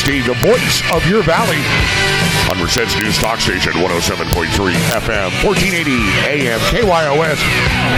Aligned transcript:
Steve, 0.00 0.24
the 0.24 0.34
voice 0.36 0.82
of 0.94 1.06
your 1.06 1.22
valley 1.22 1.60
on 2.50 2.56
Merced's 2.56 2.96
News 2.96 3.18
Talk 3.18 3.38
Station 3.38 3.74
107.3 3.74 4.48
FM, 4.48 5.44
1480 5.44 5.92
AM, 6.24 6.58
KYOS. 6.72 7.36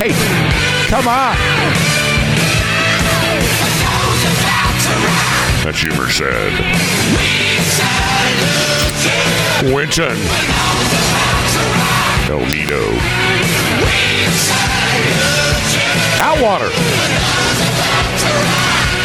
Hey, 0.02 0.10
come 0.88 1.06
on. 1.06 1.36
That's 5.62 5.84
you, 5.84 5.90
Merced. 5.92 6.22
Winton. 9.72 10.18
El 12.28 12.44
Nido. 12.50 12.82
Atwater 16.20 16.72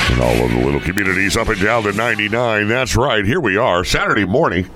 and 0.10 0.22
all 0.22 0.46
of 0.46 0.52
the 0.52 0.66
little 0.66 0.80
communities 0.80 1.36
up 1.36 1.48
and 1.50 1.62
down 1.62 1.84
the 1.84 1.94
99. 1.94 2.68
That's 2.68 2.96
right. 2.96 3.26
Here 3.26 3.40
we 3.40 3.58
are, 3.58 3.84
Saturday 3.84 4.26
morning. 4.26 4.70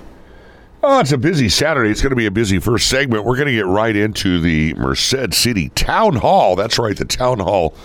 Oh, 0.83 0.99
it's 0.99 1.11
a 1.11 1.17
busy 1.17 1.47
Saturday. 1.47 1.91
It's 1.91 2.01
going 2.01 2.09
to 2.09 2.15
be 2.15 2.25
a 2.25 2.31
busy 2.31 2.59
first 2.59 2.87
segment. 2.87 3.23
We're 3.23 3.35
going 3.35 3.47
to 3.47 3.53
get 3.53 3.67
right 3.67 3.95
into 3.95 4.39
the 4.39 4.73
Merced 4.73 5.33
City 5.33 5.69
Town 5.69 6.15
Hall. 6.15 6.55
That's 6.55 6.79
right, 6.79 6.97
the 6.97 7.05
Town 7.05 7.39
Hall, 7.39 7.75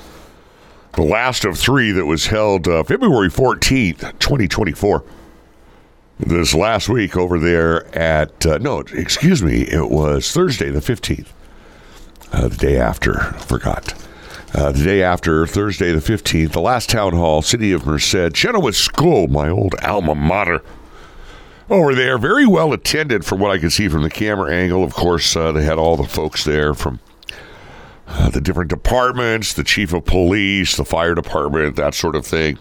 the 0.94 1.02
last 1.02 1.44
of 1.44 1.58
three 1.58 1.92
that 1.92 2.06
was 2.06 2.26
held 2.26 2.66
uh, 2.66 2.82
February 2.84 3.28
14th, 3.28 4.18
2024. 4.18 5.04
This 6.18 6.54
last 6.54 6.88
week 6.88 7.16
over 7.16 7.38
there 7.38 7.94
at, 7.94 8.46
uh, 8.46 8.56
no, 8.58 8.80
excuse 8.80 9.42
me, 9.42 9.62
it 9.62 9.90
was 9.90 10.32
Thursday 10.32 10.70
the 10.70 10.80
15th, 10.80 11.28
uh, 12.32 12.48
the 12.48 12.56
day 12.56 12.78
after. 12.78 13.14
Forgot. 13.34 13.92
Uh, 14.56 14.72
the 14.72 14.82
day 14.82 15.02
after, 15.02 15.46
Thursday 15.46 15.92
the 15.92 16.00
15th, 16.00 16.52
the 16.52 16.60
last 16.62 16.88
town 16.88 17.12
hall, 17.12 17.42
City 17.42 17.72
of 17.72 17.84
Merced, 17.84 18.32
Chenoweth 18.34 18.74
School, 18.74 19.28
my 19.28 19.50
old 19.50 19.74
alma 19.82 20.14
mater. 20.14 20.62
Over 21.68 21.94
there, 21.94 22.16
very 22.16 22.46
well 22.46 22.72
attended 22.72 23.26
from 23.26 23.38
what 23.38 23.50
I 23.50 23.58
could 23.58 23.72
see 23.72 23.86
from 23.88 24.02
the 24.02 24.08
camera 24.08 24.50
angle. 24.50 24.82
Of 24.82 24.94
course, 24.94 25.36
uh, 25.36 25.52
they 25.52 25.62
had 25.62 25.76
all 25.76 25.98
the 25.98 26.08
folks 26.08 26.44
there 26.44 26.72
from 26.72 27.00
uh, 28.06 28.30
the 28.30 28.40
different 28.40 28.70
departments, 28.70 29.52
the 29.52 29.62
chief 29.62 29.92
of 29.92 30.06
police, 30.06 30.74
the 30.74 30.86
fire 30.86 31.14
department, 31.14 31.76
that 31.76 31.92
sort 31.92 32.16
of 32.16 32.24
thing. 32.24 32.58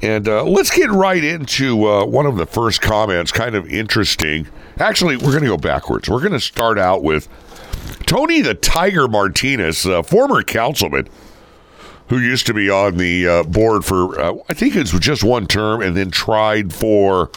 And 0.00 0.26
uh, 0.26 0.44
let's 0.44 0.70
get 0.70 0.90
right 0.90 1.22
into 1.22 1.86
uh, 1.86 2.06
one 2.06 2.24
of 2.24 2.38
the 2.38 2.46
first 2.46 2.80
comments, 2.80 3.30
kind 3.30 3.54
of 3.54 3.68
interesting. 3.68 4.48
Actually, 4.78 5.18
we're 5.18 5.32
going 5.32 5.42
to 5.42 5.48
go 5.48 5.58
backwards. 5.58 6.08
We're 6.08 6.20
going 6.20 6.32
to 6.32 6.40
start 6.40 6.78
out 6.78 7.02
with 7.02 7.28
Tony 8.06 8.40
the 8.40 8.54
Tiger 8.54 9.08
Martinez, 9.08 9.86
uh, 9.86 10.02
former 10.02 10.42
councilman 10.42 11.08
who 12.08 12.18
used 12.18 12.46
to 12.46 12.54
be 12.54 12.68
on 12.68 12.96
the 12.96 13.26
uh, 13.26 13.42
board 13.44 13.84
for, 13.84 14.20
uh, 14.20 14.34
I 14.48 14.54
think 14.54 14.76
it 14.76 14.92
was 14.92 15.00
just 15.00 15.24
one 15.24 15.46
term, 15.46 15.80
and 15.80 15.96
then 15.96 16.10
tried 16.10 16.72
for 16.72 17.30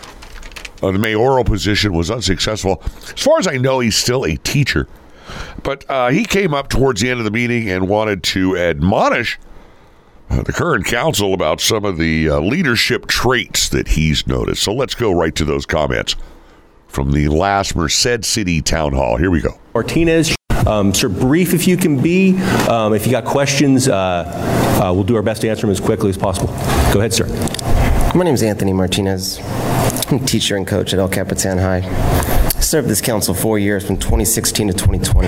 uh, 0.81 0.91
the 0.91 0.99
mayoral 0.99 1.43
position, 1.43 1.93
was 1.93 2.11
unsuccessful. 2.11 2.81
As 2.85 3.23
far 3.23 3.39
as 3.39 3.47
I 3.47 3.57
know, 3.57 3.79
he's 3.79 3.95
still 3.95 4.25
a 4.25 4.35
teacher. 4.37 4.87
But 5.63 5.89
uh, 5.89 6.09
he 6.09 6.25
came 6.25 6.53
up 6.53 6.69
towards 6.69 7.01
the 7.01 7.09
end 7.09 7.19
of 7.19 7.25
the 7.25 7.31
meeting 7.31 7.69
and 7.69 7.87
wanted 7.87 8.23
to 8.23 8.57
admonish 8.57 9.39
uh, 10.29 10.43
the 10.43 10.53
current 10.53 10.85
council 10.85 11.33
about 11.33 11.61
some 11.61 11.85
of 11.85 11.97
the 11.97 12.29
leadership 12.29 13.07
traits 13.07 13.69
that 13.69 13.89
he's 13.89 14.27
noticed. 14.27 14.63
So 14.63 14.73
let's 14.73 14.95
go 14.95 15.11
right 15.11 15.35
to 15.35 15.45
those 15.45 15.65
comments 15.65 16.15
from 16.87 17.11
the 17.11 17.27
last 17.29 17.75
Merced 17.75 18.25
City 18.25 18.61
Town 18.61 18.93
Hall. 18.93 19.17
Here 19.17 19.31
we 19.31 19.41
go. 19.41 19.59
Martinez, 19.73 20.36
um, 20.65 20.93
sir, 20.93 21.09
brief 21.09 21.53
if 21.53 21.67
you 21.67 21.77
can 21.77 22.01
be. 22.01 22.37
Um, 22.69 22.93
if 22.93 23.05
you 23.05 23.11
got 23.11 23.25
questions, 23.25 23.87
uh, 23.87 24.81
uh, 24.83 24.93
we'll 24.93 25.03
do 25.03 25.15
our 25.15 25.21
best 25.21 25.41
to 25.41 25.49
answer 25.49 25.61
them 25.61 25.71
as 25.71 25.79
quickly 25.79 26.09
as 26.09 26.17
possible. 26.17 26.47
Go 26.93 26.99
ahead, 26.99 27.13
sir. 27.13 27.27
My 28.15 28.23
name 28.23 28.33
is 28.33 28.41
Anthony 28.41 28.73
Martinez. 28.73 29.39
I'm 30.09 30.23
a 30.23 30.25
teacher 30.25 30.55
and 30.55 30.65
coach 30.65 30.93
at 30.93 30.99
El 30.99 31.09
Capitan 31.09 31.57
High. 31.57 31.81
I 31.83 32.59
served 32.61 32.87
this 32.87 33.01
council 33.01 33.33
four 33.33 33.59
years 33.59 33.85
from 33.85 33.97
2016 33.97 34.69
to 34.69 34.73
2020. 34.73 35.27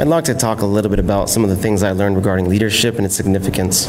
I'd 0.00 0.06
like 0.06 0.24
to 0.24 0.34
talk 0.34 0.60
a 0.60 0.66
little 0.66 0.90
bit 0.90 0.98
about 0.98 1.30
some 1.30 1.44
of 1.44 1.50
the 1.50 1.56
things 1.56 1.82
I 1.82 1.92
learned 1.92 2.16
regarding 2.16 2.48
leadership 2.48 2.96
and 2.96 3.06
its 3.06 3.14
significance. 3.14 3.86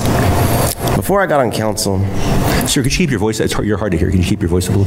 Before 0.96 1.22
I 1.22 1.26
got 1.26 1.40
on 1.40 1.52
council, 1.52 2.00
sir, 2.68 2.84
could 2.84 2.94
you 2.94 2.98
keep 2.98 3.10
your 3.10 3.20
voice? 3.20 3.40
It's 3.40 3.54
hard, 3.54 3.68
you're 3.68 3.78
hard 3.78 3.92
to 3.94 3.98
hear. 3.98 4.10
Can 4.10 4.20
you 4.20 4.26
keep 4.26 4.42
your 4.42 4.50
voice 4.50 4.68
a 4.68 4.72
little? 4.72 4.86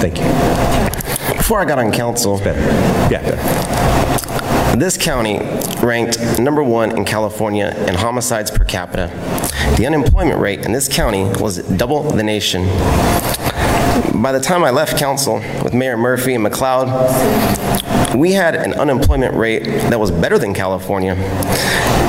Thank 0.00 0.18
you. 0.18 1.36
Before 1.36 1.60
I 1.60 1.64
got 1.64 1.78
on 1.78 1.92
council, 1.92 2.34
it's 2.34 2.44
better. 2.44 2.60
Yeah. 3.12 3.22
Better. 3.22 3.51
This 4.76 4.96
county 4.96 5.38
ranked 5.82 6.38
number 6.40 6.62
one 6.62 6.96
in 6.96 7.04
California 7.04 7.68
in 7.86 7.94
homicides 7.94 8.50
per 8.50 8.64
capita. 8.64 9.08
The 9.76 9.86
unemployment 9.86 10.40
rate 10.40 10.64
in 10.64 10.72
this 10.72 10.88
county 10.88 11.24
was 11.24 11.58
double 11.58 12.02
the 12.02 12.22
nation. 12.22 12.64
By 14.22 14.32
the 14.32 14.40
time 14.40 14.64
I 14.64 14.70
left 14.70 14.98
council 14.98 15.36
with 15.62 15.74
Mayor 15.74 15.98
Murphy 15.98 16.34
and 16.34 16.44
McLeod, 16.44 18.16
we 18.16 18.32
had 18.32 18.54
an 18.54 18.72
unemployment 18.72 19.34
rate 19.34 19.64
that 19.64 20.00
was 20.00 20.10
better 20.10 20.38
than 20.38 20.54
California. 20.54 21.14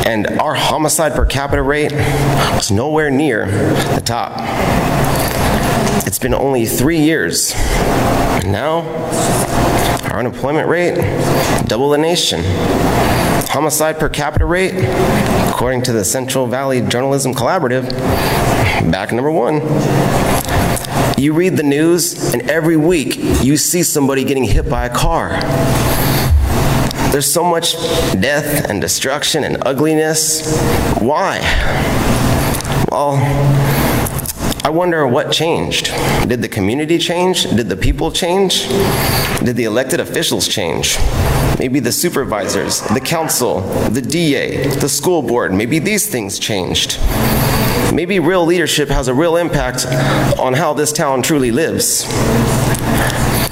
And 0.05 0.27
our 0.39 0.55
homicide 0.55 1.13
per 1.13 1.25
capita 1.25 1.61
rate 1.61 1.91
was 1.91 2.71
nowhere 2.71 3.11
near 3.11 3.45
the 3.93 4.01
top. 4.03 4.39
It's 6.07 6.19
been 6.19 6.33
only 6.33 6.65
three 6.65 6.99
years. 6.99 7.53
And 7.55 8.51
now, 8.53 8.81
our 10.13 10.19
unemployment 10.19 10.67
rate, 10.67 10.93
double 11.67 11.89
the 11.89 11.97
nation. 11.97 12.41
Homicide 13.49 13.97
per 13.97 14.07
capita 14.07 14.45
rate, 14.45 14.75
according 15.49 15.81
to 15.81 15.91
the 15.91 16.05
Central 16.05 16.45
Valley 16.45 16.81
Journalism 16.81 17.33
Collaborative, 17.33 17.89
back 18.91 19.11
number 19.11 19.31
one. 19.31 19.55
You 21.17 21.33
read 21.33 21.57
the 21.57 21.63
news, 21.63 22.31
and 22.31 22.47
every 22.47 22.77
week 22.77 23.17
you 23.43 23.57
see 23.57 23.81
somebody 23.81 24.23
getting 24.23 24.43
hit 24.43 24.69
by 24.69 24.85
a 24.85 24.95
car. 24.95 25.31
There's 27.11 27.31
so 27.31 27.43
much 27.43 27.73
death 28.21 28.69
and 28.69 28.79
destruction 28.79 29.43
and 29.43 29.57
ugliness. 29.65 30.59
Why? 30.99 31.39
Well, 32.91 33.17
I 34.65 34.69
wonder 34.69 35.05
what 35.05 35.29
changed. 35.29 35.87
Did 36.25 36.41
the 36.41 36.47
community 36.47 36.97
change? 36.97 37.43
Did 37.43 37.67
the 37.67 37.75
people 37.75 38.13
change? 38.13 38.69
Did 39.43 39.57
the 39.57 39.65
elected 39.65 39.99
officials 39.99 40.47
change? 40.47 40.97
Maybe 41.59 41.81
the 41.81 41.91
supervisors, 41.91 42.79
the 42.79 43.01
council, 43.01 43.59
the 43.89 44.01
DA, 44.01 44.67
the 44.67 44.87
school 44.87 45.21
board, 45.21 45.53
maybe 45.53 45.79
these 45.79 46.09
things 46.09 46.39
changed. 46.39 46.97
Maybe 47.93 48.19
real 48.19 48.45
leadership 48.45 48.87
has 48.87 49.09
a 49.09 49.13
real 49.13 49.35
impact 49.35 49.85
on 50.39 50.53
how 50.53 50.73
this 50.73 50.93
town 50.93 51.23
truly 51.23 51.51
lives. 51.51 52.05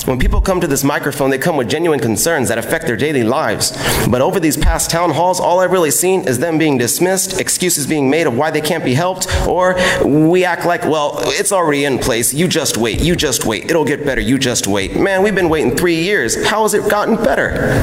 When 0.06 0.18
people 0.18 0.42
come 0.42 0.60
to 0.62 0.68
this 0.68 0.84
microphone, 0.84 1.30
they 1.30 1.38
come 1.38 1.58
with 1.58 1.70
genuine 1.70 2.00
concerns 2.00 2.50
that 2.50 2.58
affect 2.58 2.88
their 2.88 2.96
daily 2.96 3.24
lives. 3.24 3.72
But 4.10 4.22
over 4.22 4.40
these 4.40 4.58
past 4.58 4.90
town 4.90 5.12
halls, 5.12 5.40
all 5.40 5.60
I've 5.60 5.72
really 5.72 5.92
seen 5.92 6.28
is 6.28 6.40
them 6.40 6.58
being 6.58 6.78
dismissed, 6.78 7.40
excuses 7.40 7.86
being 7.86 8.10
made 8.10 8.26
of 8.26 8.36
why 8.36 8.52
they 8.52 8.62
can't 8.62 8.84
be 8.84 8.94
helped, 8.94 9.28
or 9.48 9.76
we 10.04 10.44
act 10.44 10.66
like, 10.66 10.84
well, 10.86 11.18
it's 11.24 11.52
already 11.52 11.86
in 11.86 12.00
place. 12.00 12.34
You 12.34 12.48
just 12.48 12.78
wait. 12.78 13.02
You 13.02 13.16
just 13.16 13.46
wait. 13.46 13.70
It'll 13.70 13.86
get 13.86 14.04
better. 14.04 14.22
You 14.22 14.40
just 14.40 14.68
wait. 14.68 14.96
Man, 14.96 15.22
we've 15.22 15.36
been 15.36 15.50
waiting 15.50 15.78
three 15.78 16.02
years. 16.02 16.46
How 16.48 16.64
has 16.64 16.74
it 16.74 16.90
gotten 16.90 17.16
better? 17.16 17.82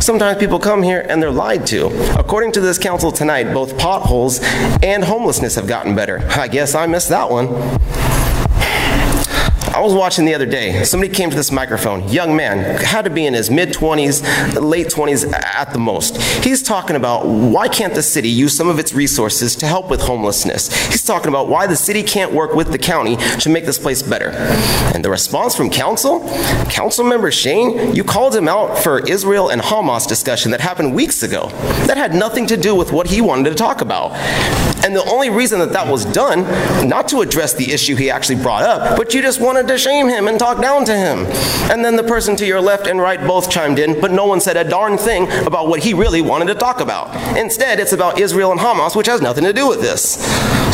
Sometimes 0.00 0.38
people 0.38 0.58
come 0.58 0.82
here 0.82 1.04
and 1.08 1.22
they're 1.22 1.30
lied 1.30 1.66
to. 1.68 1.88
According 2.18 2.52
to 2.52 2.60
this 2.60 2.78
council 2.78 3.12
tonight, 3.12 3.52
both 3.52 3.76
potholes 3.78 4.40
and 4.82 5.04
homelessness 5.04 5.56
have 5.56 5.66
gotten 5.66 5.94
better. 5.94 6.20
I 6.30 6.48
guess 6.48 6.74
I 6.74 6.86
missed 6.86 7.10
that 7.10 7.30
one. 7.30 7.48
I 9.80 9.82
was 9.82 9.94
watching 9.94 10.26
the 10.26 10.34
other 10.34 10.44
day. 10.44 10.84
Somebody 10.84 11.10
came 11.10 11.30
to 11.30 11.36
this 11.36 11.50
microphone, 11.50 12.06
young 12.06 12.36
man, 12.36 12.58
had 12.84 13.06
to 13.06 13.10
be 13.10 13.24
in 13.24 13.32
his 13.32 13.50
mid 13.50 13.70
20s, 13.70 14.60
late 14.60 14.88
20s 14.88 15.32
at 15.32 15.72
the 15.72 15.78
most. 15.78 16.18
He's 16.44 16.62
talking 16.62 16.96
about 16.96 17.26
why 17.26 17.66
can't 17.66 17.94
the 17.94 18.02
city 18.02 18.28
use 18.28 18.54
some 18.54 18.68
of 18.68 18.78
its 18.78 18.92
resources 18.92 19.56
to 19.56 19.66
help 19.66 19.88
with 19.88 20.02
homelessness? 20.02 20.88
He's 20.88 21.02
talking 21.02 21.28
about 21.28 21.48
why 21.48 21.66
the 21.66 21.76
city 21.76 22.02
can't 22.02 22.30
work 22.30 22.54
with 22.54 22.72
the 22.72 22.78
county 22.78 23.16
to 23.16 23.48
make 23.48 23.64
this 23.64 23.78
place 23.78 24.02
better. 24.02 24.32
And 24.94 25.02
the 25.02 25.08
response 25.08 25.56
from 25.56 25.70
council, 25.70 26.28
council 26.68 27.02
member 27.02 27.30
Shane, 27.30 27.96
you 27.96 28.04
called 28.04 28.36
him 28.36 28.48
out 28.48 28.76
for 28.76 29.00
Israel 29.08 29.48
and 29.48 29.62
Hamas 29.62 30.06
discussion 30.06 30.50
that 30.50 30.60
happened 30.60 30.94
weeks 30.94 31.22
ago. 31.22 31.48
That 31.86 31.96
had 31.96 32.14
nothing 32.14 32.46
to 32.48 32.58
do 32.58 32.74
with 32.74 32.92
what 32.92 33.06
he 33.06 33.22
wanted 33.22 33.48
to 33.48 33.54
talk 33.56 33.80
about. 33.80 34.12
And 34.84 34.94
the 34.94 35.04
only 35.04 35.30
reason 35.30 35.58
that 35.60 35.72
that 35.72 35.90
was 35.90 36.04
done, 36.04 36.42
not 36.86 37.08
to 37.08 37.22
address 37.22 37.54
the 37.54 37.72
issue 37.72 37.96
he 37.96 38.10
actually 38.10 38.42
brought 38.42 38.62
up, 38.62 38.98
but 38.98 39.14
you 39.14 39.22
just 39.22 39.40
wanted 39.40 39.69
to 39.70 39.78
shame 39.78 40.08
him 40.08 40.26
and 40.26 40.38
talk 40.38 40.60
down 40.60 40.84
to 40.84 40.96
him. 40.96 41.26
And 41.70 41.84
then 41.84 41.96
the 41.96 42.02
person 42.02 42.36
to 42.36 42.46
your 42.46 42.60
left 42.60 42.86
and 42.86 43.00
right 43.00 43.20
both 43.26 43.50
chimed 43.50 43.78
in, 43.78 44.00
but 44.00 44.10
no 44.10 44.26
one 44.26 44.40
said 44.40 44.56
a 44.56 44.64
darn 44.64 44.98
thing 44.98 45.30
about 45.46 45.68
what 45.68 45.80
he 45.80 45.94
really 45.94 46.20
wanted 46.20 46.46
to 46.46 46.54
talk 46.54 46.80
about. 46.80 47.14
Instead, 47.36 47.78
it's 47.78 47.92
about 47.92 48.18
Israel 48.18 48.50
and 48.50 48.60
Hamas, 48.60 48.96
which 48.96 49.06
has 49.06 49.20
nothing 49.20 49.44
to 49.44 49.52
do 49.52 49.68
with 49.68 49.80
this. 49.80 50.24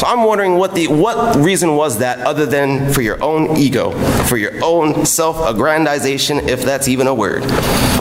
So 0.00 0.06
I'm 0.06 0.25
wondering 0.25 0.56
what 0.56 0.75
the 0.75 0.88
what 0.88 1.37
reason 1.37 1.75
was 1.75 1.98
that 1.98 2.20
other 2.20 2.46
than 2.46 2.93
for 2.93 3.02
your 3.02 3.22
own 3.22 3.56
ego, 3.56 3.93
for 4.25 4.37
your 4.37 4.52
own 4.64 5.04
self-aggrandization, 5.04 6.48
if 6.48 6.62
that's 6.62 6.88
even 6.88 7.06
a 7.06 7.14
word. 7.14 7.43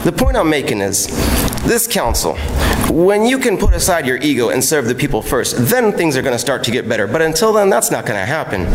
The 0.04 0.14
point 0.16 0.36
I'm 0.36 0.50
making 0.50 0.80
is 0.80 1.06
this 1.64 1.86
council 1.86 2.36
When 2.90 3.26
you 3.26 3.38
can 3.38 3.58
put 3.58 3.74
aside 3.74 4.06
your 4.06 4.16
ego 4.18 4.50
and 4.50 4.64
serve 4.64 4.86
the 4.86 4.94
people 4.94 5.20
first, 5.20 5.56
then 5.56 5.92
things 5.92 6.16
are 6.16 6.22
going 6.22 6.34
to 6.34 6.38
start 6.38 6.64
to 6.64 6.70
get 6.70 6.88
better. 6.88 7.06
But 7.06 7.20
until 7.20 7.52
then, 7.52 7.68
that's 7.68 7.90
not 7.90 8.06
going 8.06 8.18
to 8.18 8.24
happen. 8.24 8.66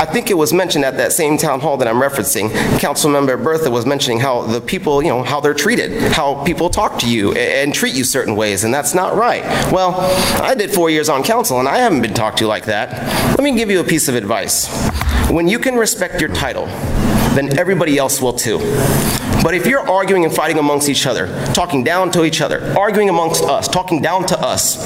I 0.00 0.04
think 0.04 0.30
it 0.30 0.34
was 0.34 0.52
mentioned 0.52 0.84
at 0.84 0.96
that 0.96 1.12
same 1.12 1.38
town 1.38 1.60
hall 1.60 1.76
that 1.76 1.86
I'm 1.86 1.96
referencing. 1.96 2.50
Councilmember 2.78 3.42
Bertha 3.42 3.70
was 3.70 3.86
mentioning 3.86 4.18
how 4.18 4.42
the 4.42 4.60
people, 4.60 5.02
you 5.02 5.10
know, 5.10 5.22
how 5.22 5.40
they're 5.40 5.54
treated, 5.54 6.12
how 6.12 6.42
people 6.44 6.70
talk 6.70 6.98
to 7.00 7.08
you 7.08 7.32
and 7.32 7.72
treat 7.74 7.94
you 7.94 8.02
certain 8.02 8.34
ways, 8.34 8.64
and 8.64 8.74
that's 8.74 8.94
not 8.94 9.14
right. 9.14 9.42
Well, 9.70 9.94
I 10.42 10.54
did 10.54 10.70
four 10.72 10.90
years 10.90 11.08
on 11.08 11.22
council, 11.22 11.60
and 11.60 11.68
I 11.68 11.78
haven't 11.78 12.02
been 12.02 12.14
talked 12.14 12.38
to 12.38 12.46
like 12.46 12.64
that. 12.64 12.90
Let 13.38 13.44
me 13.44 13.54
give 13.54 13.70
you 13.70 13.80
a 13.80 13.84
piece 13.84 14.08
of 14.08 14.14
advice. 14.14 14.68
When 15.30 15.46
you 15.48 15.58
can 15.58 15.76
respect 15.76 16.20
your 16.20 16.30
title, 16.34 16.66
then 17.34 17.58
everybody 17.58 17.96
else 17.98 18.20
will 18.20 18.32
too. 18.32 18.58
But 19.42 19.54
if 19.54 19.66
you're 19.66 19.88
arguing 19.88 20.24
and 20.24 20.34
fighting 20.34 20.58
amongst 20.58 20.88
each 20.88 21.06
other, 21.06 21.26
talking 21.54 21.82
down 21.82 22.10
to 22.12 22.24
each 22.24 22.40
other, 22.40 22.60
arguing 22.78 23.08
amongst 23.08 23.42
us, 23.42 23.68
talking 23.68 24.02
down 24.02 24.26
to 24.26 24.38
us, 24.38 24.76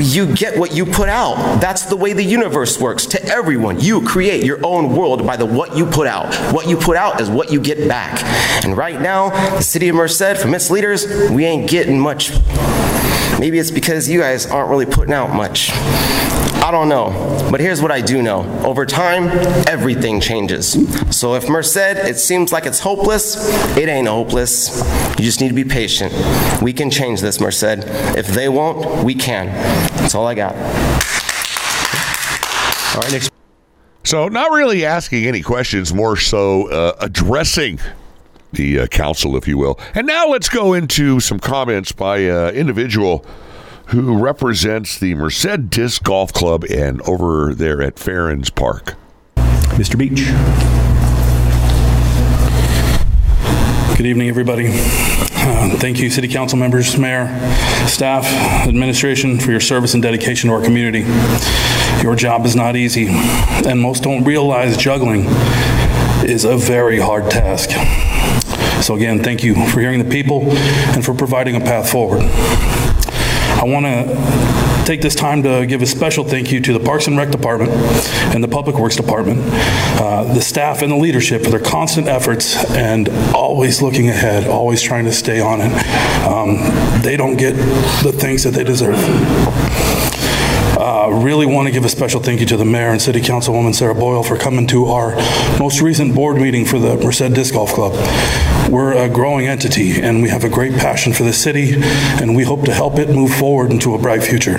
you 0.00 0.32
get 0.34 0.58
what 0.58 0.74
you 0.74 0.86
put 0.86 1.08
out. 1.08 1.60
That's 1.60 1.84
the 1.84 1.96
way 1.96 2.12
the 2.12 2.22
universe 2.22 2.80
works. 2.80 3.06
To 3.06 3.22
everyone, 3.26 3.80
you 3.80 4.00
create 4.00 4.44
your 4.44 4.64
own 4.64 4.94
world 4.94 5.26
by 5.26 5.36
the 5.36 5.44
what 5.44 5.76
you 5.76 5.86
put 5.86 6.06
out. 6.06 6.34
What 6.52 6.68
you 6.68 6.76
put 6.76 6.96
out 6.96 7.20
is 7.20 7.28
what 7.28 7.52
you 7.52 7.60
get 7.60 7.86
back. 7.88 8.22
And 8.64 8.76
right 8.76 9.00
now, 9.00 9.30
the 9.56 9.62
city 9.62 9.88
of 9.88 9.96
Merced, 9.96 10.38
from 10.38 10.54
its 10.54 10.70
leaders, 10.70 11.06
we 11.30 11.44
ain't 11.44 11.68
getting 11.68 11.98
much. 11.98 12.30
Maybe 13.38 13.58
it's 13.58 13.70
because 13.70 14.08
you 14.08 14.20
guys 14.20 14.46
aren't 14.46 14.70
really 14.70 14.86
putting 14.86 15.14
out 15.14 15.34
much. 15.34 15.70
I 16.70 16.72
don't 16.72 16.88
know, 16.88 17.48
but 17.50 17.58
here's 17.58 17.82
what 17.82 17.90
I 17.90 18.00
do 18.00 18.22
know. 18.22 18.44
Over 18.64 18.86
time, 18.86 19.26
everything 19.66 20.20
changes. 20.20 20.74
So 21.10 21.34
if 21.34 21.48
Merced, 21.48 21.76
it 21.76 22.16
seems 22.16 22.52
like 22.52 22.64
it's 22.64 22.78
hopeless, 22.78 23.76
it 23.76 23.88
ain't 23.88 24.06
hopeless. 24.06 24.80
You 25.18 25.24
just 25.24 25.40
need 25.40 25.48
to 25.48 25.54
be 25.54 25.64
patient. 25.64 26.12
We 26.62 26.72
can 26.72 26.88
change 26.88 27.22
this, 27.22 27.40
Merced. 27.40 27.84
If 28.16 28.28
they 28.28 28.48
won't, 28.48 29.02
we 29.02 29.16
can. 29.16 29.46
That's 29.96 30.14
all 30.14 30.28
I 30.28 30.34
got. 30.34 30.54
All 32.94 33.02
right, 33.02 33.10
next. 33.10 33.32
So, 34.04 34.28
not 34.28 34.52
really 34.52 34.84
asking 34.86 35.26
any 35.26 35.42
questions, 35.42 35.92
more 35.92 36.16
so 36.16 36.68
uh, 36.70 36.94
addressing 37.00 37.80
the 38.52 38.78
uh, 38.78 38.86
council, 38.86 39.36
if 39.36 39.48
you 39.48 39.58
will. 39.58 39.80
And 39.96 40.06
now 40.06 40.28
let's 40.28 40.48
go 40.48 40.74
into 40.74 41.18
some 41.18 41.40
comments 41.40 41.90
by 41.90 42.18
an 42.18 42.54
individual 42.54 43.26
who 43.90 44.16
represents 44.16 44.98
the 44.98 45.14
Merced 45.16 45.68
Disc 45.68 46.04
Golf 46.04 46.32
Club 46.32 46.64
and 46.70 47.02
over 47.02 47.52
there 47.54 47.82
at 47.82 47.96
Fahrens 47.96 48.54
Park. 48.54 48.94
Mr. 49.74 49.98
Beach. 49.98 50.26
Good 53.96 54.06
evening, 54.06 54.28
everybody. 54.28 54.68
Uh, 54.68 55.76
Thank 55.78 55.98
you, 55.98 56.08
city 56.08 56.28
council 56.28 56.56
members, 56.56 56.96
mayor, 56.96 57.26
staff, 57.88 58.26
administration, 58.68 59.40
for 59.40 59.50
your 59.50 59.60
service 59.60 59.94
and 59.94 60.02
dedication 60.02 60.50
to 60.50 60.54
our 60.56 60.62
community. 60.62 61.00
Your 62.02 62.14
job 62.14 62.46
is 62.46 62.54
not 62.54 62.76
easy, 62.76 63.08
and 63.08 63.80
most 63.80 64.04
don't 64.04 64.22
realize 64.22 64.76
juggling 64.76 65.24
is 66.24 66.44
a 66.44 66.56
very 66.56 67.00
hard 67.00 67.28
task. 67.28 67.70
So 68.84 68.94
again, 68.94 69.22
thank 69.22 69.42
you 69.42 69.54
for 69.66 69.80
hearing 69.80 69.98
the 69.98 70.08
people 70.08 70.42
and 70.50 71.04
for 71.04 71.12
providing 71.12 71.56
a 71.56 71.60
path 71.60 71.90
forward. 71.90 72.22
I 73.60 73.64
want 73.64 73.84
to 73.84 74.84
take 74.86 75.02
this 75.02 75.14
time 75.14 75.42
to 75.42 75.66
give 75.66 75.82
a 75.82 75.86
special 75.86 76.24
thank 76.24 76.50
you 76.50 76.60
to 76.62 76.72
the 76.72 76.80
Parks 76.80 77.06
and 77.08 77.18
Rec 77.18 77.30
Department 77.30 77.70
and 78.34 78.42
the 78.42 78.48
Public 78.48 78.76
Works 78.78 78.96
Department, 78.96 79.40
uh, 80.00 80.24
the 80.32 80.40
staff 80.40 80.80
and 80.80 80.90
the 80.90 80.96
leadership 80.96 81.44
for 81.44 81.50
their 81.50 81.60
constant 81.60 82.08
efforts 82.08 82.56
and 82.70 83.10
always 83.34 83.82
looking 83.82 84.08
ahead, 84.08 84.46
always 84.48 84.80
trying 84.80 85.04
to 85.04 85.12
stay 85.12 85.40
on 85.40 85.60
it. 85.60 85.72
Um, 86.26 87.02
They 87.02 87.18
don't 87.18 87.36
get 87.36 87.52
the 88.02 88.12
things 88.12 88.44
that 88.44 88.54
they 88.54 88.64
deserve. 88.64 88.96
Uh, 90.78 91.08
Really 91.10 91.44
want 91.44 91.66
to 91.66 91.72
give 91.72 91.84
a 91.84 91.88
special 91.90 92.20
thank 92.20 92.40
you 92.40 92.46
to 92.46 92.56
the 92.56 92.64
mayor 92.64 92.90
and 92.92 93.02
city 93.02 93.20
councilwoman 93.20 93.74
Sarah 93.74 93.94
Boyle 93.94 94.22
for 94.22 94.38
coming 94.38 94.66
to 94.68 94.86
our 94.86 95.14
most 95.58 95.82
recent 95.82 96.14
board 96.14 96.36
meeting 96.38 96.64
for 96.64 96.78
the 96.78 96.96
Merced 96.96 97.34
Disc 97.34 97.52
Golf 97.52 97.74
Club. 97.74 97.92
We're 98.70 98.92
a 98.92 99.08
growing 99.08 99.48
entity, 99.48 100.00
and 100.00 100.22
we 100.22 100.28
have 100.28 100.44
a 100.44 100.48
great 100.48 100.74
passion 100.74 101.12
for 101.12 101.24
the 101.24 101.32
city, 101.32 101.72
and 102.22 102.36
we 102.36 102.44
hope 102.44 102.64
to 102.66 102.72
help 102.72 103.00
it 103.00 103.08
move 103.08 103.34
forward 103.34 103.72
into 103.72 103.96
a 103.96 103.98
bright 103.98 104.22
future. 104.22 104.58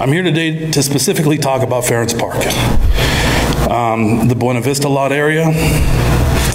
I'm 0.00 0.10
here 0.10 0.22
today 0.22 0.70
to 0.70 0.82
specifically 0.82 1.36
talk 1.36 1.60
about 1.60 1.84
Fahrens 1.84 2.14
Park. 2.18 2.36
Um, 3.70 4.28
The 4.28 4.34
Buena 4.34 4.62
Vista 4.62 4.88
Lot 4.88 5.12
area, 5.12 5.44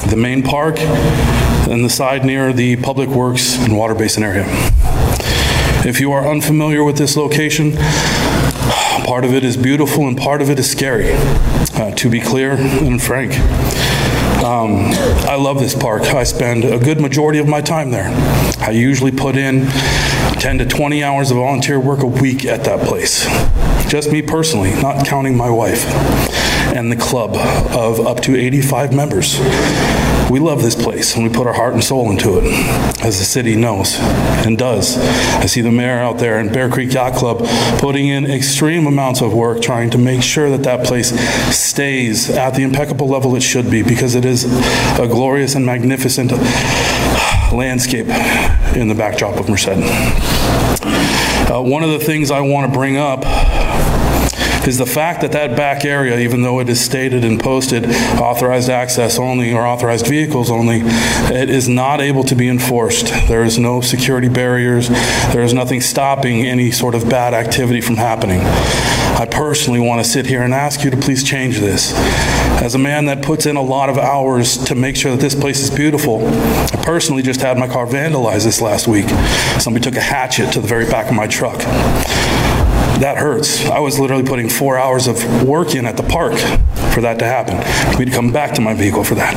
the 0.10 0.18
main 0.18 0.42
park, 0.42 0.80
and 0.80 1.86
the 1.86 1.92
side 1.92 2.26
near 2.26 2.52
the 2.52 2.78
Public 2.78 3.10
Works 3.10 3.60
and 3.60 3.78
Water 3.78 3.94
Basin 3.94 4.24
area. 4.24 4.46
If 5.86 6.00
you 6.00 6.12
are 6.12 6.28
unfamiliar 6.28 6.84
with 6.84 6.98
this 6.98 7.16
location, 7.16 7.74
part 9.06 9.24
of 9.24 9.36
it 9.36 9.44
is 9.44 9.58
beautiful 9.58 10.08
and 10.08 10.18
part 10.18 10.42
of 10.42 10.50
it 10.50 10.58
is 10.58 10.72
scary, 10.72 11.12
uh, 11.76 11.92
to 11.98 12.10
be 12.10 12.20
clear 12.20 12.54
and 12.54 13.00
frank. 13.00 13.34
Um, 14.44 14.88
I 15.30 15.36
love 15.36 15.60
this 15.60 15.76
park. 15.76 16.02
I 16.02 16.24
spend 16.24 16.66
a 16.66 16.80
good 16.80 17.00
majority 17.00 17.38
of 17.38 17.48
my 17.48 17.62
time 17.62 17.92
there. 17.92 18.10
I 18.60 18.72
usually 18.72 19.12
put 19.12 19.36
in 19.36 19.68
10 20.40 20.58
to 20.58 20.66
20 20.66 21.04
hours 21.04 21.30
of 21.30 21.38
volunteer 21.38 21.80
work 21.80 22.02
a 22.02 22.08
week 22.08 22.46
at 22.46 22.64
that 22.64 22.88
place. 22.88 23.26
Just 23.88 24.12
me 24.12 24.24
personally, 24.24 24.74
not 24.82 25.06
counting 25.06 25.38
my 25.38 25.50
wife 25.52 25.86
and 26.74 26.92
the 26.92 26.96
club 26.96 27.36
of 27.36 28.00
up 28.00 28.22
to 28.22 28.36
85 28.36 28.96
members. 28.96 29.38
We 30.32 30.40
love 30.40 30.62
this 30.62 30.82
place 30.82 31.14
and 31.16 31.26
we 31.26 31.30
put 31.30 31.46
our 31.46 31.52
heart 31.52 31.74
and 31.74 31.84
soul 31.84 32.10
into 32.10 32.40
it, 32.40 32.46
as 33.04 33.20
the 33.20 33.26
city 33.26 33.58
knows 33.58 33.98
and 34.00 34.58
does. 34.58 34.98
I 34.98 35.46
see 35.46 35.60
the 35.60 35.74
mayor 35.74 36.00
out 36.00 36.20
there 36.20 36.40
and 36.40 36.54
Bear 36.54 36.70
Creek 36.70 36.94
Yacht 36.94 37.16
Club 37.16 37.40
putting 37.80 38.08
in 38.08 38.26
extreme 38.32 38.88
amounts 38.88 39.22
of 39.22 39.34
work 39.34 39.62
trying 39.62 39.90
to 39.90 39.98
make 39.98 40.24
sure 40.24 40.50
that 40.50 40.64
that 40.64 40.88
place 40.88 41.10
stays 41.54 42.30
at 42.30 42.52
the 42.52 42.64
impeccable 42.64 43.10
level 43.10 43.36
it 43.36 43.42
should 43.42 43.70
be 43.70 43.84
because 43.84 44.16
it 44.16 44.24
is 44.24 44.46
a 44.98 45.06
glorious 45.06 45.56
and 45.56 45.66
magnificent 45.66 46.32
landscape 47.52 48.08
in 48.78 48.88
the 48.88 48.96
backdrop 48.96 49.38
of 49.38 49.50
Merced. 49.50 49.68
Uh, 51.52 51.62
One 51.62 51.84
of 51.84 51.90
the 51.90 52.00
things 52.00 52.32
I 52.32 52.40
want 52.40 52.72
to 52.72 52.80
bring 52.80 52.96
up 52.96 53.26
is 54.68 54.78
the 54.78 54.86
fact 54.86 55.22
that 55.22 55.32
that 55.32 55.56
back 55.58 55.86
area, 55.86 56.20
even 56.20 56.44
though 56.44 56.60
it 56.60 56.70
is 56.70 56.80
stated 56.80 57.26
and 57.26 57.40
posted 57.40 57.86
authorized 58.20 58.70
access 58.70 59.18
only 59.18 59.52
or 59.54 59.66
authorized 59.66 60.08
vehicles 60.08 60.52
only, 60.52 60.82
it 61.34 61.50
is 61.50 61.68
not 61.68 62.00
able 62.00 62.24
to 62.24 62.36
be 62.36 62.48
enforced. 62.48 63.08
There 63.28 63.44
is 63.44 63.58
no 63.58 63.82
security 63.82 64.30
barriers. 64.30 64.90
There 65.34 65.42
is 65.42 65.54
nothing 65.54 65.82
stopping 65.82 66.46
any 66.46 66.70
sort 66.70 66.94
of 66.94 67.10
bad 67.10 67.34
activity 67.34 67.82
from 67.82 67.96
happening. 67.96 68.42
I 68.42 69.28
personally 69.30 69.80
want 69.80 70.04
to 70.04 70.10
sit 70.10 70.26
here 70.26 70.44
and 70.44 70.54
ask 70.54 70.84
you 70.84 70.92
to 70.92 70.98
please 70.98 71.24
change 71.24 71.60
this. 71.60 71.94
As 72.62 72.76
a 72.76 72.80
man 72.80 73.06
that 73.06 73.24
puts 73.24 73.48
in 73.48 73.56
a 73.56 73.62
lot 73.62 73.90
of 73.90 73.98
hours 73.98 74.58
to 74.66 74.76
make 74.76 74.96
sure 74.96 75.12
that 75.12 75.22
this 75.22 75.36
place 75.36 75.60
is 75.60 75.72
beautiful, 75.72 76.28
I 76.28 76.82
personally 76.84 77.24
just 77.24 77.42
had 77.42 77.58
my 77.58 77.68
car 77.68 77.88
vandalized 77.88 78.46
this 78.46 78.62
last 78.62 78.88
week. 78.88 79.10
Somebody 79.60 79.84
took 79.84 79.96
a 79.96 80.02
hatchet 80.02 80.54
to 80.54 80.62
the 80.62 80.68
very 80.68 80.86
back 80.86 81.10
of 81.10 81.16
my 81.16 81.28
truck 81.28 81.62
that 83.02 83.18
hurts. 83.18 83.66
I 83.66 83.80
was 83.80 84.00
literally 84.00 84.24
putting 84.24 84.48
four 84.48 84.78
hours 84.78 85.08
of 85.08 85.44
work 85.44 85.74
in 85.74 85.86
at 85.88 85.98
the 85.98 86.04
park 86.04 86.38
for 86.94 87.02
that 87.02 87.18
to 87.20 87.26
happen, 87.26 87.60
for 87.92 88.00
me 88.00 88.06
to 88.06 88.12
come 88.12 88.32
back 88.32 88.54
to 88.56 88.62
my 88.62 88.74
vehicle 88.76 89.04
for 89.04 89.16
that. 89.16 89.36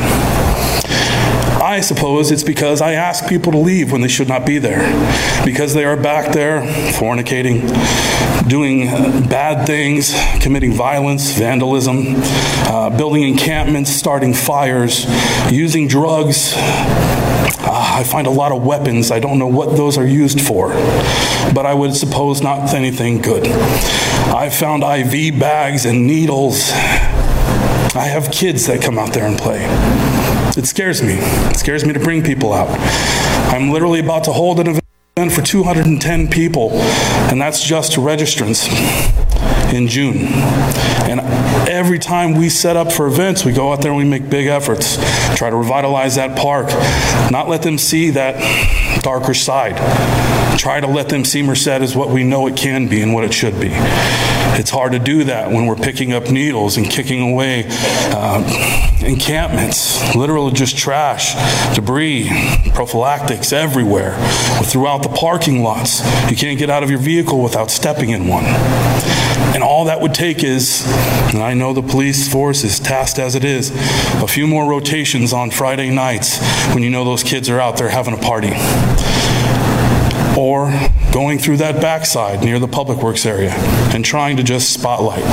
I 1.62 1.80
suppose 1.80 2.30
it's 2.30 2.42
because 2.42 2.82
I 2.82 2.92
ask 2.92 3.26
people 3.26 3.52
to 3.52 3.58
leave 3.58 3.90
when 3.90 4.02
they 4.02 4.08
should 4.08 4.28
not 4.28 4.44
be 4.44 4.58
there, 4.58 4.82
because 5.46 5.72
they 5.72 5.86
are 5.86 5.96
back 5.96 6.32
there 6.34 6.60
fornicating, 6.92 7.66
doing 8.48 8.86
bad 9.28 9.66
things, 9.66 10.12
committing 10.42 10.74
violence, 10.74 11.30
vandalism, 11.32 12.16
uh, 12.66 12.90
building 12.90 13.22
encampments, 13.22 13.90
starting 13.90 14.34
fires, 14.34 15.06
using 15.50 15.88
drugs. 15.88 16.52
Ah, 17.60 17.98
I 17.98 18.04
find 18.04 18.26
a 18.26 18.30
lot 18.30 18.52
of 18.52 18.64
weapons. 18.64 19.10
I 19.10 19.20
don't 19.20 19.38
know 19.38 19.46
what 19.46 19.76
those 19.76 19.98
are 19.98 20.06
used 20.06 20.40
for, 20.40 20.68
but 21.54 21.66
I 21.66 21.74
would 21.74 21.94
suppose 21.94 22.42
not 22.42 22.74
anything 22.74 23.20
good. 23.20 23.46
I 23.46 24.50
found 24.50 24.82
IV 24.82 25.38
bags 25.38 25.84
and 25.84 26.06
needles. 26.06 26.70
I 26.72 28.06
have 28.10 28.30
kids 28.30 28.66
that 28.66 28.82
come 28.82 28.98
out 28.98 29.12
there 29.12 29.26
and 29.26 29.38
play. 29.38 29.60
It 30.56 30.66
scares 30.66 31.02
me. 31.02 31.14
It 31.14 31.56
scares 31.56 31.84
me 31.84 31.92
to 31.92 32.00
bring 32.00 32.22
people 32.22 32.52
out. 32.52 32.68
I'm 33.52 33.70
literally 33.70 34.00
about 34.00 34.24
to 34.24 34.32
hold 34.32 34.60
an 34.60 34.68
event 34.68 35.32
for 35.32 35.42
210 35.42 36.28
people, 36.28 36.70
and 36.72 37.40
that's 37.40 37.62
just 37.62 37.92
registrants 37.92 38.68
in 39.74 39.88
June. 39.88 40.16
And 40.16 41.20
every 41.68 41.98
time 41.98 42.34
we 42.34 42.48
set 42.48 42.76
up 42.76 42.92
for 42.92 43.06
events, 43.06 43.44
we 43.44 43.52
go 43.52 43.72
out 43.72 43.82
there 43.82 43.90
and 43.90 43.98
we 43.98 44.04
make 44.04 44.30
big 44.30 44.46
efforts, 44.46 44.96
try 45.36 45.50
to 45.50 45.56
revitalize 45.56 46.14
that 46.14 46.38
park, 46.38 46.68
not 47.30 47.48
let 47.48 47.62
them 47.62 47.78
see 47.78 48.10
that 48.10 48.36
darker 49.02 49.34
side. 49.34 49.76
Try 50.58 50.80
to 50.80 50.86
let 50.86 51.08
them 51.08 51.24
see 51.24 51.42
Merced 51.42 51.68
as 51.68 51.96
what 51.96 52.10
we 52.10 52.24
know 52.24 52.46
it 52.46 52.56
can 52.56 52.88
be 52.88 53.02
and 53.02 53.12
what 53.12 53.24
it 53.24 53.34
should 53.34 53.60
be. 53.60 53.70
It's 54.56 54.70
hard 54.70 54.92
to 54.92 54.98
do 54.98 55.24
that 55.24 55.50
when 55.50 55.66
we're 55.66 55.74
picking 55.74 56.12
up 56.12 56.30
needles 56.30 56.76
and 56.76 56.88
kicking 56.88 57.32
away 57.32 57.64
uh, 57.68 58.94
encampments, 59.04 60.14
literally 60.14 60.52
just 60.52 60.76
trash, 60.76 61.34
debris, 61.74 62.28
prophylactics 62.72 63.52
everywhere, 63.52 64.16
throughout 64.62 65.02
the 65.02 65.08
parking 65.08 65.62
lots. 65.62 66.00
You 66.30 66.36
can't 66.36 66.58
get 66.58 66.70
out 66.70 66.82
of 66.82 66.90
your 66.90 67.00
vehicle 67.00 67.42
without 67.42 67.70
stepping 67.70 68.10
in 68.10 68.28
one. 68.28 68.44
And 69.54 69.62
all 69.62 69.84
that 69.84 70.00
would 70.00 70.14
take 70.14 70.42
is, 70.42 70.84
and 71.32 71.42
I 71.42 71.54
know 71.54 71.72
the 71.72 71.82
police 71.82 72.30
force 72.30 72.64
is 72.64 72.80
tasked 72.80 73.18
as 73.18 73.34
it 73.34 73.44
is, 73.44 73.70
a 74.22 74.26
few 74.26 74.46
more 74.46 74.68
rotations 74.68 75.32
on 75.32 75.50
Friday 75.50 75.90
nights 75.90 76.38
when 76.74 76.82
you 76.82 76.90
know 76.90 77.04
those 77.04 77.22
kids 77.22 77.48
are 77.48 77.60
out 77.60 77.76
there 77.76 77.88
having 77.88 78.14
a 78.14 78.18
party. 78.18 78.52
Or 80.36 80.72
going 81.12 81.38
through 81.38 81.58
that 81.58 81.80
backside 81.80 82.42
near 82.42 82.58
the 82.58 82.66
public 82.66 82.98
works 82.98 83.24
area 83.24 83.52
and 83.94 84.04
trying 84.04 84.36
to 84.36 84.42
just 84.42 84.72
spotlight. 84.72 85.24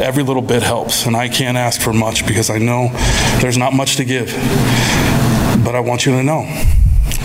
Every 0.00 0.22
little 0.22 0.42
bit 0.42 0.62
helps, 0.62 1.04
and 1.06 1.14
I 1.14 1.28
can't 1.28 1.56
ask 1.56 1.80
for 1.80 1.92
much 1.92 2.26
because 2.26 2.48
I 2.48 2.58
know 2.58 2.88
there's 3.40 3.58
not 3.58 3.74
much 3.74 3.96
to 3.96 4.04
give. 4.04 4.28
But 5.64 5.74
I 5.74 5.80
want 5.80 6.06
you 6.06 6.12
to 6.12 6.22
know 6.22 6.42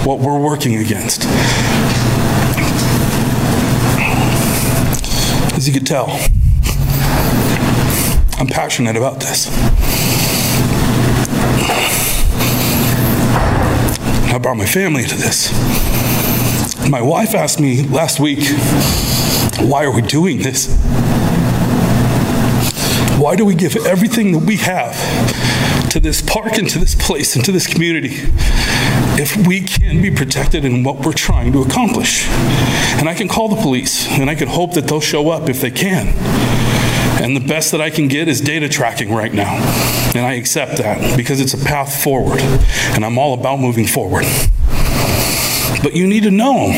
what 0.04 0.20
we're 0.20 0.40
working 0.40 0.76
against. 0.76 1.26
As 5.56 5.68
you 5.68 5.74
can 5.74 5.86
tell, 5.86 6.08
I'm 8.40 8.48
passionate 8.48 8.96
about 8.96 9.20
this. 9.20 9.48
I 14.32 14.38
brought 14.38 14.58
my 14.58 14.66
family 14.66 15.02
into 15.04 15.16
this. 15.16 15.52
My 16.88 17.02
wife 17.02 17.34
asked 17.34 17.60
me 17.60 17.82
last 17.82 18.20
week, 18.20 18.48
why 19.60 19.84
are 19.84 19.92
we 19.92 20.04
doing 20.04 20.38
this? 20.44 20.78
Why 23.18 23.36
do 23.36 23.44
we 23.44 23.56
give 23.56 23.76
everything 23.88 24.32
that 24.34 24.46
we 24.46 24.58
have 24.58 24.96
to 25.90 26.00
this 26.00 26.22
park 26.22 26.60
and 26.60 26.70
to 26.70 26.78
this 26.78 26.94
place 26.94 27.36
and 27.36 27.44
to 27.44 27.52
this 27.52 27.66
community 27.66 28.18
if 29.22 29.36
we 29.48 29.62
can 29.62 30.00
be 30.00 30.12
protected 30.12 30.64
in 30.64 30.84
what 30.84 31.04
we're 31.04 31.12
trying 31.12 31.52
to 31.54 31.64
accomplish? 31.64 32.28
And 33.00 33.10
I 33.10 33.16
can 33.16 33.28
call 33.28 33.50
the 33.50 33.60
police 33.60 34.08
and 34.10 34.30
I 34.30 34.36
can 34.36 34.48
hope 34.48 34.76
that 34.76 34.88
they'll 34.88 35.02
show 35.02 35.32
up 35.32 35.50
if 35.50 35.60
they 35.60 35.72
can. 35.72 36.14
And 37.20 37.36
the 37.36 37.46
best 37.46 37.72
that 37.72 37.82
I 37.82 37.90
can 37.90 38.08
get 38.08 38.28
is 38.28 38.40
data 38.40 38.70
tracking 38.70 39.14
right 39.14 39.34
now. 39.34 39.56
And 40.16 40.26
I 40.26 40.34
accept 40.36 40.78
that 40.78 41.18
because 41.18 41.42
it's 41.42 41.54
a 41.54 41.58
path 41.58 42.02
forward. 42.02 42.40
And 42.42 43.04
I'm 43.04 43.18
all 43.18 43.34
about 43.34 43.60
moving 43.60 43.86
forward. 43.86 44.24
But 45.84 45.94
you 45.94 46.08
need 46.08 46.24
to 46.24 46.32
know 46.32 46.70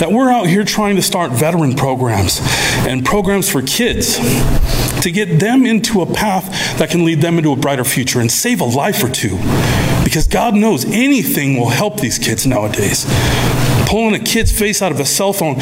that 0.00 0.10
we're 0.10 0.30
out 0.30 0.46
here 0.46 0.64
trying 0.64 0.96
to 0.96 1.02
start 1.02 1.32
veteran 1.32 1.74
programs 1.74 2.40
and 2.86 3.04
programs 3.04 3.50
for 3.50 3.62
kids 3.62 4.16
to 5.00 5.10
get 5.10 5.40
them 5.40 5.64
into 5.64 6.02
a 6.02 6.06
path 6.06 6.78
that 6.78 6.90
can 6.90 7.04
lead 7.04 7.20
them 7.20 7.38
into 7.38 7.52
a 7.52 7.56
brighter 7.56 7.84
future 7.84 8.20
and 8.20 8.30
save 8.30 8.60
a 8.60 8.64
life 8.64 9.02
or 9.02 9.08
two. 9.08 9.38
Because 10.04 10.26
God 10.26 10.54
knows 10.54 10.84
anything 10.84 11.56
will 11.56 11.70
help 11.70 12.00
these 12.00 12.18
kids 12.18 12.46
nowadays. 12.46 13.06
Pulling 13.86 14.14
a 14.14 14.18
kid's 14.18 14.56
face 14.56 14.82
out 14.82 14.92
of 14.92 15.00
a 15.00 15.04
cell 15.04 15.32
phone 15.32 15.56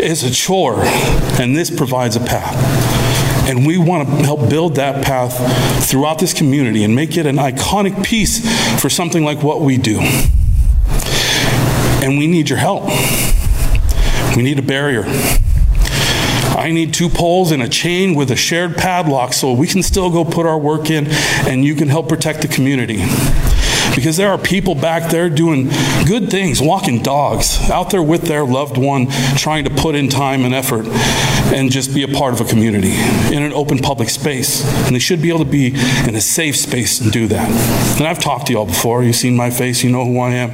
is 0.00 0.22
a 0.22 0.30
chore, 0.30 0.82
and 1.40 1.56
this 1.56 1.70
provides 1.70 2.16
a 2.16 2.20
path. 2.20 3.11
And 3.48 3.66
we 3.66 3.76
want 3.76 4.08
to 4.08 4.14
help 4.24 4.48
build 4.48 4.76
that 4.76 5.04
path 5.04 5.88
throughout 5.88 6.18
this 6.18 6.32
community 6.32 6.84
and 6.84 6.94
make 6.94 7.16
it 7.16 7.26
an 7.26 7.36
iconic 7.36 8.04
piece 8.04 8.40
for 8.80 8.88
something 8.88 9.24
like 9.24 9.42
what 9.42 9.60
we 9.60 9.78
do. 9.78 9.98
And 12.02 12.18
we 12.18 12.26
need 12.26 12.48
your 12.48 12.58
help. 12.58 12.84
We 14.36 14.42
need 14.42 14.58
a 14.58 14.62
barrier. 14.62 15.04
I 16.56 16.70
need 16.70 16.94
two 16.94 17.08
poles 17.08 17.50
and 17.50 17.62
a 17.62 17.68
chain 17.68 18.14
with 18.14 18.30
a 18.30 18.36
shared 18.36 18.76
padlock 18.76 19.32
so 19.32 19.52
we 19.52 19.66
can 19.66 19.82
still 19.82 20.10
go 20.10 20.24
put 20.24 20.46
our 20.46 20.58
work 20.58 20.90
in 20.90 21.06
and 21.08 21.64
you 21.64 21.74
can 21.74 21.88
help 21.88 22.08
protect 22.08 22.42
the 22.42 22.48
community. 22.48 23.02
Because 23.94 24.16
there 24.16 24.30
are 24.30 24.38
people 24.38 24.74
back 24.74 25.10
there 25.10 25.28
doing 25.28 25.68
good 26.06 26.30
things, 26.30 26.60
walking 26.60 27.02
dogs, 27.02 27.70
out 27.70 27.90
there 27.90 28.02
with 28.02 28.22
their 28.22 28.44
loved 28.44 28.78
one, 28.78 29.08
trying 29.36 29.64
to 29.64 29.70
put 29.70 29.94
in 29.94 30.08
time 30.08 30.44
and 30.44 30.54
effort 30.54 30.86
and 31.52 31.70
just 31.70 31.94
be 31.94 32.02
a 32.02 32.08
part 32.08 32.32
of 32.32 32.40
a 32.40 32.44
community 32.44 32.94
in 33.34 33.42
an 33.42 33.52
open 33.52 33.78
public 33.78 34.08
space. 34.08 34.64
And 34.86 34.94
they 34.94 35.00
should 35.00 35.20
be 35.20 35.28
able 35.28 35.44
to 35.44 35.50
be 35.50 35.68
in 36.08 36.14
a 36.14 36.20
safe 36.20 36.56
space 36.56 37.00
and 37.00 37.12
do 37.12 37.26
that. 37.28 37.50
And 37.98 38.06
I've 38.06 38.18
talked 38.18 38.46
to 38.46 38.52
y'all 38.52 38.66
before. 38.66 39.04
You've 39.04 39.16
seen 39.16 39.36
my 39.36 39.50
face, 39.50 39.82
you 39.84 39.90
know 39.90 40.04
who 40.04 40.18
I 40.18 40.30
am. 40.30 40.50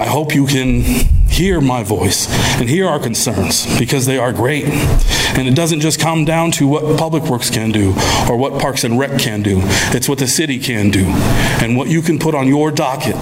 I 0.00 0.06
hope 0.06 0.34
you 0.34 0.46
can 0.46 0.80
hear 1.28 1.60
my 1.60 1.82
voice 1.82 2.26
and 2.58 2.70
hear 2.70 2.88
our 2.88 2.98
concerns 2.98 3.66
because 3.78 4.06
they 4.06 4.16
are 4.16 4.32
great. 4.32 4.64
And 4.64 5.46
it 5.46 5.54
doesn't 5.54 5.80
just 5.80 6.00
come 6.00 6.24
down 6.24 6.52
to 6.52 6.66
what 6.66 6.98
Public 6.98 7.24
Works 7.24 7.50
can 7.50 7.70
do 7.70 7.90
or 8.26 8.38
what 8.38 8.58
Parks 8.58 8.82
and 8.82 8.98
Rec 8.98 9.20
can 9.20 9.42
do. 9.42 9.60
It's 9.92 10.08
what 10.08 10.18
the 10.18 10.26
city 10.26 10.58
can 10.58 10.90
do 10.90 11.04
and 11.04 11.76
what 11.76 11.88
you 11.88 12.00
can 12.00 12.18
put 12.18 12.34
on 12.34 12.48
your 12.48 12.70
docket 12.70 13.14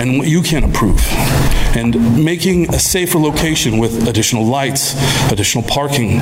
and 0.00 0.18
what 0.18 0.26
you 0.26 0.42
can 0.42 0.64
approve. 0.64 1.00
And 1.76 2.24
making 2.24 2.74
a 2.74 2.78
safer 2.78 3.18
location 3.18 3.76
with 3.76 4.08
additional 4.08 4.44
lights, 4.46 4.94
additional 5.30 5.62
parking, 5.62 6.20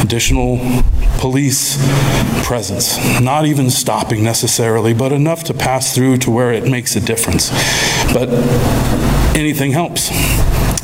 additional 0.00 0.58
police 1.18 1.78
presence. 2.44 2.98
Not 3.20 3.46
even 3.46 3.70
stopping 3.70 4.22
necessarily, 4.22 4.92
but 4.92 5.12
enough 5.12 5.44
to 5.44 5.54
pass 5.54 5.94
through 5.94 6.18
to 6.18 6.30
where 6.30 6.52
it 6.52 6.68
makes 6.68 6.94
a 6.94 7.00
difference. 7.00 7.48
But 8.12 8.28
anything 9.34 9.72
helps. 9.72 10.10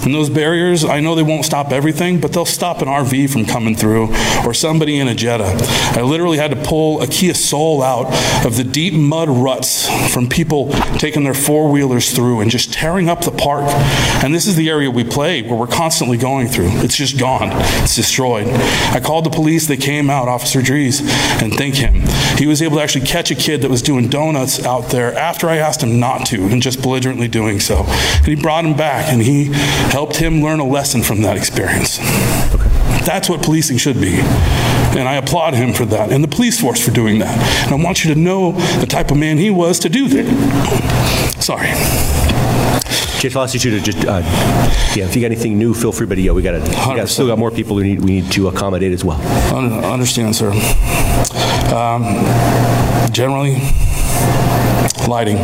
And 0.05 0.14
those 0.14 0.31
barriers, 0.31 0.85
I 0.85 1.00
know 1.00 1.14
they 1.14 1.23
won't 1.23 1.45
stop 1.45 1.73
everything, 1.73 2.21
but 2.21 2.33
they'll 2.33 2.45
stop 2.45 2.81
an 2.81 2.88
RV 2.88 3.31
from 3.31 3.45
coming 3.45 3.75
through 3.75 4.14
or 4.45 4.55
somebody 4.55 4.99
in 4.99 5.09
a 5.09 5.14
Jetta. 5.14 5.57
I 5.99 6.02
literally 6.02 6.38
had 6.38 6.50
to 6.50 6.57
pull 6.57 7.02
a 7.02 7.07
Kia 7.07 7.35
Soul 7.35 7.83
out 7.83 8.07
of 8.47 8.57
the 8.57 8.64
deep 8.64 8.95
mud 8.95 9.28
ruts 9.28 9.88
from 10.12 10.28
people 10.28 10.71
taking 10.99 11.25
their 11.25 11.35
four 11.35 11.71
wheelers 11.71 12.14
through 12.14 12.40
and 12.40 12.50
just 12.50 12.73
tearing 12.73 13.09
up 13.09 13.23
the 13.23 13.33
park. 13.33 13.64
And 14.25 14.35
this 14.35 14.47
is 14.47 14.57
the 14.57 14.71
area 14.71 14.90
we 14.90 15.05
play 15.05 15.43
where 15.43 15.55
we're 15.55 15.67
constantly 15.67 16.17
going 16.17 16.49
through. 16.49 16.69
It's 16.83 16.97
just 16.97 17.19
gone, 17.19 17.50
it's 17.83 17.97
destroyed. 17.97 18.47
I 18.49 19.00
called 19.00 19.25
the 19.25 19.31
police, 19.31 19.67
they 19.67 19.76
came 19.76 20.11
out, 20.11 20.28
Officer 20.28 20.62
Dries, 20.62 21.00
and 21.43 21.52
thank 21.55 21.76
him. 21.76 22.02
He 22.38 22.47
was 22.47 22.62
able 22.62 22.76
to 22.76 22.83
actually 22.83 23.07
catch 23.07 23.31
a 23.31 23.35
kid 23.35 23.62
that 23.62 23.71
was 23.71 23.83
doing 23.83 24.09
donuts 24.09 24.64
out 24.64 24.90
there 24.90 25.14
after 25.14 25.49
I 25.49 25.57
asked 25.57 25.83
him 25.83 25.99
not 25.99 26.26
to 26.26 26.45
and 26.47 26.62
just 26.62 26.83
belligerently 26.83 27.28
doing 27.28 27.61
so. 27.61 27.85
And 27.87 28.26
he 28.26 28.37
brought 28.37 28.64
him 28.64 28.76
back 28.76 29.12
and 29.12 29.21
he 29.23 29.49
helped 29.90 30.16
him 30.16 30.42
learn 30.42 30.61
a 30.61 30.66
lesson 30.66 31.02
from 31.02 31.23
that 31.23 31.37
experience. 31.37 31.99
Okay. 32.54 32.68
That's 33.04 33.28
what 33.28 33.42
policing 33.42 33.78
should 33.78 34.00
be. 34.00 34.18
And 34.18 35.09
I 35.09 35.14
applaud 35.16 35.54
him 35.54 35.73
for 35.73 35.85
that 35.87 36.12
and 36.12 36.23
the 36.23 36.28
police 36.28 36.61
force 36.61 36.85
for 36.85 36.90
doing 36.90 37.18
that. 37.21 37.37
And 37.64 37.80
I 37.80 37.85
want 37.85 38.04
you 38.04 38.12
to 38.12 38.21
know 38.21 38.52
the 38.80 38.87
type 38.87 39.11
of 39.11 39.16
man 39.16 39.38
he 39.38 39.50
was 39.50 39.78
to 39.80 39.88
do 39.88 40.09
that. 40.09 40.26
Sorry. 41.40 41.68
Chief, 43.21 43.37
I'll 43.37 43.42
ask 43.45 43.54
you 43.54 43.71
to 43.71 43.80
just, 43.80 44.04
uh, 44.04 44.23
yeah, 44.95 45.04
if 45.04 45.16
you 45.16 45.23
got 45.23 45.33
anything 45.33 45.59
new, 45.59 45.75
feel 45.75 45.90
free, 45.90 46.07
but 46.07 46.18
yeah, 46.18 46.33
we 46.33 46.42
got 46.42 46.52
to, 46.52 47.07
still 47.09 47.26
got 47.26 47.38
more 47.38 47.50
people 47.50 47.76
we 47.76 47.83
need, 47.83 48.00
we 48.00 48.21
need 48.21 48.33
to 48.33 48.49
accommodate 48.49 48.92
as 48.92 49.04
well. 49.04 49.21
I 49.21 49.92
understand, 49.92 50.37
sir. 50.37 50.50
Um, 51.75 52.04
generally, 53.12 53.54
lighting 55.09 55.38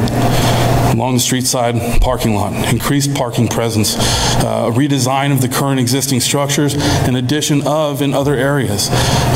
along 0.94 1.14
the 1.14 1.20
street 1.20 1.44
side 1.44 2.00
parking 2.00 2.34
lot, 2.34 2.52
increased 2.72 3.14
parking 3.14 3.48
presence, 3.48 3.96
uh, 3.96 4.70
redesign 4.72 5.32
of 5.32 5.40
the 5.40 5.48
current 5.48 5.80
existing 5.80 6.20
structures, 6.20 6.74
and 6.74 7.16
addition 7.16 7.66
of 7.66 8.00
in 8.00 8.14
other 8.14 8.34
areas. 8.34 8.88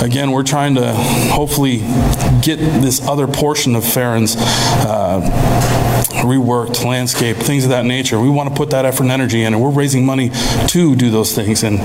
Again, 0.02 0.30
we're 0.30 0.44
trying 0.44 0.74
to 0.76 0.94
hopefully 0.94 1.78
get 2.40 2.56
this 2.56 3.06
other 3.06 3.26
portion 3.26 3.74
of 3.74 3.84
Fahrens 3.84 4.36
uh, 4.38 5.87
reworked 6.22 6.84
landscape, 6.84 7.36
things 7.36 7.64
of 7.64 7.70
that 7.70 7.84
nature. 7.84 8.20
We 8.20 8.30
want 8.30 8.48
to 8.48 8.54
put 8.54 8.70
that 8.70 8.84
effort 8.84 9.04
and 9.04 9.12
energy 9.12 9.42
in, 9.42 9.54
and 9.54 9.62
we're 9.62 9.70
raising 9.70 10.04
money 10.04 10.30
to 10.68 10.96
do 10.96 11.10
those 11.10 11.34
things, 11.34 11.62
and 11.62 11.78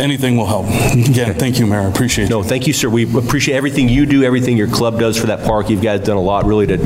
anything 0.00 0.36
will 0.36 0.46
help. 0.46 0.66
Again, 0.66 1.34
thank 1.34 1.58
you, 1.58 1.66
Mayor. 1.66 1.80
I 1.80 1.84
appreciate 1.88 2.26
it. 2.26 2.30
No, 2.30 2.42
thank 2.42 2.66
you, 2.66 2.72
sir. 2.72 2.88
We 2.88 3.04
appreciate 3.18 3.56
everything 3.56 3.88
you 3.88 4.06
do, 4.06 4.22
everything 4.24 4.56
your 4.56 4.68
club 4.68 4.98
does 4.98 5.16
for 5.16 5.26
that 5.26 5.44
park. 5.44 5.70
You 5.70 5.80
guys 5.80 6.00
done 6.00 6.16
a 6.16 6.22
lot, 6.22 6.44
really, 6.44 6.66
to 6.66 6.76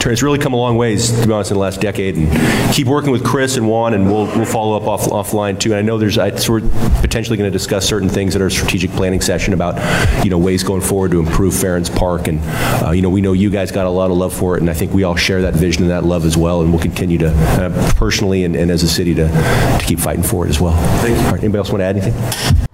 turn. 0.00 0.12
It's 0.12 0.22
really 0.22 0.38
come 0.38 0.52
a 0.52 0.56
long 0.56 0.76
ways, 0.76 1.12
to 1.20 1.26
be 1.26 1.32
honest, 1.32 1.50
in 1.50 1.54
the 1.56 1.60
last 1.60 1.80
decade. 1.80 2.16
And 2.16 2.74
keep 2.74 2.86
working 2.86 3.10
with 3.10 3.24
Chris 3.24 3.56
and 3.56 3.68
Juan, 3.68 3.94
and 3.94 4.06
we'll 4.06 4.26
we'll 4.26 4.44
follow 4.44 4.76
up 4.76 4.84
off 4.84 5.06
offline 5.06 5.58
too. 5.58 5.70
And 5.70 5.78
I 5.78 5.82
know 5.82 5.98
there's 5.98 6.18
I, 6.18 6.34
so 6.36 6.54
we're 6.54 6.60
potentially 7.00 7.36
going 7.36 7.50
to 7.50 7.56
discuss 7.56 7.86
certain 7.86 8.08
things 8.08 8.34
at 8.36 8.42
our 8.42 8.50
strategic 8.50 8.90
planning 8.92 9.20
session 9.20 9.54
about 9.54 9.76
you 10.24 10.30
know 10.30 10.38
ways 10.38 10.62
going 10.62 10.80
forward 10.80 11.10
to 11.12 11.20
improve 11.20 11.54
Fahrens 11.54 11.94
Park, 11.94 12.28
and 12.28 12.40
uh, 12.84 12.90
you 12.90 13.02
know 13.02 13.10
we 13.10 13.20
know 13.20 13.32
you 13.32 13.50
guys 13.50 13.70
got 13.70 13.86
a 13.86 13.90
lot 13.90 14.10
of 14.10 14.16
love 14.16 14.32
for 14.32 14.56
it, 14.56 14.60
and 14.60 14.70
I 14.70 14.74
think 14.74 14.92
we 14.92 15.04
all 15.04 15.16
share 15.16 15.42
that 15.42 15.54
vision 15.54 15.82
and 15.82 15.90
that 15.90 16.04
love 16.04 16.24
as 16.24 16.36
well, 16.36 16.39
and 16.62 16.72
we'll 16.72 16.82
continue 16.82 17.18
to 17.18 17.30
uh, 17.30 17.92
personally 17.94 18.44
and, 18.44 18.56
and 18.56 18.70
as 18.70 18.82
a 18.82 18.88
city 18.88 19.14
to 19.14 19.28
to 19.28 19.84
keep 19.86 19.98
fighting 19.98 20.22
for 20.24 20.46
it 20.46 20.48
as 20.48 20.60
well. 20.60 20.74
Thank 21.00 21.18
you. 21.18 21.24
All 21.24 21.32
right, 21.32 21.40
anybody 21.40 21.58
else 21.58 21.70
want 21.70 21.80
to 21.80 21.84
add 21.84 21.96
anything? 21.96 22.66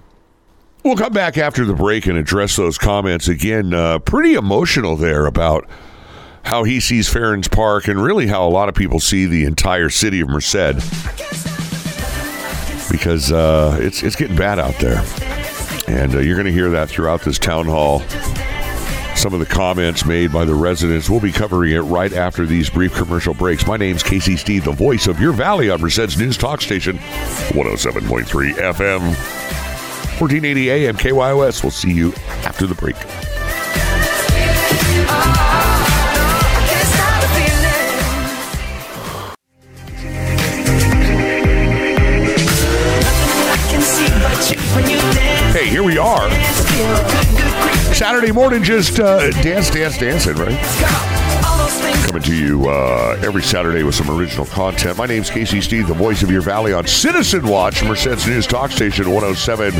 We'll 0.83 0.95
come 0.95 1.11
back 1.13 1.37
after 1.37 1.65
the 1.65 1.73
break 1.73 2.05
and 2.05 2.17
address 2.17 2.55
those 2.55 2.77
comments 2.77 3.27
again. 3.27 3.73
Uh, 3.73 3.99
pretty 3.99 4.35
emotional 4.35 4.95
there 4.95 5.25
about 5.25 5.67
how 6.43 6.63
he 6.63 6.79
sees 6.79 7.09
Fahrens 7.09 7.49
Park 7.51 7.89
and 7.89 8.01
really 8.01 8.27
how 8.27 8.47
a 8.47 8.49
lot 8.49 8.69
of 8.69 8.75
people 8.75 9.01
see 9.01 9.25
the 9.25 9.43
entire 9.43 9.89
city 9.89 10.21
of 10.21 10.29
Merced. 10.29 10.75
because 12.89 13.31
uh, 13.33 13.77
it's 13.81 14.01
it's 14.01 14.15
getting 14.15 14.37
bad 14.37 14.59
out 14.59 14.75
there, 14.79 15.03
and 15.87 16.15
uh, 16.15 16.19
you're 16.19 16.35
going 16.35 16.45
to 16.45 16.53
hear 16.53 16.69
that 16.69 16.87
throughout 16.89 17.21
this 17.21 17.37
town 17.37 17.65
hall. 17.65 18.01
Some 19.17 19.33
of 19.33 19.39
the 19.39 19.47
comments 19.47 20.05
made 20.05 20.31
by 20.31 20.45
the 20.45 20.53
residents. 20.53 21.09
We'll 21.09 21.19
be 21.19 21.31
covering 21.31 21.73
it 21.73 21.79
right 21.79 22.13
after 22.13 22.45
these 22.45 22.69
brief 22.69 22.93
commercial 22.93 23.33
breaks. 23.33 23.65
My 23.65 23.75
name's 23.75 24.03
Casey 24.03 24.37
Steed, 24.37 24.63
the 24.63 24.71
voice 24.71 25.07
of 25.07 25.19
your 25.19 25.33
Valley 25.33 25.71
on 25.71 25.81
Merced's 25.81 26.19
News 26.19 26.37
Talk 26.37 26.61
Station, 26.61 26.97
107.3 26.99 28.53
FM, 28.53 29.01
1480 30.21 30.69
AM 30.69 30.95
KYOS. 30.95 31.63
We'll 31.63 31.71
see 31.71 31.91
you 31.91 32.13
after 32.45 32.67
the 32.67 32.75
break. 32.75 32.95
Hey, 45.51 45.69
here 45.69 45.83
we 45.83 45.97
are. 45.97 47.56
Saturday 47.97 48.31
morning, 48.31 48.61
just 48.61 48.99
uh, 48.99 49.31
dance, 49.41 49.71
dance, 49.71 49.97
dancing, 49.97 50.35
right? 50.35 50.55
Coming 52.05 52.21
to 52.21 52.35
you 52.35 52.69
uh, 52.69 53.19
every 53.23 53.41
Saturday 53.41 53.81
with 53.81 53.95
some 53.95 54.11
original 54.11 54.45
content. 54.45 54.99
My 54.99 55.07
name's 55.07 55.31
Casey 55.31 55.61
Steed, 55.61 55.87
the 55.87 55.95
voice 55.95 56.21
of 56.21 56.29
your 56.29 56.41
valley 56.43 56.73
on 56.73 56.85
Citizen 56.85 57.47
Watch, 57.47 57.83
Merced's 57.83 58.27
News 58.27 58.45
Talk 58.45 58.69
Station 58.69 59.05
107.3 59.05 59.71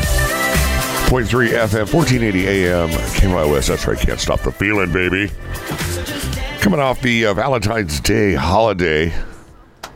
FM, 1.10 1.94
1480 1.94 2.48
AM, 2.48 2.88
KYOS. 2.88 3.68
That's 3.68 3.86
right, 3.86 3.96
can't 3.96 4.18
stop 4.18 4.40
the 4.40 4.50
feeling, 4.50 4.92
baby. 4.92 5.30
Coming 6.60 6.80
off 6.80 7.00
the 7.00 7.26
uh, 7.26 7.34
Valentine's 7.34 8.00
Day 8.00 8.34
holiday. 8.34 9.14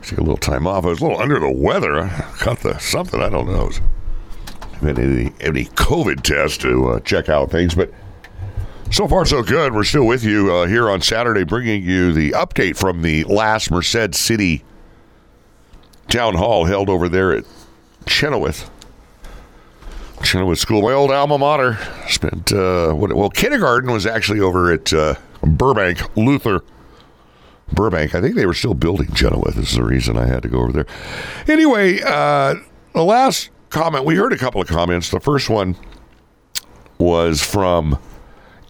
Took 0.03 0.19
a 0.19 0.23
little 0.23 0.37
time 0.37 0.69
off. 0.69 0.85
I 0.85 0.91
was 0.91 1.01
a 1.01 1.05
little 1.07 1.21
under 1.21 1.41
the 1.41 1.51
weather. 1.51 2.09
Caught 2.39 2.61
the 2.61 2.79
something, 2.79 3.21
I 3.21 3.31
don't 3.31 3.49
know. 3.49 3.69
Any, 4.81 5.33
any 5.41 5.65
COVID 5.65 6.23
test 6.23 6.61
to 6.61 6.91
uh, 6.91 7.01
check 7.01 7.29
out 7.29 7.51
things, 7.51 7.75
but 7.75 7.93
so 8.93 9.09
far, 9.09 9.25
so 9.25 9.43
good. 9.43 9.75
We're 9.75 9.85
still 9.85 10.07
with 10.07 10.23
you 10.23 10.53
uh, 10.53 10.67
here 10.67 10.91
on 10.91 11.01
Saturday, 11.01 11.45
bringing 11.45 11.83
you 11.83 12.13
the 12.13 12.33
update 12.33 12.77
from 12.77 13.01
the 13.01 13.25
last 13.25 13.71
Merced 13.71 14.15
City 14.15 14.63
town 16.09 16.35
hall 16.35 16.67
held 16.67 16.91
over 16.91 17.09
there 17.09 17.33
at 17.33 17.45
Chenoweth. 18.07 18.71
Chenoweth 20.23 20.59
School, 20.59 20.83
my 20.83 20.93
old 20.93 21.11
alma 21.11 21.39
mater. 21.39 21.79
Spent, 22.09 22.53
uh, 22.53 22.93
what, 22.93 23.13
well, 23.15 23.31
kindergarten 23.31 23.91
was 23.91 24.05
actually 24.05 24.41
over 24.41 24.71
at 24.71 24.93
uh, 24.93 25.15
Burbank 25.43 26.17
Luther. 26.17 26.63
Burbank. 27.73 28.15
I 28.15 28.21
think 28.21 28.35
they 28.35 28.45
were 28.45 28.53
still 28.53 28.75
building 28.75 29.11
Chenoweth. 29.15 29.55
This 29.55 29.71
is 29.71 29.77
the 29.77 29.85
reason 29.85 30.19
I 30.19 30.27
had 30.27 30.43
to 30.43 30.49
go 30.49 30.61
over 30.61 30.73
there. 30.73 30.87
Anyway, 31.49 32.01
uh, 32.03 32.57
the 32.93 33.03
last 33.03 33.49
comment, 33.71 34.05
we 34.05 34.17
heard 34.17 34.35
a 34.35 34.37
couple 34.37 34.61
of 34.61 34.69
comments. 34.69 35.11
The 35.11 35.21
first 35.21 35.49
one 35.49 35.77
was 36.99 37.43
from 37.43 37.99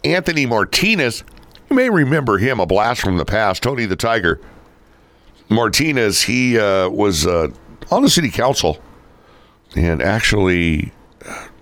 Anthony 0.04 0.46
Martinez. 0.46 1.24
You 1.70 1.76
may 1.76 1.88
remember 1.88 2.38
him, 2.38 2.60
a 2.60 2.66
blast 2.66 3.00
from 3.00 3.16
the 3.16 3.24
past, 3.24 3.62
Tony 3.62 3.86
the 3.86 3.96
Tiger. 3.96 4.40
Martinez, 5.48 6.22
he 6.22 6.58
uh, 6.58 6.88
was 6.88 7.26
uh, 7.26 7.48
on 7.90 8.02
the 8.02 8.10
city 8.10 8.30
council 8.30 8.80
and 9.76 10.02
actually 10.02 10.92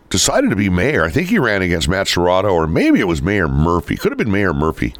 decided 0.09 0.51
to 0.51 0.57
be 0.57 0.69
mayor. 0.69 1.05
I 1.05 1.11
think 1.11 1.29
he 1.29 1.39
ran 1.39 1.63
against 1.63 1.89
Matt 1.89 2.07
Serratto, 2.07 2.53
or 2.53 2.67
maybe 2.67 3.01
it 3.01 3.07
was 3.07 3.23
Mayor 3.23 3.49
Murphy. 3.49 3.97
Could 3.97 4.13
have 4.13 4.19
been 4.19 4.31
Mayor 4.31 4.53
Murphy. 4.53 4.95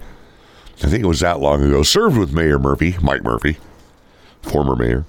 I 0.83 0.89
think 0.89 1.03
it 1.03 1.09
was 1.09 1.21
that 1.21 1.41
long 1.41 1.63
ago. 1.63 1.83
Served 1.83 2.17
with 2.17 2.33
Mayor 2.33 2.59
Murphy, 2.59 2.97
Mike 3.03 3.23
Murphy, 3.23 3.59
former 4.43 4.77
mayor. 4.77 5.05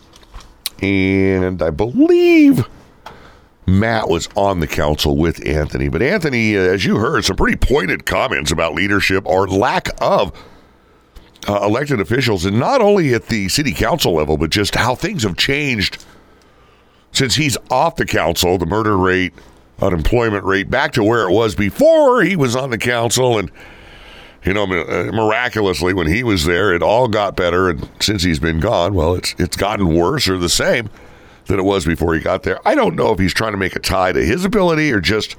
And 0.82 1.62
I 1.62 1.70
believe 1.70 2.68
Matt 3.80 4.10
was 4.10 4.28
on 4.36 4.60
the 4.60 4.68
council 4.68 5.18
with 5.18 5.46
Anthony. 5.48 5.90
But 5.90 6.02
Anthony, 6.02 6.58
uh, 6.58 6.62
as 6.62 6.86
you 6.86 6.98
heard, 6.98 7.26
some 7.26 7.36
pretty 7.36 7.58
pointed 7.58 8.06
comments 8.06 8.52
about 8.52 8.74
leadership 8.74 9.26
or 9.26 9.48
lack 9.48 9.90
of 10.02 10.34
uh, 11.48 11.62
elected 11.64 12.00
officials, 12.00 12.46
and 12.46 12.60
not 12.60 12.82
only 12.82 13.14
at 13.14 13.28
the 13.28 13.50
city 13.50 13.72
council 13.72 14.14
level, 14.14 14.38
but 14.38 14.50
just 14.50 14.76
how 14.76 14.94
things 14.96 15.24
have 15.24 15.38
changed 15.38 16.04
since 17.12 17.36
he's 17.36 17.58
off 17.70 17.96
the 17.96 18.06
council. 18.06 18.58
The 18.58 18.66
murder 18.66 18.98
rate, 18.98 19.34
unemployment 19.82 20.44
rate, 20.44 20.70
back 20.70 20.92
to 20.94 21.04
where 21.04 21.28
it 21.28 21.32
was 21.32 21.56
before 21.56 22.22
he 22.22 22.36
was 22.36 22.56
on 22.56 22.70
the 22.70 22.78
council, 22.78 23.40
and 23.40 23.52
you 24.46 24.54
know, 24.54 24.64
uh, 24.64 25.12
miraculously 25.12 25.94
when 25.94 26.08
he 26.08 26.24
was 26.24 26.46
there, 26.46 26.74
it 26.74 26.82
all 26.82 27.08
got 27.08 27.36
better, 27.36 27.70
and 27.70 27.90
since 28.00 28.24
he's 28.24 28.40
been 28.40 28.60
gone, 28.60 28.94
well, 28.94 29.16
it's 29.16 29.34
it's 29.38 29.58
gotten 29.58 29.96
worse 29.96 30.28
or 30.28 30.38
the 30.38 30.50
same 30.50 30.90
than 31.52 31.60
it 31.60 31.64
was 31.64 31.86
before 31.86 32.14
he 32.14 32.22
got 32.22 32.44
there. 32.44 32.66
I 32.66 32.76
don't 32.76 32.96
know 32.96 33.12
if 33.12 33.20
he's 33.20 33.34
trying 33.34 33.52
to 33.52 33.58
make 33.58 33.76
a 33.76 33.80
tie 33.80 34.14
to 34.14 34.26
his 34.26 34.46
ability 34.46 34.92
or 34.92 35.02
just 35.02 35.36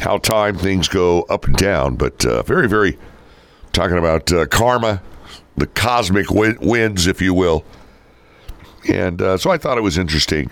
how 0.00 0.16
time 0.16 0.56
things 0.56 0.88
go 0.88 1.22
up 1.24 1.44
and 1.44 1.54
down, 1.54 1.96
but 1.96 2.24
uh, 2.24 2.42
very, 2.42 2.66
very 2.66 2.98
talking 3.72 3.98
about 3.98 4.32
uh, 4.32 4.46
karma, 4.46 5.02
the 5.56 5.66
cosmic 5.66 6.30
win- 6.30 6.56
wins, 6.62 7.06
if 7.06 7.20
you 7.20 7.34
will. 7.34 7.62
And 8.88 9.20
uh, 9.20 9.36
so 9.36 9.50
I 9.50 9.58
thought 9.58 9.76
it 9.76 9.82
was 9.82 9.98
interesting 9.98 10.50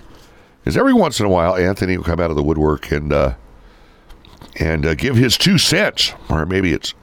because 0.61 0.77
every 0.77 0.92
once 0.92 1.18
in 1.20 1.27
a 1.27 1.31
while, 1.31 1.57
Anthony 1.57 1.96
will 1.96 2.05
come 2.05 2.20
out 2.20 2.31
of 2.31 2.37
the 2.37 2.42
woodwork 2.42 2.92
and 2.92 3.12
uh, 3.14 3.35
and 4.57 4.85
uh, 4.85 4.94
give 4.94 5.16
his 5.16 5.38
two 5.38 5.57
cents, 5.57 6.12
or 6.29 6.44
maybe 6.44 6.73
it's 6.73 6.94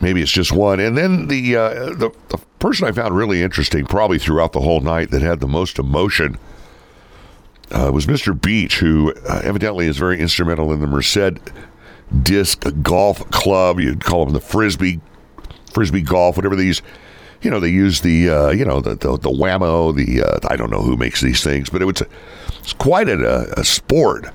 maybe 0.00 0.22
it's 0.22 0.32
just 0.32 0.52
one. 0.52 0.80
And 0.80 0.96
then 0.96 1.28
the, 1.28 1.56
uh, 1.56 1.70
the 1.94 2.10
the 2.28 2.38
person 2.58 2.86
I 2.86 2.92
found 2.92 3.16
really 3.16 3.42
interesting, 3.42 3.84
probably 3.84 4.18
throughout 4.18 4.52
the 4.52 4.60
whole 4.60 4.80
night, 4.80 5.10
that 5.10 5.22
had 5.22 5.40
the 5.40 5.48
most 5.48 5.78
emotion 5.78 6.38
uh, 7.70 7.90
was 7.92 8.06
Mr. 8.06 8.38
Beach, 8.38 8.78
who 8.78 9.12
uh, 9.28 9.40
evidently 9.44 9.86
is 9.86 9.96
very 9.96 10.20
instrumental 10.20 10.72
in 10.72 10.80
the 10.80 10.86
Merced 10.86 11.38
Disc 12.22 12.64
Golf 12.82 13.28
Club. 13.30 13.80
You'd 13.80 14.04
call 14.04 14.24
them 14.24 14.34
the 14.34 14.40
frisbee, 14.40 15.00
frisbee 15.72 16.02
golf, 16.02 16.36
whatever 16.36 16.56
these. 16.56 16.82
You 17.42 17.50
know, 17.50 17.60
they 17.60 17.68
use 17.68 18.00
the 18.00 18.30
uh, 18.30 18.50
you 18.50 18.64
know 18.64 18.80
the 18.80 18.94
the, 18.94 19.18
the 19.18 19.30
whammo. 19.30 19.94
The 19.94 20.22
uh, 20.22 20.38
I 20.48 20.56
don't 20.56 20.70
know 20.70 20.82
who 20.82 20.96
makes 20.96 21.20
these 21.20 21.42
things, 21.42 21.68
but 21.68 21.82
it 21.82 21.84
was 21.84 22.02
it's 22.60 22.72
quite 22.72 23.08
a, 23.08 23.60
a 23.60 23.64
sport 23.64 24.26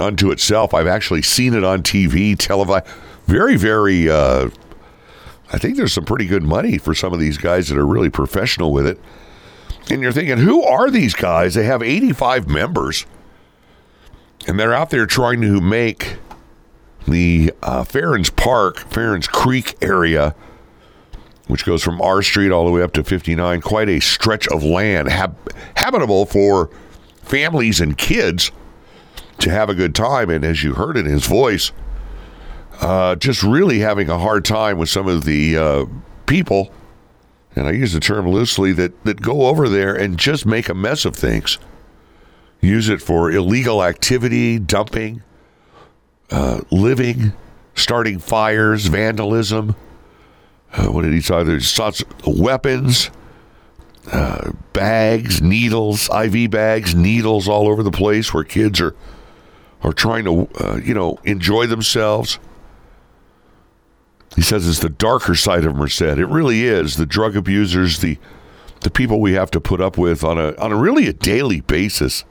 unto 0.00 0.30
itself. 0.30 0.72
I've 0.72 0.86
actually 0.86 1.22
seen 1.22 1.54
it 1.54 1.64
on 1.64 1.82
TV, 1.82 2.38
televised. 2.38 2.86
Very, 3.26 3.56
very. 3.56 4.08
I 5.52 5.58
think 5.58 5.76
there's 5.76 5.92
some 5.92 6.04
pretty 6.04 6.26
good 6.26 6.42
money 6.42 6.78
for 6.78 6.94
some 6.94 7.12
of 7.12 7.20
these 7.20 7.38
guys 7.38 7.68
that 7.68 7.78
are 7.78 7.86
really 7.86 8.10
professional 8.10 8.72
with 8.72 8.86
it. 8.86 9.00
And 9.90 10.02
you're 10.02 10.12
thinking, 10.12 10.38
who 10.38 10.62
are 10.62 10.90
these 10.90 11.14
guys? 11.14 11.54
They 11.54 11.64
have 11.64 11.82
85 11.82 12.48
members, 12.48 13.06
and 14.46 14.58
they're 14.60 14.74
out 14.74 14.90
there 14.90 15.06
trying 15.06 15.40
to 15.40 15.60
make 15.60 16.18
the 17.06 17.52
uh, 17.62 17.84
Fahrens 17.84 18.34
Park, 18.34 18.76
Fahrens 18.90 19.26
Creek 19.26 19.76
area, 19.80 20.34
which 21.46 21.64
goes 21.64 21.82
from 21.82 22.02
R 22.02 22.20
Street 22.20 22.50
all 22.50 22.66
the 22.66 22.70
way 22.70 22.82
up 22.82 22.92
to 22.92 23.02
59, 23.02 23.62
quite 23.62 23.88
a 23.88 24.00
stretch 24.00 24.46
of 24.48 24.62
land 24.62 25.08
hab- 25.08 25.36
habitable 25.76 26.26
for 26.26 26.68
families 27.22 27.80
and 27.80 27.96
kids 27.96 28.50
to 29.38 29.50
have 29.50 29.70
a 29.70 29.74
good 29.74 29.94
time. 29.94 30.28
And 30.28 30.44
as 30.44 30.62
you 30.62 30.74
heard 30.74 30.98
in 30.98 31.06
his 31.06 31.26
voice, 31.26 31.72
uh, 32.80 33.16
just 33.16 33.42
really 33.42 33.80
having 33.80 34.08
a 34.08 34.18
hard 34.18 34.44
time 34.44 34.78
with 34.78 34.88
some 34.88 35.08
of 35.08 35.24
the 35.24 35.56
uh, 35.56 35.84
people, 36.26 36.72
and 37.56 37.66
I 37.66 37.72
use 37.72 37.92
the 37.92 38.00
term 38.00 38.28
loosely, 38.28 38.72
that, 38.72 39.04
that 39.04 39.20
go 39.20 39.46
over 39.46 39.68
there 39.68 39.94
and 39.94 40.18
just 40.18 40.46
make 40.46 40.68
a 40.68 40.74
mess 40.74 41.04
of 41.04 41.16
things. 41.16 41.58
Use 42.60 42.88
it 42.88 43.00
for 43.00 43.30
illegal 43.30 43.82
activity, 43.82 44.58
dumping, 44.58 45.22
uh, 46.30 46.60
living, 46.70 47.32
starting 47.74 48.18
fires, 48.18 48.86
vandalism. 48.86 49.74
Uh, 50.72 50.86
what 50.86 51.02
did 51.02 51.12
he 51.12 51.20
say? 51.20 51.42
There's 51.42 51.78
of 51.78 52.02
weapons, 52.26 53.10
uh, 54.12 54.52
bags, 54.72 55.40
needles, 55.40 56.08
IV 56.10 56.50
bags, 56.50 56.94
needles 56.94 57.48
all 57.48 57.68
over 57.68 57.82
the 57.82 57.90
place 57.90 58.32
where 58.32 58.44
kids 58.44 58.80
are 58.80 58.94
are 59.80 59.92
trying 59.92 60.24
to, 60.24 60.82
you 60.84 60.92
know, 60.92 61.16
enjoy 61.24 61.64
themselves. 61.64 62.40
He 64.36 64.42
says 64.42 64.68
it's 64.68 64.80
the 64.80 64.88
darker 64.88 65.34
side 65.34 65.64
of 65.64 65.74
Merced. 65.74 66.02
It 66.02 66.26
really 66.26 66.64
is. 66.64 66.96
The 66.96 67.06
drug 67.06 67.36
abusers, 67.36 68.00
the 68.00 68.18
the 68.80 68.90
people 68.90 69.20
we 69.20 69.32
have 69.32 69.50
to 69.50 69.60
put 69.60 69.80
up 69.80 69.98
with 69.98 70.22
on 70.22 70.38
a 70.38 70.54
on 70.56 70.70
a 70.70 70.76
really 70.76 71.08
a 71.08 71.12
daily 71.12 71.60
basis 71.60 72.24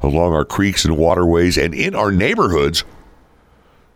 along 0.00 0.32
our 0.32 0.44
creeks 0.44 0.84
and 0.84 0.96
waterways 0.96 1.56
and 1.56 1.74
in 1.74 1.94
our 1.94 2.10
neighborhoods 2.10 2.84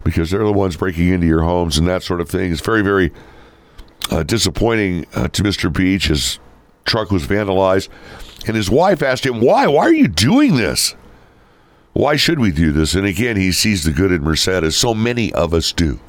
because 0.05 0.31
they're 0.31 0.45
the 0.45 0.53
ones 0.53 0.77
breaking 0.77 1.09
into 1.09 1.27
your 1.27 1.43
homes 1.43 1.79
and 1.79 1.87
that 1.87 2.03
sort 2.03 2.21
of 2.21 2.29
thing. 2.29 2.53
It's 2.53 2.61
very, 2.61 2.83
very 2.83 3.13
uh, 4.11 4.23
disappointing 4.23 5.07
uh, 5.15 5.29
to 5.29 5.43
Mr. 5.43 5.73
Beach. 5.73 6.09
His 6.09 6.39
truck 6.85 7.11
was 7.11 7.27
vandalized, 7.27 7.89
and 8.47 8.57
his 8.57 8.71
wife 8.71 9.03
asked 9.03 9.25
him, 9.25 9.41
Why? 9.41 9.67
Why 9.67 9.85
are 9.85 9.95
you 9.95 10.09
doing 10.09 10.57
this? 10.57 10.97
Why 11.93 12.17
should 12.17 12.39
we 12.39 12.51
do 12.51 12.73
this? 12.73 12.95
And 12.95 13.07
again, 13.07 13.37
he 13.37 13.53
sees 13.53 13.85
the 13.85 13.93
good 13.93 14.13
in 14.13 14.23
Merced, 14.23 14.49
as 14.49 14.77
so 14.77 14.95
many 14.95 15.33
of 15.35 15.53
us 15.53 15.73
do. 15.73 16.01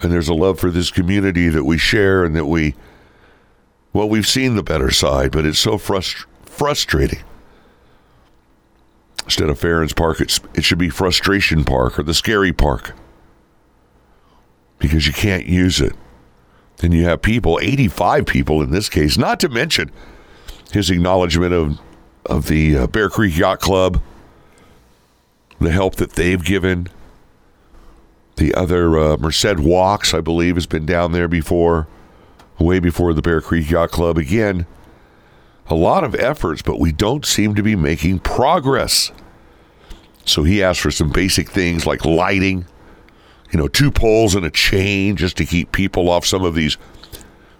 And 0.00 0.12
there's 0.12 0.28
a 0.28 0.34
love 0.34 0.60
for 0.60 0.70
this 0.70 0.90
community 0.90 1.48
that 1.48 1.64
we 1.64 1.78
share 1.78 2.24
and 2.24 2.36
that 2.36 2.46
we, 2.46 2.74
well, 3.92 4.08
we've 4.08 4.28
seen 4.28 4.54
the 4.54 4.62
better 4.62 4.90
side, 4.90 5.32
but 5.32 5.44
it's 5.44 5.58
so 5.58 5.72
frust- 5.72 6.26
frustrating 6.42 7.22
Instead 9.28 9.50
of 9.50 9.60
Fahrens 9.60 9.92
Park, 9.94 10.22
it 10.22 10.64
should 10.64 10.78
be 10.78 10.88
Frustration 10.88 11.62
Park 11.62 11.98
or 11.98 12.02
the 12.02 12.14
Scary 12.14 12.50
Park 12.50 12.94
because 14.78 15.06
you 15.06 15.12
can't 15.12 15.44
use 15.44 15.82
it. 15.82 15.92
And 16.82 16.94
you 16.94 17.04
have 17.04 17.20
people, 17.20 17.58
85 17.60 18.24
people 18.24 18.62
in 18.62 18.70
this 18.70 18.88
case, 18.88 19.18
not 19.18 19.38
to 19.40 19.50
mention 19.50 19.90
his 20.72 20.88
acknowledgement 20.88 21.52
of, 21.52 21.78
of 22.24 22.46
the 22.46 22.78
uh, 22.78 22.86
Bear 22.86 23.10
Creek 23.10 23.36
Yacht 23.36 23.60
Club, 23.60 24.00
the 25.60 25.72
help 25.72 25.96
that 25.96 26.12
they've 26.12 26.42
given. 26.42 26.88
The 28.38 28.54
other 28.54 28.96
uh, 28.96 29.16
Merced 29.16 29.58
Walks, 29.58 30.14
I 30.14 30.20
believe, 30.20 30.54
has 30.54 30.66
been 30.66 30.86
down 30.86 31.10
there 31.10 31.26
before, 31.26 31.88
way 32.60 32.78
before 32.78 33.12
the 33.12 33.20
Bear 33.20 33.40
Creek 33.40 33.68
Yacht 33.68 33.90
Club. 33.90 34.16
Again, 34.16 34.64
a 35.66 35.74
lot 35.74 36.04
of 36.04 36.14
efforts, 36.14 36.62
but 36.62 36.78
we 36.78 36.92
don't 36.92 37.26
seem 37.26 37.56
to 37.56 37.64
be 37.64 37.74
making 37.74 38.20
progress. 38.20 39.10
So 40.24 40.44
he 40.44 40.62
asked 40.62 40.80
for 40.80 40.92
some 40.92 41.10
basic 41.10 41.50
things 41.50 41.84
like 41.84 42.04
lighting, 42.04 42.64
you 43.50 43.58
know, 43.58 43.66
two 43.66 43.90
poles 43.90 44.36
and 44.36 44.46
a 44.46 44.50
chain 44.50 45.16
just 45.16 45.36
to 45.38 45.44
keep 45.44 45.72
people 45.72 46.08
off 46.08 46.24
some 46.24 46.44
of 46.44 46.54
these 46.54 46.76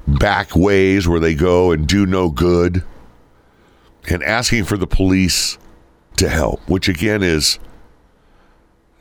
back 0.06 0.54
ways 0.54 1.08
where 1.08 1.18
they 1.18 1.34
go 1.34 1.72
and 1.72 1.88
do 1.88 2.06
no 2.06 2.30
good, 2.30 2.84
and 4.08 4.22
asking 4.22 4.64
for 4.64 4.76
the 4.76 4.86
police 4.86 5.58
to 6.18 6.28
help, 6.28 6.60
which 6.68 6.88
again 6.88 7.24
is 7.24 7.58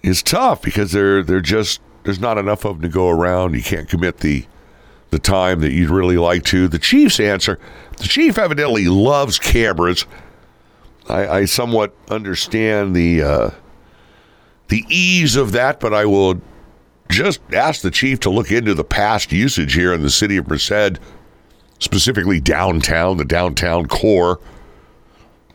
is 0.03 0.23
tough 0.23 0.61
because 0.61 0.91
they're 0.91 1.23
they're 1.23 1.41
just 1.41 1.81
there's 2.03 2.19
not 2.19 2.37
enough 2.37 2.65
of 2.65 2.75
them 2.75 2.81
to 2.83 2.93
go 2.93 3.09
around. 3.09 3.53
You 3.53 3.63
can't 3.63 3.89
commit 3.89 4.17
the 4.17 4.45
the 5.09 5.19
time 5.19 5.61
that 5.61 5.71
you'd 5.71 5.89
really 5.89 6.17
like 6.17 6.43
to. 6.45 6.67
The 6.67 6.79
chief's 6.79 7.19
answer: 7.19 7.59
the 7.97 8.07
chief 8.07 8.37
evidently 8.37 8.87
loves 8.87 9.39
cameras. 9.39 10.05
I, 11.09 11.27
I 11.27 11.45
somewhat 11.45 11.95
understand 12.09 12.95
the 12.95 13.21
uh, 13.21 13.49
the 14.67 14.85
ease 14.89 15.35
of 15.35 15.51
that, 15.53 15.79
but 15.79 15.93
I 15.93 16.05
will 16.05 16.41
just 17.09 17.39
ask 17.53 17.81
the 17.81 17.91
chief 17.91 18.19
to 18.21 18.29
look 18.29 18.51
into 18.51 18.73
the 18.73 18.83
past 18.83 19.31
usage 19.31 19.73
here 19.73 19.93
in 19.93 20.03
the 20.03 20.09
city 20.09 20.37
of 20.37 20.47
Merced, 20.47 20.99
specifically 21.79 22.39
downtown, 22.39 23.17
the 23.17 23.25
downtown 23.25 23.87
core. 23.87 24.39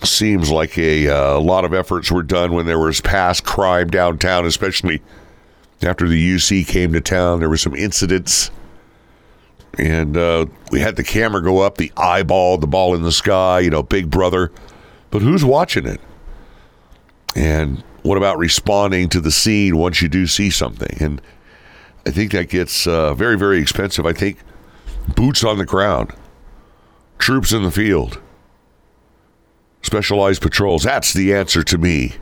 Seems 0.04 0.50
like 0.50 0.76
a, 0.78 1.08
uh, 1.08 1.40
lot 1.40 1.64
of 1.64 1.72
efforts 1.72 2.10
were 2.10 2.24
done 2.24 2.52
when 2.52 2.66
there 2.66 2.78
was 2.78 3.00
past 3.00 3.44
crime 3.44 3.88
downtown, 3.88 4.46
especially 4.46 5.00
after 5.80 6.08
the 6.08 6.34
UC 6.34 6.66
came 6.66 6.92
to 6.92 7.00
town. 7.00 7.38
There 7.38 7.48
were 7.48 7.56
some 7.56 7.74
incidents, 7.74 8.50
and 9.78 10.16
uh, 10.16 10.46
we 10.70 10.80
had 10.80 10.96
the 10.96 11.04
camera 11.04 11.42
go 11.42 11.60
up, 11.60 11.78
the 11.78 11.92
eyeball, 11.96 12.58
the 12.58 12.66
ball 12.66 12.94
in 12.94 13.02
the 13.02 13.12
sky, 13.12 13.60
you 13.60 13.70
know, 13.70 13.82
Big 13.82 14.10
Brother. 14.10 14.50
But 15.10 15.22
who's 15.22 15.44
watching 15.44 15.86
it? 15.86 16.00
And 17.36 17.82
what 18.02 18.18
about 18.18 18.38
responding 18.38 19.08
to 19.10 19.20
the 19.20 19.30
scene 19.30 19.76
once 19.76 20.02
you 20.02 20.08
do 20.08 20.26
see 20.26 20.50
something? 20.50 20.96
And 21.00 21.22
I 22.06 22.10
think 22.10 22.32
that 22.32 22.48
gets 22.48 22.86
uh, 22.86 23.14
very, 23.14 23.38
very 23.38 23.60
expensive. 23.60 24.04
I 24.06 24.12
think 24.12 24.38
boots 25.14 25.44
on 25.44 25.58
the 25.58 25.64
ground, 25.64 26.12
troops 27.18 27.52
in 27.52 27.62
the 27.62 27.70
field, 27.70 28.20
specialized 29.82 30.42
patrols. 30.42 30.82
That's 30.82 31.12
the 31.12 31.34
answer 31.34 31.62
to 31.62 31.78
me. 31.78 32.14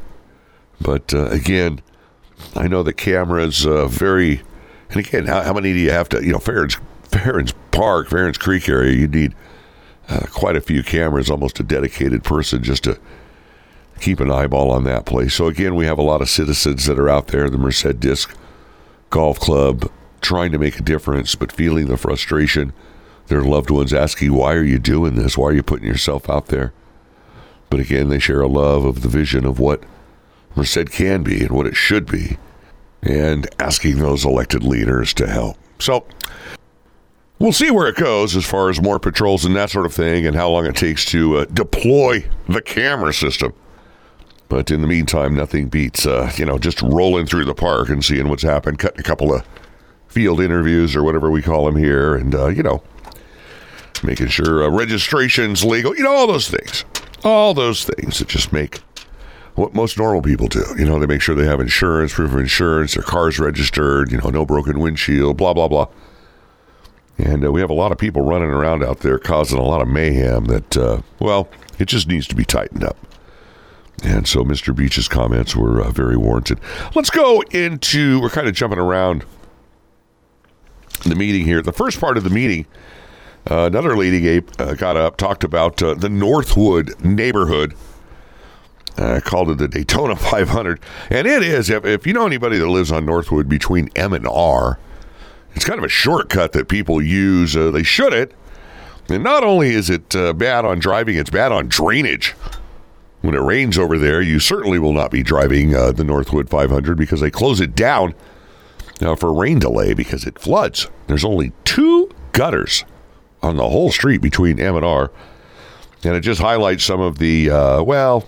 But 0.81 1.13
uh, 1.15 1.27
again, 1.27 1.81
I 2.55 2.69
know 2.69 2.83
the 2.83 2.93
cameras 2.93 3.67
uh, 3.67 3.87
very. 3.87 4.43
And 4.91 5.07
again, 5.07 5.27
how, 5.27 5.43
how, 5.43 5.53
many 5.53 5.73
do 5.73 5.79
you 5.79 5.93
have 5.93 6.09
to? 6.11 6.25
You 6.25 6.33
know, 6.33 6.39
Fahrens, 6.39 6.81
Fahrens 7.11 7.55
Park, 7.71 8.09
Fahrens 8.09 8.39
Creek 8.39 8.69
area. 8.69 8.93
You 8.97 9.07
need 9.07 9.35
uh, 10.09 10.27
quite 10.33 10.57
a 10.57 10.61
few 10.61 10.83
cameras, 10.83 11.31
almost 11.31 11.61
a 11.61 11.63
dedicated 11.63 12.25
person 12.25 12.63
just 12.63 12.85
to 12.85 12.99
keep 14.01 14.19
an 14.19 14.31
eyeball 14.31 14.71
on 14.71 14.85
that 14.85 15.07
place. 15.07 15.35
So 15.35 15.47
again, 15.47 15.75
we 15.75 15.87
have 15.87 15.99
a 15.99 16.03
lot 16.03 16.23
of 16.23 16.29
citizens 16.29 16.87
that 16.87 16.99
are 16.99 17.09
out 17.09 17.29
there. 17.29 17.49
The 17.49 17.59
Merced 17.59 18.01
Disc 18.01 18.35
Golf 19.11 19.39
Club 19.39 19.91
trying 20.21 20.53
to 20.53 20.59
make 20.59 20.79
a 20.79 20.83
difference, 20.83 21.35
but 21.35 21.53
feeling 21.53 21.89
the 21.89 21.97
frustration. 21.97 22.73
Their 23.27 23.43
loved 23.43 23.71
ones 23.71 23.95
asking, 23.95 24.33
Why 24.35 24.55
are 24.55 24.65
you 24.65 24.79
doing 24.79 25.15
this? 25.15 25.39
Why 25.39 25.49
are 25.49 25.53
you 25.53 25.63
putting 25.63 25.87
yourself 25.87 26.29
out 26.29 26.47
there? 26.47 26.73
But 27.71 27.81
again, 27.81 28.09
they 28.09 28.19
share 28.19 28.41
a 28.41 28.49
love 28.49 28.85
of 28.85 29.03
the 29.03 29.09
vision 29.09 29.47
of 29.47 29.59
what 29.59 29.83
Merced 30.57 30.91
can 30.91 31.23
be 31.23 31.41
and 31.43 31.53
what 31.53 31.67
it 31.67 31.77
should 31.77 32.07
be, 32.07 32.37
and 33.03 33.49
asking 33.59 33.99
those 33.99 34.25
elected 34.25 34.65
leaders 34.65 35.15
to 35.15 35.27
help. 35.27 35.57
So, 35.79 36.05
We'll 37.41 37.53
see 37.53 37.71
where 37.71 37.89
it 37.89 37.97
goes 37.97 38.37
as 38.37 38.45
far 38.45 38.69
as 38.69 38.83
more 38.83 38.99
patrols 38.99 39.47
and 39.47 39.57
that 39.57 39.71
sort 39.71 39.87
of 39.87 39.95
thing, 39.95 40.27
and 40.27 40.37
how 40.37 40.51
long 40.51 40.67
it 40.67 40.77
takes 40.77 41.07
to 41.07 41.39
uh, 41.39 41.45
deploy 41.47 42.23
the 42.47 42.61
camera 42.61 43.15
system. 43.15 43.55
But 44.51 44.71
in 44.71 44.83
the 44.83 44.87
meantime, 44.87 45.35
nothing 45.35 45.71
beats, 45.71 46.05
uh, 46.05 46.31
you 46.37 46.45
know, 46.45 46.59
just 46.59 46.83
rolling 46.83 47.25
through 47.25 47.47
the 47.47 47.55
park 47.55 47.89
and 47.89 48.05
seeing 48.05 48.29
what's 48.29 48.43
happened, 48.43 48.79
cutting 48.79 49.01
a 49.01 49.03
couple 49.03 49.35
of 49.35 49.43
field 50.09 50.39
interviews 50.39 50.95
or 50.95 51.03
whatever 51.03 51.31
we 51.31 51.41
call 51.41 51.65
them 51.65 51.77
here, 51.77 52.15
and, 52.15 52.35
uh, 52.35 52.49
you 52.49 52.63
know, 52.63 52.83
making 54.03 54.27
sure 54.27 54.65
uh, 54.65 54.69
registration's 54.69 55.65
legal, 55.65 55.97
you 55.97 56.03
know, 56.03 56.13
all 56.13 56.27
those 56.27 56.51
things. 56.51 56.85
All 57.25 57.55
those 57.55 57.85
things 57.85 58.19
that 58.19 58.29
just 58.29 58.53
make 58.53 58.81
what 59.55 59.75
most 59.75 59.99
normal 59.99 60.23
people 60.23 60.49
do. 60.49 60.65
You 60.79 60.87
know, 60.87 60.99
they 60.99 61.07
make 61.07 61.21
sure 61.21 61.35
they 61.35 61.45
have 61.45 61.61
insurance, 61.61 62.15
proof 62.15 62.33
of 62.33 62.39
insurance, 62.39 62.95
their 62.95 63.03
car's 63.03 63.39
registered, 63.39 64.11
you 64.11 64.19
know, 64.19 64.31
no 64.31 64.47
broken 64.47 64.79
windshield, 64.79 65.37
blah, 65.37 65.53
blah, 65.53 65.69
blah. 65.69 65.89
And 67.19 67.45
uh, 67.45 67.53
we 67.53 67.61
have 67.61 67.71
a 67.71 67.75
lot 67.75 67.93
of 67.93 67.99
people 67.99 68.23
running 68.23 68.49
around 68.49 68.83
out 68.83 69.01
there 69.01 69.19
causing 69.19 69.59
a 69.59 69.63
lot 69.63 69.83
of 69.83 69.89
mayhem 69.89 70.47
that, 70.47 70.77
uh, 70.77 71.03
well, 71.19 71.49
it 71.79 71.87
just 71.87 72.09
needs 72.09 72.27
to 72.29 72.35
be 72.35 72.45
tightened 72.45 72.85
up. 72.85 72.97
And 74.03 74.27
so 74.27 74.45
Mr. 74.45 74.75
Beach's 74.75 75.09
comments 75.09 75.55
were 75.55 75.83
uh, 75.83 75.91
very 75.91 76.17
warranted. 76.17 76.59
Let's 76.95 77.11
go 77.11 77.43
into, 77.51 78.21
we're 78.21 78.31
kind 78.31 78.49
of 78.49 78.55
jumping 78.55 78.79
around 78.79 79.25
the 81.05 81.15
meeting 81.15 81.45
here. 81.45 81.61
The 81.61 81.73
first 81.73 82.01
part 82.01 82.17
of 82.17 82.25
the 82.25 82.31
meeting, 82.31 82.67
uh, 83.49 83.65
another 83.65 83.97
lady 83.97 84.21
Gabe, 84.21 84.49
uh, 84.59 84.75
got 84.75 84.97
up, 84.97 85.17
talked 85.17 85.45
about 85.45 85.83
uh, 85.83 85.95
the 85.95 86.09
Northwood 86.09 87.03
neighborhood. 87.05 87.75
Uh, 88.99 89.19
called 89.21 89.49
it 89.49 89.57
the 89.57 89.69
Daytona 89.69 90.15
500. 90.17 90.79
And 91.09 91.27
it 91.27 91.43
is, 91.43 91.71
if, 91.71 91.87
if 91.87 92.07
you 92.07 92.13
know 92.13 92.27
anybody 92.27 92.59
that 92.59 92.69
lives 92.69 92.93
on 92.93 93.07
Northwood 93.07 93.49
between 93.49 93.89
M 93.97 94.13
and 94.13 94.27
R, 94.27 94.79
it's 95.55 95.65
kind 95.65 95.79
of 95.79 95.85
a 95.85 95.89
shortcut 95.89 96.53
that 96.53 96.69
people 96.69 97.01
use. 97.01 97.57
Uh, 97.57 97.71
they 97.71 97.83
should 97.83 98.13
it. 98.13 98.35
And 99.09 99.25
not 99.25 99.43
only 99.43 99.71
is 99.71 99.89
it 99.89 100.15
uh, 100.15 100.35
bad 100.35 100.65
on 100.65 100.81
driving, 100.81 101.17
it's 101.17 101.31
bad 101.31 101.51
on 101.51 101.69
drainage. 101.69 102.33
When 103.23 103.35
it 103.35 103.41
rains 103.41 103.79
over 103.79 103.99
there, 103.99 104.21
you 104.21 104.39
certainly 104.39 104.79
will 104.79 104.93
not 104.93 105.11
be 105.11 105.23
driving 105.23 105.71
the 105.71 106.05
Northwood 106.05 106.49
500 106.49 106.97
because 106.97 107.21
they 107.21 107.31
close 107.31 107.61
it 107.61 107.75
down 107.75 108.15
for 109.19 109.33
rain 109.33 109.59
delay 109.59 109.95
because 109.95 110.27
it 110.27 110.39
floods. 110.39 110.89
There's 111.07 111.25
only 111.25 111.53
two 111.65 112.11
gutters 112.33 112.85
on 113.43 113.57
the 113.57 113.69
whole 113.69 113.91
street 113.91 114.21
between 114.21 114.61
M 114.61 114.77
and 114.77 114.85
R. 114.85 115.11
And 116.05 116.15
it 116.15 116.21
just 116.21 116.41
highlights 116.41 116.85
some 116.85 117.01
of 117.01 117.19
the, 117.19 117.51
uh, 117.51 117.83
well, 117.83 118.27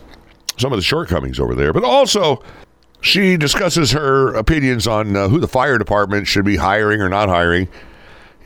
some 0.58 0.72
of 0.72 0.78
the 0.78 0.82
shortcomings 0.82 1.40
over 1.40 1.54
there. 1.54 1.72
But 1.72 1.84
also, 1.84 2.42
she 3.00 3.36
discusses 3.36 3.92
her 3.92 4.34
opinions 4.34 4.86
on 4.86 5.16
uh, 5.16 5.28
who 5.28 5.40
the 5.40 5.48
fire 5.48 5.78
department 5.78 6.26
should 6.26 6.44
be 6.44 6.56
hiring 6.56 7.00
or 7.00 7.08
not 7.08 7.28
hiring. 7.28 7.68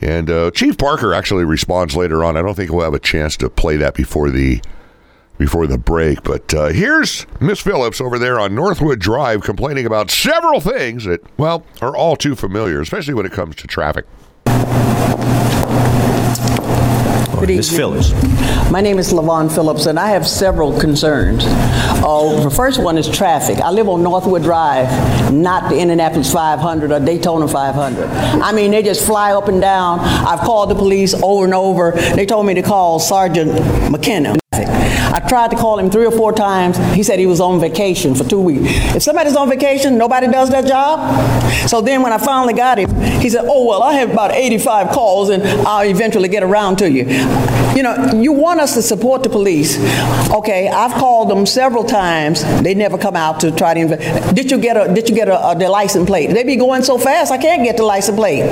And 0.01 0.29
uh, 0.29 0.51
Chief 0.51 0.77
Parker 0.77 1.13
actually 1.13 1.43
responds 1.43 1.95
later 1.95 2.23
on. 2.23 2.37
I 2.37 2.41
don't 2.41 2.55
think 2.55 2.71
we'll 2.71 2.83
have 2.83 2.93
a 2.93 2.99
chance 2.99 3.35
to 3.37 3.49
play 3.49 3.77
that 3.77 3.95
before 3.95 4.29
the 4.29 4.61
before 5.37 5.67
the 5.67 5.77
break. 5.77 6.23
But 6.23 6.53
uh, 6.53 6.67
here's 6.67 7.27
Miss 7.39 7.59
Phillips 7.59 8.01
over 8.01 8.17
there 8.17 8.39
on 8.39 8.55
Northwood 8.55 8.99
Drive 8.99 9.43
complaining 9.43 9.85
about 9.85 10.09
several 10.09 10.59
things 10.59 11.05
that, 11.05 11.21
well, 11.37 11.63
are 11.81 11.95
all 11.95 12.15
too 12.15 12.35
familiar, 12.35 12.81
especially 12.81 13.13
when 13.13 13.25
it 13.25 13.31
comes 13.31 13.55
to 13.57 13.67
traffic. 13.67 14.05
Good 17.47 17.57
Ms. 17.57 17.75
Phillips. 17.75 18.11
My 18.69 18.81
name 18.81 18.99
is 18.99 19.13
Lavon 19.13 19.49
Phillips, 19.53 19.85
and 19.85 19.97
I 19.97 20.09
have 20.09 20.27
several 20.27 20.77
concerns. 20.77 21.43
Uh, 21.45 22.43
the 22.43 22.49
first 22.49 22.83
one 22.83 22.97
is 22.97 23.07
traffic. 23.07 23.59
I 23.59 23.71
live 23.71 23.87
on 23.87 24.03
Northwood 24.03 24.43
Drive, 24.43 25.33
not 25.33 25.69
the 25.69 25.79
Indianapolis 25.79 26.31
500 26.33 26.91
or 26.91 26.99
Daytona 26.99 27.47
500. 27.47 28.05
I 28.41 28.51
mean, 28.51 28.71
they 28.71 28.83
just 28.83 29.05
fly 29.05 29.31
up 29.31 29.47
and 29.47 29.61
down. 29.61 29.99
I've 29.99 30.39
called 30.39 30.69
the 30.69 30.75
police 30.75 31.13
over 31.13 31.45
and 31.45 31.53
over. 31.53 31.91
They 31.91 32.25
told 32.25 32.45
me 32.45 32.53
to 32.55 32.61
call 32.61 32.99
Sergeant 32.99 33.53
McKenna. 33.89 34.35
I 35.17 35.19
tried 35.27 35.49
to 35.49 35.57
call 35.57 35.79
him 35.79 35.89
three 35.89 36.05
or 36.05 36.11
four 36.11 36.31
times. 36.31 36.77
He 36.93 37.01
said 37.01 37.17
he 37.17 37.25
was 37.25 37.41
on 37.41 37.59
vacation 37.59 38.13
for 38.13 38.23
two 38.23 38.39
weeks. 38.39 38.61
If 38.95 39.01
somebody's 39.01 39.35
on 39.35 39.49
vacation, 39.49 39.97
nobody 39.97 40.27
does 40.27 40.51
that 40.51 40.67
job. 40.67 40.99
So 41.67 41.81
then 41.81 42.03
when 42.03 42.13
I 42.13 42.19
finally 42.19 42.53
got 42.53 42.77
him, 42.77 42.93
he 43.19 43.27
said, 43.31 43.45
oh, 43.47 43.65
well, 43.65 43.81
I 43.81 43.93
have 43.93 44.11
about 44.11 44.31
85 44.31 44.89
calls 44.89 45.29
and 45.29 45.41
I'll 45.67 45.89
eventually 45.89 46.29
get 46.29 46.43
around 46.43 46.77
to 46.77 46.91
you. 46.91 47.05
You 47.75 47.81
know, 47.81 48.11
you 48.13 48.31
want 48.31 48.59
us 48.59 48.75
to 48.75 48.83
support 48.83 49.23
the 49.23 49.29
police. 49.29 49.79
Okay, 50.31 50.69
I've 50.69 50.93
called 50.93 51.31
them 51.31 51.47
several 51.47 51.83
times. 51.83 52.43
They 52.61 52.75
never 52.75 52.99
come 52.99 53.15
out 53.15 53.39
to 53.39 53.49
try 53.51 53.73
to 53.73 53.79
invest. 53.79 54.35
Did 54.35 54.51
you 54.51 54.59
get 54.59 54.77
a, 54.77 54.93
did 54.93 55.09
you 55.09 55.15
get 55.15 55.29
a, 55.29 55.53
a, 55.53 55.57
license 55.67 56.05
plate? 56.05 56.27
They 56.27 56.43
be 56.43 56.57
going 56.57 56.83
so 56.83 56.99
fast, 56.99 57.31
I 57.31 57.39
can't 57.39 57.63
get 57.63 57.77
the 57.77 57.83
license 57.83 58.15
plate. 58.15 58.43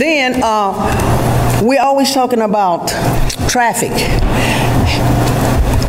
then, 0.00 0.40
uh, 0.42 1.62
we're 1.62 1.80
always 1.80 2.12
talking 2.12 2.40
about 2.40 2.88
traffic 3.48 3.92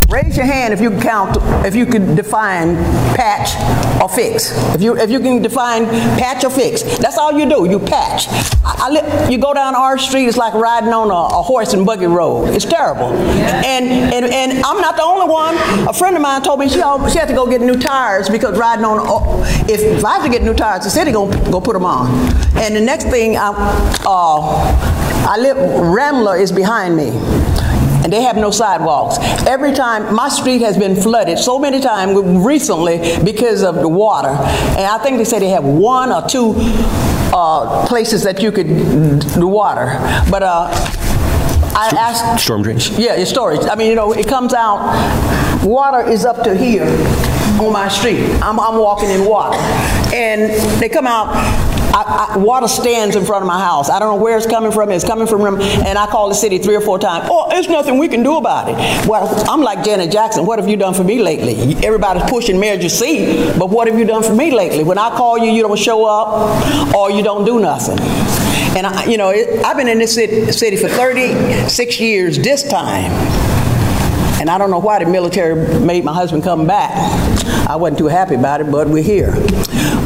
Raise 0.09 0.35
your 0.35 0.47
hand 0.47 0.73
if 0.73 0.81
you 0.81 0.89
can 0.89 0.99
count, 1.01 1.37
if 1.67 1.75
you 1.75 1.85
can 1.85 2.15
define 2.15 2.75
patch 3.15 3.53
or 4.01 4.09
fix. 4.09 4.51
If 4.73 4.81
you 4.81 4.97
if 4.97 5.11
you 5.11 5.19
can 5.19 5.39
define 5.41 5.85
patch 6.17 6.43
or 6.43 6.49
fix, 6.49 6.81
that's 6.97 7.15
all 7.19 7.31
you 7.37 7.47
do. 7.47 7.69
You 7.69 7.77
patch. 7.77 8.27
I, 8.65 8.87
I 8.87 8.89
li- 8.89 9.31
you 9.31 9.37
go 9.37 9.53
down 9.53 9.75
our 9.75 9.99
street, 9.99 10.25
it's 10.25 10.35
like 10.37 10.55
riding 10.55 10.89
on 10.89 11.11
a, 11.11 11.13
a 11.37 11.41
horse 11.43 11.73
and 11.73 11.85
buggy 11.85 12.07
road. 12.07 12.55
It's 12.55 12.65
terrible. 12.65 13.09
And, 13.13 13.85
and 14.13 14.25
and 14.25 14.65
I'm 14.65 14.81
not 14.81 14.95
the 14.95 15.03
only 15.03 15.31
one. 15.31 15.55
A 15.87 15.93
friend 15.93 16.15
of 16.15 16.23
mine 16.23 16.41
told 16.41 16.59
me 16.59 16.67
she 16.69 16.75
she 17.11 17.19
had 17.19 17.27
to 17.27 17.35
go 17.35 17.45
get 17.47 17.61
new 17.61 17.77
tires 17.77 18.29
because 18.29 18.57
riding 18.57 18.85
on. 18.85 18.97
oh, 19.01 19.43
If, 19.69 19.79
if 19.81 20.03
I 20.03 20.13
have 20.15 20.23
to 20.23 20.29
get 20.29 20.41
new 20.41 20.55
tires, 20.55 20.85
the 20.85 20.89
city 20.89 21.11
gonna 21.11 21.51
go 21.51 21.61
put 21.61 21.73
them 21.73 21.85
on. 21.85 22.09
And 22.57 22.75
the 22.75 22.81
next 22.81 23.05
thing, 23.11 23.37
I, 23.37 23.49
uh, 24.05 25.29
I 25.29 25.37
live. 25.37 25.57
Ramler 25.57 26.37
is 26.39 26.51
behind 26.51 26.97
me 26.97 27.09
and 28.09 28.13
they 28.15 28.23
have 28.23 28.37
no 28.37 28.49
sidewalks. 28.49 29.19
Every 29.45 29.71
time, 29.71 30.15
my 30.15 30.29
street 30.29 30.61
has 30.61 30.75
been 30.75 30.95
flooded 30.95 31.37
so 31.37 31.59
many 31.59 31.79
times 31.79 32.17
recently 32.43 32.97
because 33.23 33.61
of 33.61 33.75
the 33.75 33.87
water. 33.87 34.29
And 34.29 34.87
I 34.87 34.97
think 35.03 35.19
they 35.19 35.25
say 35.25 35.37
they 35.37 35.49
have 35.49 35.63
one 35.63 36.11
or 36.11 36.27
two 36.27 36.55
uh, 37.31 37.85
places 37.85 38.23
that 38.23 38.41
you 38.41 38.51
could 38.51 38.67
do 39.35 39.47
water. 39.47 39.99
But 40.27 40.41
uh, 40.41 40.69
I 41.75 41.93
asked. 41.99 42.43
Storm 42.43 42.63
drains. 42.63 42.89
Yeah, 42.97 43.13
it's 43.13 43.29
storage. 43.29 43.61
I 43.69 43.75
mean, 43.75 43.89
you 43.89 43.95
know, 43.95 44.11
it 44.11 44.27
comes 44.27 44.55
out, 44.55 45.63
water 45.63 46.01
is 46.01 46.25
up 46.25 46.43
to 46.45 46.57
here 46.57 46.87
on 47.61 47.71
my 47.71 47.89
street. 47.89 48.23
I'm, 48.41 48.59
I'm 48.59 48.79
walking 48.79 49.11
in 49.11 49.23
water. 49.23 49.59
And 50.15 50.49
they 50.81 50.89
come 50.89 51.05
out, 51.05 51.27
I, 51.91 52.35
I, 52.35 52.37
water 52.37 52.67
stands 52.67 53.15
in 53.15 53.25
front 53.25 53.43
of 53.43 53.47
my 53.47 53.59
house. 53.59 53.89
I 53.89 53.99
don't 53.99 54.09
know 54.09 54.21
where 54.21 54.37
it's 54.37 54.45
coming 54.45 54.71
from. 54.71 54.91
It's 54.91 55.03
coming 55.03 55.27
from, 55.27 55.59
and 55.61 55.97
I 55.97 56.07
call 56.07 56.29
the 56.29 56.35
city 56.35 56.57
three 56.57 56.75
or 56.75 56.81
four 56.81 56.99
times. 56.99 57.27
Oh, 57.29 57.49
there's 57.49 57.67
nothing 57.67 57.97
we 57.97 58.07
can 58.07 58.23
do 58.23 58.37
about 58.37 58.69
it. 58.69 59.07
Well, 59.07 59.27
I'm 59.49 59.61
like 59.61 59.83
Janet 59.83 60.11
Jackson. 60.11 60.45
What 60.45 60.59
have 60.59 60.69
you 60.69 60.77
done 60.77 60.93
for 60.93 61.03
me 61.03 61.21
lately? 61.21 61.75
Everybody's 61.85 62.29
pushing 62.29 62.59
Measure 62.59 62.89
C, 62.89 63.53
but 63.57 63.69
what 63.69 63.87
have 63.87 63.97
you 63.97 64.05
done 64.05 64.23
for 64.23 64.33
me 64.33 64.51
lately? 64.51 64.83
When 64.83 64.97
I 64.97 65.09
call 65.09 65.37
you, 65.37 65.51
you 65.51 65.61
don't 65.61 65.79
show 65.79 66.05
up, 66.05 66.95
or 66.95 67.11
you 67.11 67.23
don't 67.23 67.45
do 67.45 67.59
nothing. 67.59 67.99
And 68.77 68.85
I, 68.85 69.05
you 69.05 69.17
know, 69.17 69.29
it, 69.29 69.65
I've 69.65 69.77
been 69.77 69.87
in 69.87 69.97
this 69.97 70.13
city, 70.13 70.51
city 70.51 70.77
for 70.77 70.87
36 70.87 71.99
years 71.99 72.37
this 72.37 72.63
time. 72.63 73.38
And 74.39 74.49
I 74.49 74.57
don't 74.57 74.71
know 74.71 74.79
why 74.79 75.03
the 75.03 75.09
military 75.09 75.79
made 75.79 76.05
my 76.05 76.13
husband 76.13 76.43
come 76.43 76.65
back. 76.65 76.91
I 77.69 77.75
wasn't 77.75 77.99
too 77.99 78.07
happy 78.07 78.35
about 78.35 78.61
it, 78.61 78.71
but 78.71 78.87
we're 78.87 79.03
here. 79.03 79.33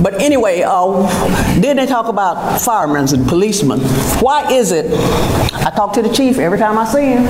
But 0.02 0.22
anyway, 0.22 0.64
uh, 0.66 1.08
then 1.60 1.78
they 1.78 1.86
talk 1.86 2.08
about 2.08 2.60
firemen 2.60 3.14
and 3.14 3.28
policemen. 3.28 3.80
Why 4.20 4.52
is 4.52 4.72
it, 4.72 4.88
I 5.54 5.72
talk 5.76 5.94
to 5.94 6.02
the 6.02 6.14
chief 6.14 6.40
every 6.40 6.58
time 6.58 6.78
I 6.78 6.86
see 6.86 7.06
him, 7.06 7.24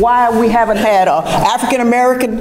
why 0.00 0.30
we 0.30 0.48
haven't 0.48 0.76
had 0.78 1.08
an 1.08 1.24
African 1.24 1.80
American 1.80 2.38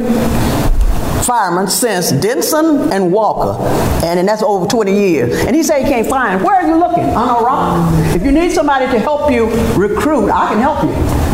fireman 1.27 1.67
since 1.67 2.12
Denson 2.12 2.91
and 2.93 3.12
Walker, 3.12 3.62
and, 4.05 4.19
and 4.19 4.27
that's 4.27 4.41
over 4.41 4.65
20 4.65 4.93
years. 4.93 5.45
And 5.45 5.53
he 5.55 5.63
said 5.63 5.83
he 5.83 5.89
can't 5.89 6.07
find. 6.07 6.41
Where 6.41 6.55
are 6.55 6.67
you 6.67 6.77
looking? 6.77 7.03
On 7.03 7.43
Iraq. 7.43 8.15
If 8.15 8.23
you 8.23 8.31
need 8.31 8.51
somebody 8.51 8.86
to 8.86 8.99
help 8.99 9.29
you 9.29 9.47
recruit, 9.75 10.29
I 10.29 10.47
can 10.53 10.60
help 10.60 10.83
you. 10.83 11.27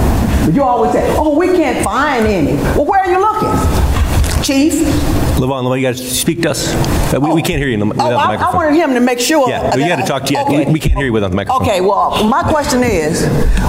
But 0.46 0.54
you 0.54 0.64
always 0.64 0.92
say, 0.94 1.04
oh, 1.18 1.38
we 1.38 1.48
can't 1.48 1.84
find 1.84 2.26
any. 2.28 2.54
Well, 2.76 2.86
where 2.86 3.02
are 3.02 3.12
you 3.12 3.20
looking? 3.20 4.44
Chief? 4.44 4.74
Levon, 5.40 5.64
Levon, 5.64 5.78
you 5.78 5.88
got 5.88 5.96
to 5.96 6.04
speak 6.04 6.42
to 6.42 6.50
us. 6.52 6.74
Uh, 7.14 7.20
We, 7.22 7.32
we 7.34 7.42
can't 7.42 7.60
hear 7.60 7.70
you 7.70 7.78
the, 7.78 7.86
without 7.86 8.08
Oh, 8.08 8.10
the 8.10 8.18
I, 8.18 8.52
I 8.52 8.54
wanted 8.56 8.76
him 8.76 8.94
to 8.94 9.00
make 9.00 9.20
sure. 9.20 9.48
Yeah, 9.50 9.70
but 9.70 9.80
you 9.80 9.88
gotta 9.88 10.04
talk 10.06 10.26
to- 10.26 10.34
you. 10.34 10.40
okay. 10.40 10.66
we- 10.66 10.74
we 10.74 10.80
can't 10.80 10.96
hear 10.96 11.06
you 11.06 11.14
without 11.14 11.30
the 11.30 11.36
microphone. 11.36 11.62
Okay, 11.62 11.80
well, 11.82 12.24
my 12.28 12.44
question 12.44 12.84
is, 12.84 13.24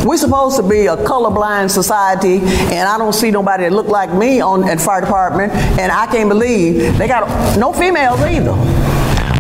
we're 0.05 0.17
supposed 0.17 0.57
to 0.57 0.63
be 0.65 0.87
a 0.87 0.97
colorblind 0.97 1.71
society, 1.71 2.39
and 2.75 2.89
I 2.89 2.99
don't 2.99 3.13
see 3.15 3.31
nobody 3.31 3.65
that 3.65 3.73
look 3.73 3.87
like 3.89 4.13
me 4.13 4.41
on 4.41 4.65
at 4.69 4.81
fire 4.81 5.01
department, 5.01 5.53
and 5.79 5.93
I 5.93 6.07
can't 6.07 6.29
believe 6.29 6.99
they 6.99 7.07
got 7.07 7.57
no 7.57 7.73
females 7.73 8.21
either. 8.21 8.55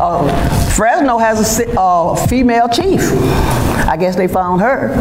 Uh, 0.01 0.71
Fresno 0.71 1.19
has 1.19 1.59
a 1.61 1.81
uh, 1.81 2.15
female 2.27 2.69
chief. 2.69 3.01
I 3.89 3.97
guess 3.99 4.15
they 4.17 4.29
found 4.29 4.61
her. 4.61 4.95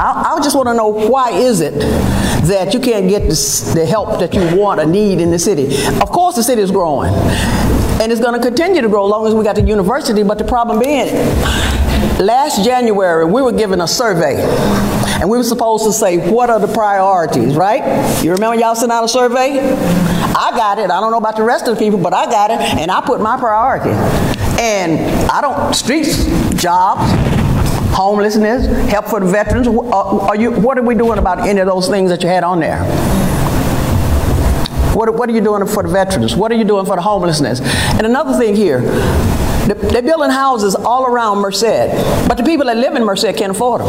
I, 0.00 0.34
I 0.34 0.40
just 0.42 0.56
want 0.56 0.66
to 0.68 0.74
know 0.74 0.88
why 0.88 1.30
is 1.32 1.60
it 1.60 1.78
that 2.48 2.72
you 2.72 2.80
can't 2.80 3.06
get 3.06 3.20
the, 3.24 3.72
the 3.74 3.84
help 3.84 4.18
that 4.20 4.32
you 4.32 4.56
want 4.56 4.80
or 4.80 4.86
need 4.86 5.20
in 5.20 5.30
the 5.30 5.38
city? 5.38 5.66
Of 6.00 6.08
course, 6.08 6.36
the 6.36 6.42
city 6.42 6.62
is 6.62 6.70
growing, 6.70 7.12
and 7.12 8.10
it's 8.10 8.20
going 8.20 8.32
to 8.32 8.40
continue 8.40 8.80
to 8.80 8.88
grow 8.88 9.04
as 9.04 9.10
long 9.10 9.26
as 9.26 9.34
we 9.34 9.44
got 9.44 9.56
the 9.56 9.62
university. 9.62 10.22
But 10.22 10.38
the 10.38 10.44
problem 10.44 10.78
being, 10.78 11.12
last 12.18 12.64
January 12.64 13.26
we 13.26 13.42
were 13.42 13.52
given 13.52 13.82
a 13.82 13.86
survey, 13.86 14.40
and 15.20 15.28
we 15.28 15.36
were 15.36 15.44
supposed 15.44 15.84
to 15.84 15.92
say 15.92 16.16
what 16.30 16.48
are 16.48 16.58
the 16.58 16.72
priorities, 16.72 17.54
right? 17.54 18.24
You 18.24 18.32
remember 18.32 18.58
y'all 18.58 18.74
sent 18.74 18.90
out 18.90 19.04
a 19.04 19.08
survey? 19.08 19.60
I 19.60 20.50
got 20.56 20.78
it. 20.78 20.90
I 20.90 20.98
don't 21.00 21.10
know 21.10 21.18
about 21.18 21.36
the 21.36 21.42
rest 21.42 21.68
of 21.68 21.74
the 21.74 21.78
people, 21.78 21.98
but 21.98 22.14
I 22.14 22.24
got 22.24 22.50
it, 22.50 22.58
and 22.58 22.90
I 22.90 23.02
put 23.02 23.20
my 23.20 23.38
priority. 23.38 23.90
And 24.62 24.98
I 25.30 25.42
don't 25.42 25.74
streets, 25.74 26.24
jobs, 26.54 27.12
homelessness, 27.92 28.66
help 28.90 29.06
for 29.06 29.20
the 29.20 29.26
veterans. 29.26 29.66
Uh, 29.68 30.18
Are 30.26 30.36
you? 30.36 30.50
What 30.52 30.78
are 30.78 30.82
we 30.82 30.94
doing 30.94 31.18
about 31.18 31.46
any 31.46 31.60
of 31.60 31.66
those 31.66 31.88
things 31.88 32.10
that 32.10 32.22
you 32.22 32.28
had 32.28 32.44
on 32.44 32.60
there? 32.60 32.84
What, 34.94 35.14
what 35.14 35.28
are 35.28 35.32
you 35.32 35.40
doing 35.40 35.66
for 35.66 35.82
the 35.82 35.88
veterans? 35.88 36.34
What 36.34 36.50
are 36.52 36.56
you 36.56 36.64
doing 36.64 36.84
for 36.84 36.96
the 36.96 37.02
homelessness? 37.02 37.60
And 37.60 38.06
another 38.06 38.36
thing 38.38 38.56
here, 38.56 38.80
they're 38.80 40.02
building 40.02 40.30
houses 40.30 40.74
all 40.74 41.06
around 41.06 41.38
Merced, 41.38 42.28
but 42.28 42.36
the 42.36 42.42
people 42.42 42.66
that 42.66 42.76
live 42.76 42.94
in 42.96 43.04
Merced 43.04 43.36
can't 43.36 43.52
afford 43.52 43.82
them. 43.82 43.88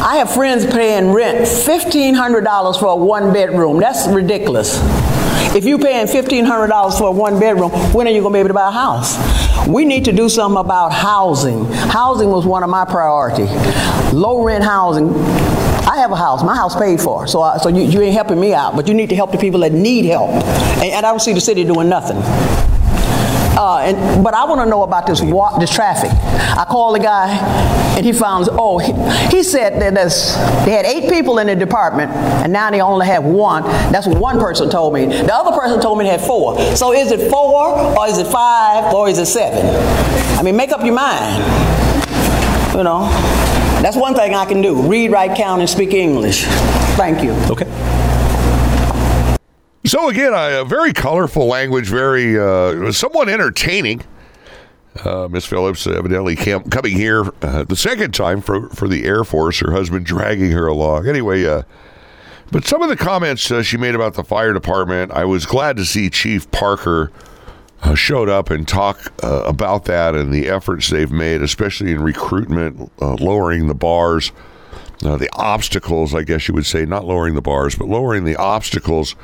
I 0.00 0.16
have 0.18 0.32
friends 0.32 0.64
paying 0.64 1.12
rent 1.12 1.38
$1,500 1.40 2.78
for 2.78 2.86
a 2.86 2.96
one 2.96 3.32
bedroom. 3.32 3.80
That's 3.80 4.06
ridiculous. 4.08 4.78
If 5.54 5.64
you're 5.64 5.78
paying 5.78 6.06
$1,500 6.06 6.98
for 6.98 7.08
a 7.08 7.10
one 7.10 7.40
bedroom, 7.40 7.70
when 7.92 8.06
are 8.06 8.10
you 8.10 8.20
going 8.20 8.32
to 8.32 8.36
be 8.36 8.40
able 8.40 8.48
to 8.48 8.54
buy 8.54 8.68
a 8.68 8.70
house? 8.70 9.16
We 9.66 9.84
need 9.84 10.04
to 10.04 10.12
do 10.12 10.28
something 10.28 10.58
about 10.58 10.92
housing. 10.92 11.64
Housing 11.64 12.28
was 12.28 12.46
one 12.46 12.62
of 12.62 12.70
my 12.70 12.84
priority. 12.84 13.44
Low 14.14 14.44
rent 14.44 14.62
housing. 14.62 15.08
I 15.88 15.96
have 15.96 16.12
a 16.12 16.16
house. 16.16 16.44
My 16.44 16.54
house 16.54 16.78
paid 16.78 17.00
for. 17.00 17.26
So, 17.26 17.40
I, 17.40 17.56
so 17.56 17.70
you, 17.70 17.82
you 17.82 18.00
ain't 18.02 18.12
helping 18.12 18.38
me 18.38 18.52
out, 18.52 18.76
but 18.76 18.88
you 18.88 18.94
need 18.94 19.08
to 19.08 19.16
help 19.16 19.32
the 19.32 19.38
people 19.38 19.60
that 19.60 19.72
need 19.72 20.04
help. 20.04 20.30
And, 20.30 20.92
and 20.92 21.06
I 21.06 21.10
don't 21.10 21.20
see 21.20 21.32
the 21.32 21.40
city 21.40 21.64
doing 21.64 21.88
nothing. 21.88 22.18
Uh, 23.58 23.78
and, 23.78 24.22
but 24.22 24.34
I 24.34 24.44
want 24.44 24.60
to 24.60 24.66
know 24.66 24.84
about 24.84 25.08
this 25.08 25.20
wa- 25.20 25.58
this 25.58 25.68
traffic. 25.68 26.10
I 26.12 26.64
called 26.64 26.94
the 26.94 27.00
guy, 27.00 27.28
and 27.96 28.06
he 28.06 28.12
found. 28.12 28.48
Oh, 28.52 28.78
he, 28.78 28.92
he 29.36 29.42
said 29.42 29.82
that 29.82 29.94
they 30.64 30.70
had 30.70 30.84
eight 30.86 31.10
people 31.10 31.38
in 31.40 31.48
the 31.48 31.56
department, 31.56 32.12
and 32.12 32.52
now 32.52 32.70
they 32.70 32.80
only 32.80 33.06
have 33.06 33.24
one. 33.24 33.64
That's 33.90 34.06
what 34.06 34.16
one 34.18 34.38
person 34.38 34.70
told 34.70 34.94
me. 34.94 35.06
The 35.06 35.34
other 35.34 35.58
person 35.58 35.80
told 35.80 35.98
me 35.98 36.04
they 36.04 36.12
had 36.12 36.20
four. 36.20 36.56
So 36.76 36.92
is 36.92 37.10
it 37.10 37.28
four, 37.32 37.68
or 37.98 38.06
is 38.06 38.18
it 38.18 38.28
five, 38.28 38.94
or 38.94 39.08
is 39.08 39.18
it 39.18 39.26
seven? 39.26 39.66
I 40.38 40.42
mean, 40.44 40.54
make 40.54 40.70
up 40.70 40.84
your 40.84 40.94
mind. 40.94 41.42
You 42.76 42.84
know, 42.84 43.08
that's 43.82 43.96
one 43.96 44.14
thing 44.14 44.36
I 44.36 44.44
can 44.44 44.62
do: 44.62 44.80
read, 44.82 45.10
write, 45.10 45.36
count, 45.36 45.62
and 45.62 45.68
speak 45.68 45.94
English. 45.94 46.44
Thank 46.94 47.24
you. 47.24 47.32
Okay. 47.50 47.66
So 49.88 50.10
again, 50.10 50.34
a, 50.34 50.66
very 50.66 50.92
colorful 50.92 51.46
language, 51.46 51.88
very 51.88 52.38
uh, 52.38 52.92
somewhat 52.92 53.30
entertaining. 53.30 54.04
Uh, 55.02 55.28
Miss 55.30 55.46
Phillips 55.46 55.86
evidently 55.86 56.36
cam- 56.36 56.64
coming 56.64 56.92
here 56.92 57.24
uh, 57.40 57.64
the 57.64 57.74
second 57.74 58.12
time 58.12 58.42
for 58.42 58.68
for 58.68 58.86
the 58.86 59.06
Air 59.06 59.24
Force. 59.24 59.60
Her 59.60 59.72
husband 59.72 60.04
dragging 60.04 60.50
her 60.50 60.66
along. 60.66 61.08
Anyway, 61.08 61.46
uh, 61.46 61.62
but 62.50 62.66
some 62.66 62.82
of 62.82 62.90
the 62.90 62.98
comments 62.98 63.50
uh, 63.50 63.62
she 63.62 63.78
made 63.78 63.94
about 63.94 64.12
the 64.12 64.24
fire 64.24 64.52
department, 64.52 65.10
I 65.12 65.24
was 65.24 65.46
glad 65.46 65.78
to 65.78 65.86
see 65.86 66.10
Chief 66.10 66.50
Parker 66.50 67.10
uh, 67.82 67.94
showed 67.94 68.28
up 68.28 68.50
and 68.50 68.68
talk 68.68 69.10
uh, 69.24 69.44
about 69.44 69.86
that 69.86 70.14
and 70.14 70.34
the 70.34 70.48
efforts 70.50 70.90
they've 70.90 71.10
made, 71.10 71.40
especially 71.40 71.92
in 71.92 72.02
recruitment, 72.02 72.92
lowering 73.00 73.68
the 73.68 73.74
bars, 73.74 74.32
the 74.98 75.30
obstacles, 75.32 76.14
I 76.14 76.24
guess 76.24 76.46
you 76.46 76.52
would 76.52 76.66
say, 76.66 76.84
not 76.84 77.06
lowering 77.06 77.34
the 77.34 77.40
bars, 77.40 77.74
but 77.74 77.88
lowering 77.88 78.24
the 78.24 78.36
obstacles 78.36 79.14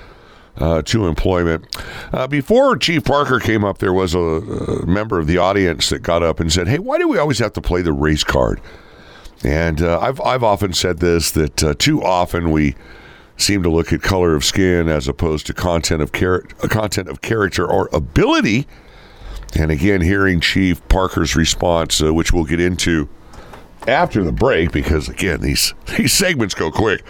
uh, 0.56 0.82
to 0.82 1.06
employment. 1.06 1.66
Uh, 2.12 2.26
before 2.26 2.76
Chief 2.76 3.04
Parker 3.04 3.40
came 3.40 3.64
up, 3.64 3.78
there 3.78 3.92
was 3.92 4.14
a, 4.14 4.18
a 4.18 4.86
member 4.86 5.18
of 5.18 5.26
the 5.26 5.38
audience 5.38 5.88
that 5.90 6.00
got 6.00 6.22
up 6.22 6.40
and 6.40 6.52
said, 6.52 6.68
"Hey, 6.68 6.78
why 6.78 6.98
do 6.98 7.08
we 7.08 7.18
always 7.18 7.38
have 7.38 7.52
to 7.54 7.60
play 7.60 7.82
the 7.82 7.92
race 7.92 8.24
card?" 8.24 8.60
And 9.42 9.82
uh, 9.82 9.98
I've 10.00 10.20
I've 10.20 10.42
often 10.42 10.72
said 10.72 10.98
this 10.98 11.30
that 11.32 11.62
uh, 11.62 11.74
too 11.78 12.02
often 12.02 12.50
we 12.50 12.74
seem 13.36 13.62
to 13.64 13.70
look 13.70 13.92
at 13.92 14.00
color 14.00 14.34
of 14.34 14.44
skin 14.44 14.88
as 14.88 15.08
opposed 15.08 15.46
to 15.46 15.54
content 15.54 16.00
of 16.00 16.12
char- 16.12 16.42
content 16.68 17.08
of 17.08 17.20
character 17.20 17.66
or 17.66 17.88
ability. 17.92 18.66
And 19.56 19.70
again, 19.70 20.00
hearing 20.00 20.40
Chief 20.40 20.86
Parker's 20.88 21.36
response, 21.36 22.02
uh, 22.02 22.12
which 22.12 22.32
we'll 22.32 22.44
get 22.44 22.60
into 22.60 23.08
after 23.86 24.24
the 24.24 24.32
break, 24.32 24.72
because 24.72 25.08
again 25.08 25.40
these 25.40 25.74
these 25.96 26.12
segments 26.12 26.54
go 26.54 26.70
quick. 26.70 27.04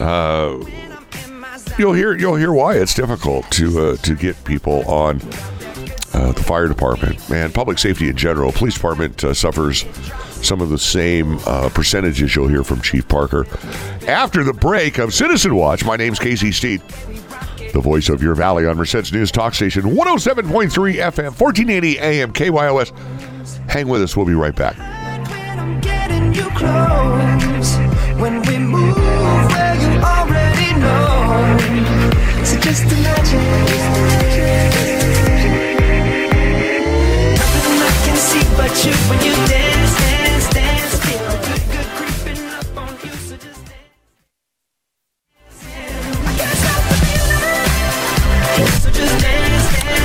Uh, 0.00 0.64
you'll 1.78 1.92
hear 1.92 2.16
you'll 2.16 2.36
hear 2.36 2.52
why 2.52 2.74
it's 2.74 2.94
difficult 2.94 3.50
to 3.52 3.80
uh, 3.80 3.96
to 3.98 4.14
get 4.14 4.42
people 4.44 4.88
on 4.88 5.20
uh, 6.14 6.32
the 6.32 6.42
fire 6.42 6.68
department 6.68 7.18
and 7.30 7.54
public 7.54 7.78
safety 7.78 8.08
in 8.08 8.16
general. 8.16 8.52
Police 8.52 8.74
department 8.74 9.22
uh, 9.24 9.34
suffers 9.34 9.84
some 10.46 10.60
of 10.60 10.68
the 10.68 10.78
same 10.78 11.38
uh, 11.46 11.70
percentages 11.70 12.34
you'll 12.34 12.48
hear 12.48 12.64
from 12.64 12.80
Chief 12.80 13.06
Parker. 13.08 13.46
After 14.08 14.42
the 14.44 14.52
break 14.52 14.98
of 14.98 15.14
Citizen 15.14 15.54
Watch, 15.54 15.84
my 15.84 15.96
name's 15.96 16.18
Casey 16.18 16.52
Steed, 16.52 16.80
the 17.72 17.80
voice 17.80 18.08
of 18.08 18.22
your 18.22 18.34
valley 18.34 18.66
on 18.66 18.76
Merced's 18.76 19.12
News 19.12 19.30
Talk 19.30 19.54
Station, 19.54 19.82
107.3 19.82 20.70
FM, 20.96 21.40
1480 21.40 21.98
AM, 22.00 22.32
KYOS. 22.32 22.90
Hang 23.70 23.88
with 23.88 24.02
us. 24.02 24.16
We'll 24.16 24.26
be 24.26 24.34
right 24.34 24.54
back. 24.54 24.76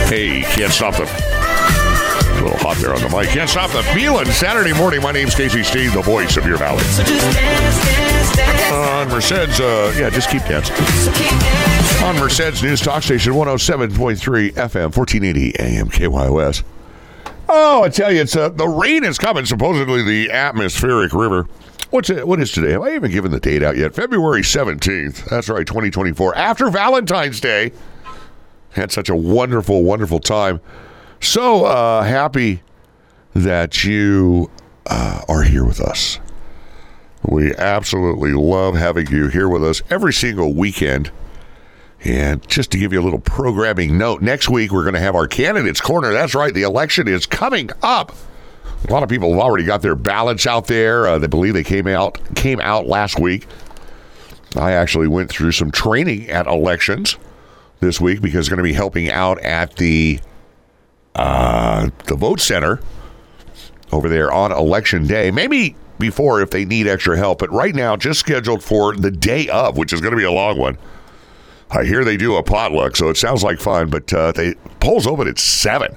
Hey, 0.10 0.42
can't 0.42 0.74
stop 0.74 0.96
the. 0.96 1.27
Little 2.48 2.66
hot 2.66 2.78
there 2.78 2.94
on 2.94 3.02
the 3.02 3.10
mic. 3.10 3.28
Can't 3.28 3.50
stop 3.50 3.72
the 3.72 3.84
feeling. 3.94 4.26
Saturday 4.28 4.72
morning, 4.72 5.02
my 5.02 5.12
name's 5.12 5.36
Casey 5.36 5.64
Steed, 5.64 5.92
the 5.92 6.02
voice 6.02 6.38
of 6.38 6.46
your 6.46 6.56
valley. 6.56 6.82
So 6.84 7.04
just 7.04 7.36
dance, 7.36 7.84
dance, 7.84 8.36
dance. 8.38 8.72
On 8.72 9.10
Merced's, 9.10 9.60
uh, 9.60 9.94
yeah, 9.98 10.10
just 10.10 10.30
keep 10.30 10.44
dancing. 10.44 10.74
So 10.78 11.12
keep 11.12 11.28
dancing. 11.28 12.06
On 12.06 12.16
Merced's 12.16 12.64
News 12.64 12.80
Talk 12.80 13.04
Station, 13.04 13.34
107.3 13.34 14.52
FM, 14.54 14.96
1480 14.96 15.60
AM, 15.60 15.90
KYOS. 15.90 16.64
Oh, 17.50 17.84
I 17.84 17.90
tell 17.90 18.14
you, 18.14 18.22
it's 18.22 18.38
uh, 18.38 18.48
the 18.48 18.68
rain 18.68 19.04
is 19.04 19.18
coming. 19.18 19.46
Supposedly, 19.46 20.04
the 20.04 20.32
atmospheric 20.32 21.12
river. 21.12 21.50
What's 21.90 22.10
it? 22.10 22.26
What 22.26 22.40
is 22.40 22.54
today? 22.54 22.72
Have 22.72 22.84
I 22.84 22.96
even 22.96 23.12
given 23.12 23.32
the 23.32 23.42
date 23.42 23.62
out 23.62 23.76
yet? 23.76 23.94
February 23.94 24.44
seventeenth. 24.44 25.26
That's 25.26 25.50
right, 25.50 25.68
2024. 25.68 26.34
After 26.38 26.70
Valentine's 26.70 27.42
Day. 27.42 27.74
Had 28.72 28.92
such 28.92 29.10
a 29.10 29.16
wonderful, 29.16 29.84
wonderful 29.84 30.20
time. 30.20 30.62
So 31.20 31.66
uh, 31.66 32.04
happy 32.04 32.62
that 33.34 33.84
you 33.84 34.50
uh, 34.86 35.22
are 35.28 35.44
here 35.44 35.66
with 35.66 35.80
us. 35.80 36.20
We 37.24 37.54
absolutely 37.56 38.34
love 38.34 38.76
having 38.76 39.08
you 39.08 39.28
here 39.28 39.50
with 39.50 39.64
us 39.64 39.82
every 39.90 40.14
single 40.14 40.54
weekend. 40.54 41.12
And 42.04 42.48
just 42.48 42.72
to 42.72 42.78
give 42.78 42.94
you 42.94 43.02
a 43.02 43.04
little 43.04 43.20
programming 43.20 43.98
note, 43.98 44.22
next 44.22 44.50
week 44.50 44.72
we're 44.72 44.84
going 44.84 44.94
to 44.94 45.00
have 45.00 45.16
our 45.16 45.28
candidates 45.28 45.82
corner. 45.82 46.14
That's 46.14 46.36
right, 46.36 46.54
the 46.54 46.62
election 46.62 47.08
is 47.08 47.26
coming 47.26 47.70
up. 47.82 48.14
A 48.88 48.94
lot 48.94 49.04
of 49.04 49.10
people 49.10 49.32
have 49.32 49.40
already 49.40 49.66
got 49.66 49.82
their 49.82 49.96
ballots 49.96 50.46
out 50.46 50.68
there. 50.68 51.08
Uh, 51.08 51.18
they 51.18 51.28
believe 51.28 51.54
they 51.54 51.64
came 51.64 51.88
out 51.88 52.20
came 52.36 52.62
out 52.62 52.86
last 52.86 53.20
week. 53.20 53.48
I 54.56 54.72
actually 54.74 55.08
went 55.08 55.30
through 55.30 55.52
some 55.52 55.72
training 55.72 56.30
at 56.30 56.48
elections 56.48 57.18
this 57.80 58.00
week 58.00 58.22
because 58.22 58.48
I'm 58.48 58.52
going 58.56 58.66
to 58.66 58.72
be 58.72 58.74
helping 58.74 59.10
out 59.10 59.40
at 59.42 59.76
the 59.76 60.20
uh, 61.18 61.90
the 62.06 62.16
vote 62.16 62.40
center 62.40 62.80
over 63.92 64.08
there 64.10 64.32
on 64.32 64.52
election 64.52 65.08
day. 65.08 65.32
Maybe 65.32 65.76
before 66.00 66.42
if 66.42 66.52
they 66.52 66.66
need 66.66 66.88
extra 66.88 67.18
help, 67.18 67.40
but 67.40 67.52
right 67.52 67.74
now 67.74 67.98
just 67.98 68.20
scheduled 68.20 68.64
for 68.64 68.96
the 68.96 69.12
day 69.12 69.48
of, 69.50 69.78
which 69.78 69.92
is 69.94 70.02
going 70.02 70.12
to 70.12 70.18
be 70.18 70.24
a 70.24 70.32
long 70.32 70.58
one. 70.58 70.78
I 71.70 71.84
hear 71.84 72.06
they 72.06 72.18
do 72.18 72.36
a 72.36 72.44
potluck, 72.44 72.96
so 72.96 73.10
it 73.10 73.18
sounds 73.18 73.44
like 73.44 73.60
fun. 73.60 73.90
But 73.90 74.14
uh, 74.14 74.32
they 74.32 74.54
polls 74.80 75.06
open 75.06 75.28
at 75.28 75.38
seven 75.40 75.96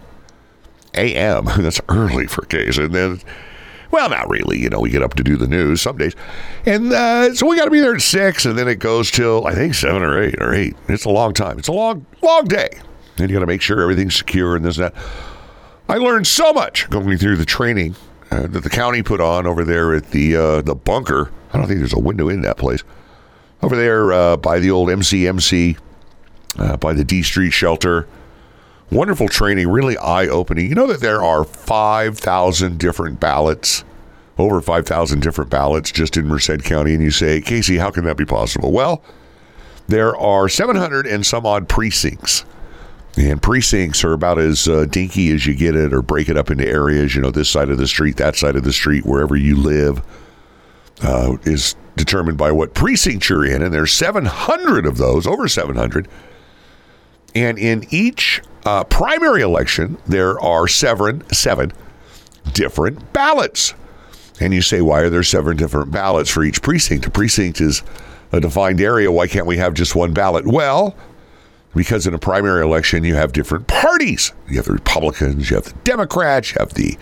a.m. 0.94 1.44
That's 1.58 1.80
early 1.88 2.26
for 2.26 2.42
case, 2.42 2.78
and 2.78 2.94
then. 2.94 3.20
Well, 3.92 4.08
not 4.08 4.28
really. 4.28 4.56
You 4.56 4.70
know, 4.70 4.78
we 4.78 4.90
get 4.90 5.02
up 5.02 5.14
to 5.14 5.24
do 5.24 5.36
the 5.36 5.48
news 5.48 5.82
some 5.82 5.96
days, 5.96 6.14
and 6.64 6.92
uh, 6.92 7.34
so 7.34 7.44
we 7.48 7.56
got 7.56 7.64
to 7.64 7.72
be 7.72 7.80
there 7.80 7.96
at 7.96 8.00
six, 8.00 8.46
and 8.46 8.56
then 8.56 8.68
it 8.68 8.76
goes 8.76 9.10
till 9.10 9.48
I 9.48 9.52
think 9.52 9.74
seven 9.74 10.04
or 10.04 10.22
eight 10.22 10.36
or 10.40 10.54
eight. 10.54 10.76
It's 10.88 11.06
a 11.06 11.10
long 11.10 11.34
time. 11.34 11.58
It's 11.58 11.66
a 11.66 11.72
long, 11.72 12.06
long 12.22 12.44
day, 12.44 12.68
and 13.20 13.30
you 13.30 13.36
got 13.36 13.40
to 13.40 13.46
make 13.46 13.62
sure 13.62 13.80
everything's 13.80 14.16
secure 14.16 14.56
and 14.56 14.64
this 14.64 14.78
and 14.78 14.86
that. 14.86 14.94
I 15.88 15.96
learned 15.96 16.26
so 16.26 16.52
much 16.52 16.88
going 16.90 17.18
through 17.18 17.36
the 17.36 17.44
training 17.44 17.96
uh, 18.30 18.46
that 18.46 18.62
the 18.62 18.70
county 18.70 19.02
put 19.02 19.20
on 19.20 19.46
over 19.46 19.64
there 19.64 19.94
at 19.94 20.10
the 20.10 20.36
uh, 20.36 20.62
the 20.62 20.74
bunker. 20.74 21.32
I 21.52 21.58
don't 21.58 21.66
think 21.66 21.80
there's 21.80 21.92
a 21.92 21.98
window 21.98 22.28
in 22.28 22.42
that 22.42 22.56
place. 22.56 22.82
Over 23.62 23.76
there 23.76 24.12
uh, 24.12 24.36
by 24.36 24.58
the 24.60 24.70
old 24.70 24.88
MCMC, 24.88 25.76
uh, 26.58 26.76
by 26.76 26.92
the 26.92 27.04
D 27.04 27.22
Street 27.22 27.50
shelter. 27.50 28.06
Wonderful 28.92 29.28
training, 29.28 29.68
really 29.68 29.96
eye 29.98 30.26
opening. 30.26 30.68
You 30.68 30.74
know 30.74 30.88
that 30.88 30.98
there 31.00 31.22
are 31.22 31.44
5,000 31.44 32.76
different 32.76 33.20
ballots, 33.20 33.84
over 34.36 34.60
5,000 34.60 35.20
different 35.20 35.48
ballots 35.48 35.92
just 35.92 36.16
in 36.16 36.26
Merced 36.26 36.64
County. 36.64 36.94
And 36.94 37.02
you 37.02 37.12
say, 37.12 37.40
Casey, 37.40 37.76
how 37.76 37.92
can 37.92 38.02
that 38.04 38.16
be 38.16 38.24
possible? 38.24 38.72
Well, 38.72 39.04
there 39.86 40.16
are 40.16 40.48
700 40.48 41.06
and 41.06 41.24
some 41.24 41.46
odd 41.46 41.68
precincts. 41.68 42.44
And 43.16 43.42
precincts 43.42 44.04
are 44.04 44.12
about 44.12 44.38
as 44.38 44.68
uh, 44.68 44.86
dinky 44.86 45.32
as 45.32 45.44
you 45.44 45.54
get 45.54 45.74
it, 45.74 45.92
or 45.92 46.00
break 46.00 46.28
it 46.28 46.36
up 46.36 46.50
into 46.50 46.66
areas. 46.66 47.14
You 47.14 47.20
know, 47.20 47.30
this 47.30 47.48
side 47.48 47.68
of 47.68 47.78
the 47.78 47.88
street, 47.88 48.16
that 48.18 48.36
side 48.36 48.56
of 48.56 48.62
the 48.62 48.72
street, 48.72 49.04
wherever 49.04 49.36
you 49.36 49.56
live, 49.56 50.00
uh, 51.02 51.36
is 51.44 51.74
determined 51.96 52.38
by 52.38 52.52
what 52.52 52.74
precinct 52.74 53.28
you're 53.28 53.44
in. 53.44 53.62
And 53.62 53.74
there's 53.74 53.92
700 53.92 54.86
of 54.86 54.96
those, 54.96 55.26
over 55.26 55.48
700. 55.48 56.08
And 57.34 57.58
in 57.58 57.84
each 57.90 58.42
uh, 58.64 58.84
primary 58.84 59.42
election, 59.42 59.98
there 60.06 60.40
are 60.40 60.68
seven, 60.68 61.28
seven 61.32 61.72
different 62.52 63.12
ballots. 63.12 63.74
And 64.40 64.54
you 64.54 64.62
say, 64.62 64.80
why 64.80 65.00
are 65.00 65.10
there 65.10 65.22
seven 65.22 65.56
different 65.56 65.90
ballots 65.90 66.30
for 66.30 66.42
each 66.42 66.62
precinct? 66.62 67.06
A 67.06 67.10
precinct 67.10 67.60
is 67.60 67.82
a 68.32 68.40
defined 68.40 68.80
area. 68.80 69.10
Why 69.12 69.26
can't 69.26 69.46
we 69.46 69.58
have 69.58 69.74
just 69.74 69.94
one 69.94 70.12
ballot? 70.12 70.46
Well, 70.46 70.96
because 71.74 72.06
in 72.06 72.14
a 72.14 72.18
primary 72.18 72.62
election 72.62 73.04
you 73.04 73.14
have 73.14 73.32
different 73.32 73.66
parties. 73.66 74.32
You 74.48 74.56
have 74.56 74.66
the 74.66 74.72
Republicans, 74.72 75.50
you 75.50 75.56
have 75.56 75.66
the 75.66 75.74
Democrats, 75.84 76.52
you 76.52 76.56
have 76.58 76.74
the 76.74 76.96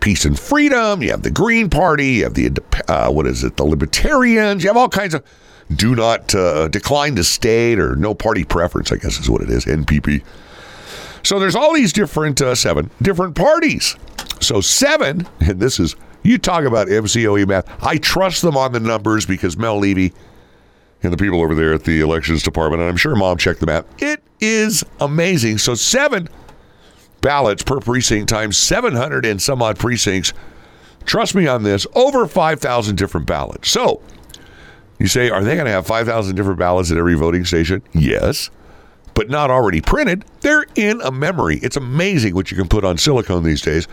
Peace 0.00 0.24
and 0.24 0.38
Freedom, 0.38 1.02
you 1.02 1.10
have 1.10 1.22
the 1.22 1.30
Green 1.30 1.68
Party, 1.68 2.06
you 2.06 2.24
have 2.24 2.34
the 2.34 2.50
uh, 2.88 3.10
what 3.10 3.26
is 3.26 3.44
it, 3.44 3.56
the 3.56 3.64
Libertarians. 3.64 4.62
You 4.62 4.70
have 4.70 4.76
all 4.76 4.88
kinds 4.88 5.14
of 5.14 5.24
do 5.74 5.94
not 5.96 6.34
uh, 6.34 6.68
decline 6.68 7.16
to 7.16 7.24
state 7.24 7.78
or 7.78 7.96
no 7.96 8.14
party 8.14 8.44
preference. 8.44 8.92
I 8.92 8.96
guess 8.96 9.18
is 9.18 9.28
what 9.28 9.42
it 9.42 9.50
is. 9.50 9.64
NPP. 9.64 10.24
So 11.22 11.40
there's 11.40 11.56
all 11.56 11.74
these 11.74 11.92
different 11.92 12.40
uh, 12.40 12.54
seven 12.54 12.90
different 13.02 13.34
parties. 13.34 13.96
So 14.40 14.60
seven, 14.60 15.26
and 15.40 15.60
this 15.60 15.80
is 15.80 15.96
you 16.22 16.38
talk 16.38 16.64
about 16.64 16.88
MCOE 16.88 17.46
math. 17.46 17.66
I 17.82 17.98
trust 17.98 18.42
them 18.42 18.56
on 18.56 18.72
the 18.72 18.80
numbers 18.80 19.26
because 19.26 19.56
Mel 19.56 19.78
Levy 19.78 20.12
and 21.06 21.12
the 21.12 21.16
people 21.16 21.40
over 21.40 21.54
there 21.54 21.72
at 21.72 21.84
the 21.84 22.00
elections 22.00 22.42
department, 22.42 22.82
and 22.82 22.90
I'm 22.90 22.96
sure 22.96 23.14
mom 23.16 23.38
checked 23.38 23.60
the 23.60 23.66
math. 23.66 23.86
It 24.02 24.22
is 24.40 24.84
amazing. 25.00 25.58
So 25.58 25.74
seven 25.74 26.28
ballots 27.20 27.62
per 27.62 27.80
precinct 27.80 28.28
times 28.28 28.56
700 28.56 29.24
and 29.24 29.40
some 29.40 29.62
odd 29.62 29.78
precincts. 29.78 30.32
Trust 31.06 31.34
me 31.34 31.46
on 31.46 31.62
this, 31.62 31.86
over 31.94 32.26
5,000 32.26 32.96
different 32.96 33.26
ballots. 33.26 33.70
So 33.70 34.02
you 34.98 35.06
say, 35.06 35.30
are 35.30 35.42
they 35.42 35.54
going 35.54 35.66
to 35.66 35.72
have 35.72 35.86
5,000 35.86 36.34
different 36.36 36.58
ballots 36.58 36.90
at 36.90 36.98
every 36.98 37.14
voting 37.14 37.44
station? 37.44 37.82
Yes, 37.92 38.50
but 39.14 39.30
not 39.30 39.50
already 39.50 39.80
printed. 39.80 40.24
They're 40.40 40.66
in 40.74 41.00
a 41.02 41.10
memory. 41.10 41.58
It's 41.62 41.76
amazing 41.76 42.34
what 42.34 42.50
you 42.50 42.56
can 42.56 42.68
put 42.68 42.84
on 42.84 42.98
silicone 42.98 43.44
these 43.44 43.62
days. 43.62 43.88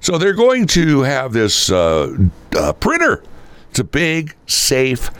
So 0.00 0.18
they're 0.18 0.32
going 0.34 0.66
to 0.68 1.00
have 1.00 1.32
this 1.32 1.70
uh, 1.70 2.16
uh, 2.56 2.72
printer. 2.74 3.22
It's 3.70 3.78
a 3.78 3.84
big, 3.84 4.34
safe, 4.46 5.10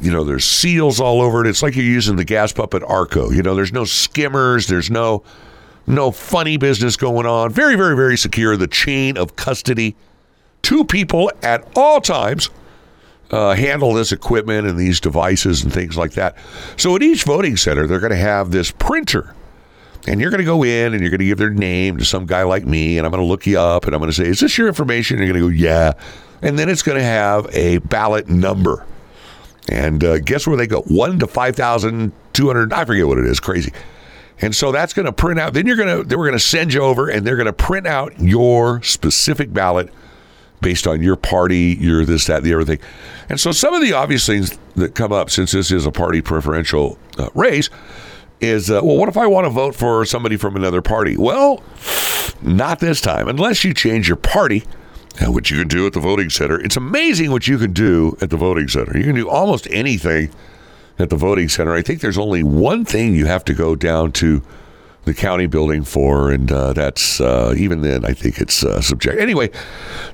you 0.00 0.10
know, 0.10 0.24
there's 0.24 0.44
seals 0.44 1.00
all 1.00 1.20
over 1.20 1.44
it. 1.44 1.48
It's 1.48 1.62
like 1.62 1.74
you're 1.76 1.84
using 1.84 2.16
the 2.16 2.24
gas 2.24 2.52
pump 2.52 2.74
at 2.74 2.82
Arco. 2.82 3.30
You 3.30 3.42
know, 3.42 3.54
there's 3.54 3.72
no 3.72 3.84
skimmers, 3.84 4.66
there's 4.66 4.90
no 4.90 5.22
no 5.86 6.10
funny 6.10 6.56
business 6.56 6.96
going 6.96 7.26
on. 7.26 7.50
Very, 7.50 7.76
very, 7.76 7.94
very 7.94 8.18
secure. 8.18 8.56
The 8.56 8.66
chain 8.66 9.16
of 9.16 9.36
custody. 9.36 9.94
Two 10.62 10.84
people 10.84 11.30
at 11.42 11.66
all 11.76 12.00
times 12.00 12.50
uh, 13.30 13.54
handle 13.54 13.92
this 13.92 14.12
equipment 14.12 14.66
and 14.66 14.78
these 14.78 15.00
devices 15.00 15.62
and 15.62 15.72
things 15.72 15.96
like 15.96 16.12
that. 16.12 16.36
So 16.76 16.96
at 16.96 17.02
each 17.02 17.24
voting 17.24 17.56
center, 17.56 17.86
they're 17.86 18.00
going 18.00 18.10
to 18.10 18.16
have 18.16 18.50
this 18.50 18.70
printer. 18.72 19.34
And 20.08 20.20
you're 20.20 20.30
going 20.30 20.40
to 20.40 20.44
go 20.44 20.62
in 20.62 20.92
and 20.92 21.00
you're 21.00 21.10
going 21.10 21.20
to 21.20 21.26
give 21.26 21.38
their 21.38 21.50
name 21.50 21.98
to 21.98 22.04
some 22.04 22.26
guy 22.26 22.44
like 22.44 22.64
me, 22.64 22.96
and 22.96 23.06
I'm 23.06 23.10
going 23.10 23.22
to 23.22 23.26
look 23.26 23.46
you 23.46 23.58
up 23.58 23.86
and 23.86 23.94
I'm 23.94 24.00
going 24.00 24.10
to 24.10 24.16
say, 24.16 24.28
Is 24.28 24.38
this 24.38 24.56
your 24.56 24.68
information? 24.68 25.18
And 25.18 25.26
you're 25.26 25.36
going 25.36 25.50
to 25.50 25.56
go, 25.56 25.62
Yeah. 25.62 25.92
And 26.42 26.58
then 26.58 26.68
it's 26.68 26.82
going 26.82 26.98
to 26.98 27.04
have 27.04 27.46
a 27.52 27.78
ballot 27.78 28.28
number. 28.28 28.86
And 29.68 30.02
uh, 30.04 30.18
guess 30.18 30.46
where 30.46 30.56
they 30.56 30.66
go? 30.66 30.82
One 30.82 31.18
to 31.18 31.26
5,200. 31.26 32.72
I 32.72 32.84
forget 32.84 33.06
what 33.06 33.18
it 33.18 33.26
is. 33.26 33.40
Crazy. 33.40 33.72
And 34.40 34.54
so 34.54 34.70
that's 34.70 34.92
going 34.92 35.06
to 35.06 35.12
print 35.12 35.40
out. 35.40 35.54
Then 35.54 35.66
you're 35.66 35.76
going 35.76 35.98
to, 35.98 36.04
they 36.04 36.14
we're 36.14 36.26
going 36.26 36.38
to 36.38 36.44
send 36.44 36.74
you 36.74 36.82
over 36.82 37.08
and 37.08 37.26
they're 37.26 37.36
going 37.36 37.46
to 37.46 37.52
print 37.52 37.86
out 37.86 38.18
your 38.20 38.82
specific 38.82 39.52
ballot 39.52 39.90
based 40.60 40.86
on 40.86 41.02
your 41.02 41.16
party, 41.16 41.76
your 41.80 42.04
this, 42.04 42.26
that, 42.26 42.42
the 42.42 42.54
other 42.54 42.64
thing. 42.64 42.78
And 43.28 43.40
so 43.40 43.52
some 43.52 43.74
of 43.74 43.82
the 43.82 43.92
obvious 43.92 44.26
things 44.26 44.56
that 44.76 44.94
come 44.94 45.12
up 45.12 45.30
since 45.30 45.52
this 45.52 45.70
is 45.70 45.86
a 45.86 45.90
party 45.90 46.20
preferential 46.20 46.98
uh, 47.18 47.28
race 47.34 47.70
is, 48.40 48.70
uh, 48.70 48.80
well, 48.82 48.96
what 48.96 49.08
if 49.08 49.16
I 49.16 49.26
want 49.26 49.46
to 49.46 49.50
vote 49.50 49.74
for 49.74 50.04
somebody 50.04 50.36
from 50.36 50.56
another 50.56 50.82
party? 50.82 51.16
Well, 51.16 51.62
not 52.42 52.78
this 52.78 53.00
time. 53.00 53.28
Unless 53.28 53.64
you 53.64 53.72
change 53.72 54.08
your 54.08 54.16
party 54.16 54.64
uh, 55.20 55.30
what 55.30 55.50
you 55.50 55.58
can 55.58 55.68
do 55.68 55.86
at 55.86 55.92
the 55.92 56.00
voting 56.00 56.30
center. 56.30 56.60
It's 56.60 56.76
amazing 56.76 57.30
what 57.30 57.48
you 57.48 57.58
can 57.58 57.72
do 57.72 58.16
at 58.20 58.30
the 58.30 58.36
voting 58.36 58.68
center. 58.68 58.96
You 58.96 59.04
can 59.04 59.14
do 59.14 59.28
almost 59.28 59.66
anything 59.70 60.30
at 60.98 61.10
the 61.10 61.16
voting 61.16 61.48
center. 61.48 61.74
I 61.74 61.82
think 61.82 62.00
there's 62.00 62.18
only 62.18 62.42
one 62.42 62.84
thing 62.84 63.14
you 63.14 63.26
have 63.26 63.44
to 63.46 63.54
go 63.54 63.74
down 63.74 64.12
to 64.12 64.42
the 65.04 65.14
county 65.14 65.46
building 65.46 65.84
for, 65.84 66.32
and 66.32 66.50
uh, 66.50 66.72
that's 66.72 67.20
uh, 67.20 67.54
even 67.56 67.80
then 67.80 68.04
I 68.04 68.12
think 68.12 68.40
it's 68.40 68.64
uh, 68.64 68.80
subject. 68.80 69.20
Anyway, 69.20 69.50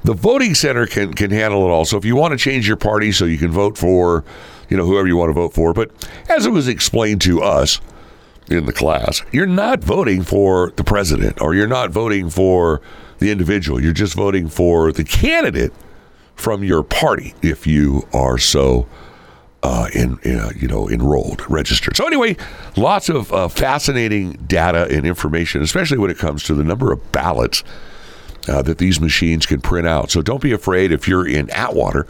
the 0.05 0.13
voting 0.13 0.55
center 0.55 0.87
can 0.87 1.15
can 1.15 1.31
handle 1.31 1.65
it 1.65 1.71
all. 1.71 1.87
So 1.87 1.97
if 1.97 2.05
you 2.05 2.15
want 2.15 2.33
to 2.33 2.39
change 2.39 2.69
your 2.69 2.77
party, 2.77 3.11
so 3.11 3.25
you 3.25 3.39
can 3.39 3.51
vote 3.51 3.79
for, 3.79 4.23
you 4.69 4.77
know, 4.77 4.85
whoever 4.85 5.09
you 5.09 5.17
want 5.17 5.31
to 5.31 5.35
vote 5.35 5.55
for. 5.55 5.73
But 5.73 5.91
as 6.29 6.45
it 6.45 6.51
was 6.51 6.69
explained 6.69 7.23
to 7.23 7.43
us 7.43 7.81
in 8.49 8.67
the 8.67 8.73
class, 8.73 9.23
you're 9.33 9.47
not 9.47 9.83
voting 9.83 10.23
for 10.23 10.73
the 10.77 10.85
president 10.85 11.41
or 11.41 11.55
you're 11.55 11.67
not 11.67 11.91
voting 11.91 12.29
for 12.29 12.83
the 13.23 13.31
individual. 13.31 13.81
You're 13.81 13.93
just 13.93 14.15
voting 14.15 14.49
for 14.49 14.93
the 14.93 15.05
candidate 15.05 15.73
from 16.35 16.65
your 16.65 16.83
party 16.83 17.35
if 17.41 17.67
you 17.67 18.07
are 18.13 18.37
so 18.37 18.87
uh, 19.63 19.89
in, 19.95 20.19
uh, 20.27 20.51
you 20.57 20.67
know 20.67 20.89
enrolled, 20.91 21.49
registered. 21.49 21.97
So 21.97 22.07
anyway, 22.07 22.37
lots 22.77 23.09
of 23.09 23.33
uh, 23.33 23.49
fascinating 23.49 24.33
data 24.47 24.89
and 24.91 25.07
information, 25.07 25.63
especially 25.63 25.99
when 25.99 26.11
it 26.11 26.19
comes 26.19 26.43
to 26.45 26.55
the 26.55 26.65
number 26.65 26.93
of 26.93 27.13
ballots 27.13 27.63
uh, 28.49 28.61
that 28.63 28.79
these 28.79 29.01
machines 29.01 29.47
can 29.47 29.61
print 29.61 29.87
out. 29.87 30.11
So 30.11 30.21
don't 30.21 30.43
be 30.43 30.53
afraid 30.53 30.91
if 30.91 31.07
you're 31.07 31.27
in 31.27 31.49
Atwater 31.51 32.09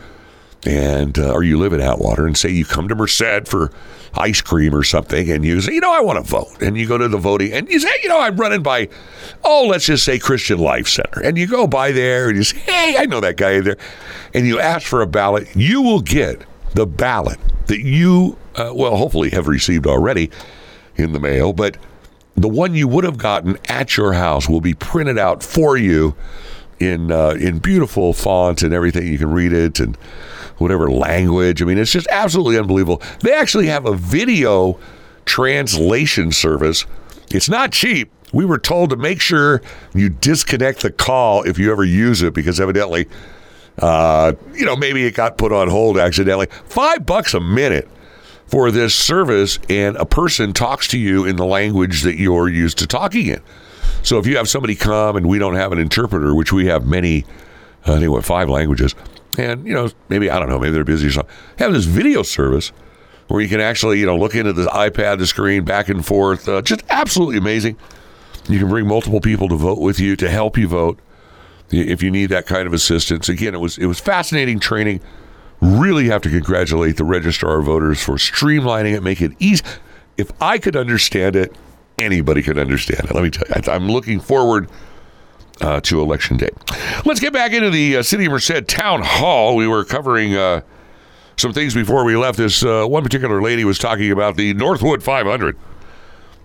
and 0.65 1.19
uh, 1.19 1.33
or 1.33 1.43
you 1.43 1.59
live 1.59 1.73
in 1.73 1.81
Atwater 1.81 2.27
and 2.27 2.37
say 2.37 2.51
you 2.51 2.65
come 2.65 2.89
to 2.89 2.95
Merced 2.95 3.49
for 3.49 3.73
ice 4.15 4.41
cream 4.41 4.75
or 4.75 4.83
something, 4.83 5.31
and 5.31 5.45
you 5.45 5.61
say, 5.61 5.73
you 5.73 5.81
know, 5.81 5.93
I 5.93 6.01
want 6.01 6.25
to 6.25 6.31
vote, 6.31 6.61
and 6.61 6.77
you 6.77 6.87
go 6.87 6.99
to 6.99 7.09
the 7.09 7.19
voting, 7.19 7.53
and 7.53 7.69
you 7.69 7.81
say, 7.81 7.91
you 8.03 8.09
know, 8.09 8.21
I'm 8.21 8.37
running 8.37 8.63
by, 8.63 8.89
oh, 9.43 9.67
let's 9.69 9.87
just 9.87 10.05
say 10.05 10.19
Christian 10.19 10.59
Life 10.59 10.89
Center, 10.89 11.21
and 11.23 11.39
you 11.39 11.47
go 11.47 11.67
by 11.67 11.93
there 11.93 12.29
and 12.29 12.37
you 12.37 12.45
say, 12.45 12.59
hey, 12.59 12.97
I 12.99 13.07
know 13.07 13.21
that 13.21 13.37
guy 13.37 13.61
there, 13.61 13.79
and 14.35 14.47
you 14.47 14.61
ask 14.61 14.87
for 14.87 15.03
a 15.03 15.07
ballot, 15.07 15.49
you 15.57 15.83
will 15.83 16.01
get 16.01 16.43
the 16.75 16.87
ballot 16.87 17.39
that 17.67 17.81
you, 17.81 18.37
uh, 18.55 18.73
well, 18.75 18.97
hopefully 18.97 19.31
have 19.31 19.49
received 19.49 19.87
already 19.87 20.31
in 20.97 21.13
the 21.13 21.21
mail, 21.21 21.53
but 21.53 21.77
the 22.37 22.49
one 22.49 22.75
you 22.75 22.89
would 22.89 23.05
have 23.05 23.19
gotten 23.19 23.59
at 23.69 23.97
your 23.97 24.13
house 24.13 24.49
will 24.49 24.61
be 24.61 24.75
printed 24.75 25.19
out 25.19 25.43
for 25.43 25.77
you 25.77 26.15
in 26.83 27.11
uh, 27.11 27.31
in 27.31 27.59
beautiful 27.59 28.13
font 28.13 28.63
and 28.63 28.73
everything. 28.75 29.07
You 29.07 29.19
can 29.19 29.31
read 29.31 29.53
it 29.53 29.81
and 29.81 29.97
whatever 30.59 30.91
language. 30.91 31.63
I 31.63 31.65
mean, 31.65 31.79
it's 31.79 31.93
just 31.93 32.07
absolutely 32.11 32.59
unbelievable. 32.59 33.03
They 33.21 33.35
actually 33.35 33.67
have 33.67 33.87
a 33.87 33.95
video 33.95 34.79
translation 35.25 36.33
service. 36.33 36.85
It's 37.31 37.49
not 37.49 37.73
cheap. 37.73 38.11
We 38.33 38.45
were 38.45 38.59
told 38.59 38.91
to 38.91 38.97
make 38.97 39.21
sure 39.21 39.61
you 39.95 40.09
disconnect 40.09 40.81
the 40.81 40.91
call 40.91 41.43
if 41.43 41.59
you 41.59 41.71
ever 41.71 41.85
use 41.85 42.23
it 42.23 42.33
because 42.33 42.61
evidently, 42.61 43.09
uh, 43.79 44.33
you 44.55 44.65
know, 44.65 44.77
maybe 44.77 45.05
it 45.05 45.15
got 45.15 45.37
put 45.37 45.53
on 45.53 45.69
hold 45.69 45.99
accidentally. 45.99 46.47
Five 46.65 47.05
bucks 47.05 47.35
a 47.35 47.41
minute 47.41 47.89
for 48.47 48.71
this 48.71 48.95
service, 48.95 49.59
and 49.69 49.97
a 49.97 50.05
person 50.05 50.53
talks 50.53 50.87
to 50.89 50.99
you 50.99 51.25
in 51.25 51.37
the 51.37 51.45
language 51.47 52.03
that 52.03 52.19
you're 52.19 52.49
used 52.49 52.79
to 52.79 52.87
talking 52.87 53.27
in. 53.27 53.41
So 54.03 54.19
if 54.19 54.27
you 54.27 54.37
have 54.37 54.49
somebody 54.49 54.75
come 54.75 55.17
and 55.17 55.29
we 55.29 55.39
don't 55.39 55.55
have 55.55 55.73
an 55.73 55.79
interpreter, 55.79 56.35
which 56.35 56.53
we 56.53 56.67
have 56.67 56.87
many, 56.87 57.25
I 57.87 57.99
think 57.99 58.11
what 58.11 58.25
five 58.25 58.49
languages, 58.49 58.95
and 59.39 59.67
you 59.67 59.75
know 59.75 59.91
maybe 60.09 60.31
I 60.31 60.39
don't 60.39 60.49
know, 60.49 60.59
maybe 60.59 60.73
they're 60.73 60.85
busy 60.85 61.09
or 61.09 61.13
something. 61.13 61.35
Have 61.59 61.73
this 61.73 61.85
video 61.85 62.23
service 62.23 62.73
where 63.29 63.41
you 63.41 63.49
can 63.49 63.61
actually 63.61 64.01
you 64.01 64.07
know 64.07 64.17
look 64.17 64.35
into 64.35 64.53
the 64.53 64.67
iPad, 64.67 65.19
the 65.19 65.27
screen, 65.27 65.65
back 65.65 65.89
and 65.89 66.05
forth. 66.05 66.49
Uh, 66.49 66.63
just 66.63 66.83
absolutely 66.91 67.39
amazing. 67.39 67.77
You 68.49 68.59
can 68.59 68.69
bring 68.69 68.87
multiple 68.87 69.21
people 69.21 69.49
to 69.49 69.57
vote 69.57 69.79
with 69.79 70.01
you 70.01 70.17
to 70.17 70.29
help 70.29 70.59
you 70.59 70.67
vote 70.67 70.99
if 71.71 72.03
you 72.03 72.11
need 72.11 72.27
that 72.27 72.47
kind 72.47 72.67
of 72.67 72.73
assistance. 72.73 73.29
Again, 73.29 73.55
it 73.55 73.61
was 73.61 73.79
it 73.79 73.87
was 73.87 74.01
fascinating 74.01 74.59
training. 74.59 75.01
Really 75.61 76.09
have 76.09 76.23
to 76.23 76.29
congratulate 76.29 76.97
the 76.97 77.05
registrar 77.05 77.61
of 77.61 77.67
voters 77.67 78.03
for 78.03 78.15
streamlining 78.15 78.95
it, 78.97 79.03
make 79.03 79.21
it 79.21 79.33
easy. 79.39 79.63
If 80.17 80.31
I 80.43 80.59
could 80.59 80.77
understand 80.77 81.37
it, 81.37 81.55
anybody 82.03 82.43
could 82.43 82.59
understand 82.59 83.05
it. 83.05 83.15
Let 83.15 83.23
me 83.23 83.31
tell 83.31 83.47
you, 83.49 83.73
I'm 83.73 83.89
looking 83.89 84.21
forward 84.21 84.69
uh, 85.63 85.81
to 85.81 86.01
election 86.01 86.37
day. 86.37 86.51
Let's 87.05 87.21
get 87.21 87.33
back 87.33 87.53
into 87.53 87.71
the 87.71 87.99
uh, 87.99 88.03
City 88.03 88.27
of 88.27 88.33
Merced 88.33 88.67
Town 88.69 89.03
Hall. 89.03 89.57
We 89.57 89.67
were 89.67 89.85
covering 89.85 90.35
uh, 90.35 90.63
some 91.37 91.53
things 91.53 91.75
before 91.75 92.05
we 92.05 92.17
left. 92.17 92.39
This 92.39 92.65
uh, 92.65 92.85
one 92.87 93.03
particular 93.03 93.41
lady 93.41 93.65
was 93.65 93.79
talking 93.79 94.11
about 94.11 94.37
the 94.37 94.55
Northwood 94.55 95.03
500 95.03 95.57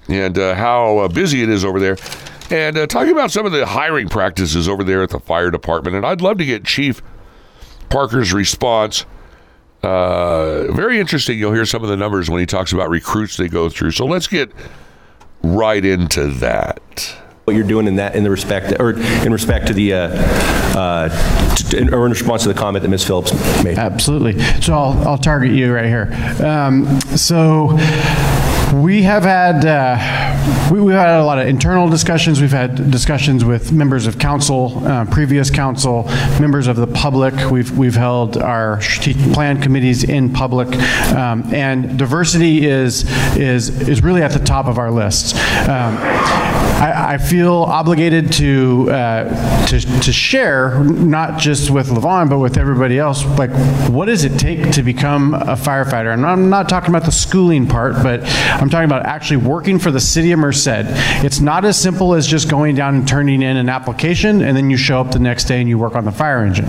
and 0.10 0.38
uh, 0.38 0.56
how 0.56 1.00
uh, 1.00 1.08
busy 1.08 1.44
it 1.44 1.50
is 1.50 1.66
over 1.66 1.80
there, 1.82 1.98
and 2.50 2.90
talking 2.90 3.12
about 3.12 3.30
some 3.30 3.46
of 3.46 3.52
the 3.52 3.66
hiring 3.66 4.08
practices 4.08 4.70
over 4.70 4.84
there 4.84 5.04
at 5.04 5.10
the 5.10 5.20
fire 5.20 5.52
department. 5.52 5.98
And 5.98 6.06
I'd 6.06 6.22
love 6.22 6.38
to 6.38 6.46
get 6.46 6.64
Chief 6.64 7.02
Parker's 7.90 8.32
response. 8.32 9.06
very 9.82 11.00
interesting. 11.00 11.38
You'll 11.38 11.54
hear 11.54 11.66
some 11.66 11.84
of 11.84 11.90
the 11.90 11.98
numbers 11.98 12.30
when 12.30 12.40
he 12.40 12.46
talks 12.46 12.72
about 12.72 12.90
recruits 12.90 13.36
they 13.36 13.50
go 13.50 13.68
through. 13.68 13.92
So 13.92 14.06
let's 14.06 14.28
get 14.28 14.50
right 15.56 15.84
into 15.84 16.28
that 16.28 17.16
what 17.48 17.56
you're 17.56 17.66
doing 17.66 17.88
in 17.88 17.96
that 17.96 18.14
in 18.14 18.26
the 18.26 18.30
respect 18.30 18.78
or 18.78 18.92
in 19.26 19.32
respect 19.32 19.68
to 19.68 19.74
the 19.74 19.94
uh, 19.94 20.10
uh, 20.78 21.56
to, 21.70 21.96
or 21.96 22.06
in 22.06 22.12
response 22.12 22.44
to 22.44 22.50
the 22.50 22.54
comment 22.54 22.84
that 22.84 22.90
Ms. 22.90 23.06
Phillips 23.06 23.32
made. 23.64 23.78
Absolutely. 23.78 24.38
So 24.62 24.74
I'll, 24.74 25.08
I'll 25.08 25.18
target 25.18 25.52
you 25.52 25.74
right 25.74 25.86
here. 25.86 26.12
Um, 26.46 27.00
so 27.16 27.70
we 28.84 29.04
have 29.04 29.24
had 29.24 29.66
uh, 29.66 30.72
we, 30.72 30.92
have 30.92 31.02
had 31.02 31.20
a 31.20 31.26
lot 31.26 31.40
of 31.40 31.48
internal 31.48 31.90
discussions. 31.90 32.40
We've 32.42 32.52
had 32.52 32.92
discussions 32.92 33.44
with 33.44 33.72
members 33.72 34.06
of 34.06 34.20
council, 34.20 34.86
uh, 34.86 35.06
previous 35.06 35.50
council, 35.50 36.04
members 36.40 36.68
of 36.68 36.76
the 36.76 36.88
public. 36.88 37.34
We've 37.50 37.76
we've 37.78 37.96
held 37.96 38.38
our 38.38 38.82
strategic 38.82 39.34
plan 39.34 39.62
committees 39.62 40.04
in 40.04 40.32
public, 40.32 40.68
um, 41.14 41.44
and 41.54 41.98
diversity 41.98 42.66
is 42.66 43.06
is 43.36 43.88
is 43.88 44.04
really 44.04 44.22
at 44.22 44.32
the 44.32 44.44
top 44.44 44.68
of 44.68 44.78
our 44.78 44.92
list. 44.92 45.36
Um, 45.68 45.98
I, 46.78 47.14
I, 47.14 47.18
feel 47.18 47.54
obligated 47.54 48.32
to, 48.34 48.92
uh, 48.92 49.66
to 49.66 49.80
to 49.80 50.14
share 50.14 50.84
not 50.84 51.40
just 51.40 51.72
with 51.72 51.88
Levon 51.88 52.30
but 52.30 52.38
with 52.38 52.56
everybody 52.56 53.00
else. 53.00 53.26
Like, 53.26 53.50
what 53.90 54.06
does 54.06 54.24
it 54.24 54.38
take 54.38 54.72
to 54.74 54.84
become 54.84 55.34
a 55.34 55.56
firefighter? 55.56 56.14
And 56.14 56.24
I'm 56.24 56.52
not 56.52 56.70
talking 56.70 56.90
about 56.90 57.06
the 57.06 57.12
schooling 57.12 57.66
part, 57.66 57.96
but 58.04 58.22
I'm 58.62 58.67
talking 58.70 58.86
about 58.86 59.06
actually 59.06 59.38
working 59.38 59.80
for 59.80 59.92
the 59.92 60.00
city 60.00 60.32
of 60.32 60.40
Merced. 60.40 60.68
It's 61.24 61.40
not 61.40 61.66
as 61.66 61.80
simple 61.80 62.14
as 62.14 62.28
just 62.28 62.50
going 62.50 62.76
down 62.76 62.96
and 62.96 63.08
turning 63.08 63.42
in 63.42 63.58
an 63.58 63.70
application 63.70 64.42
and 64.42 64.56
then 64.56 64.70
you 64.70 64.78
show 64.78 65.02
up 65.02 65.12
the 65.12 65.20
next 65.20 65.46
day 65.46 65.60
and 65.60 65.70
you 65.70 65.78
work 65.78 65.96
on 65.96 66.06
the 66.06 66.12
fire 66.12 66.44
engine. 66.44 66.66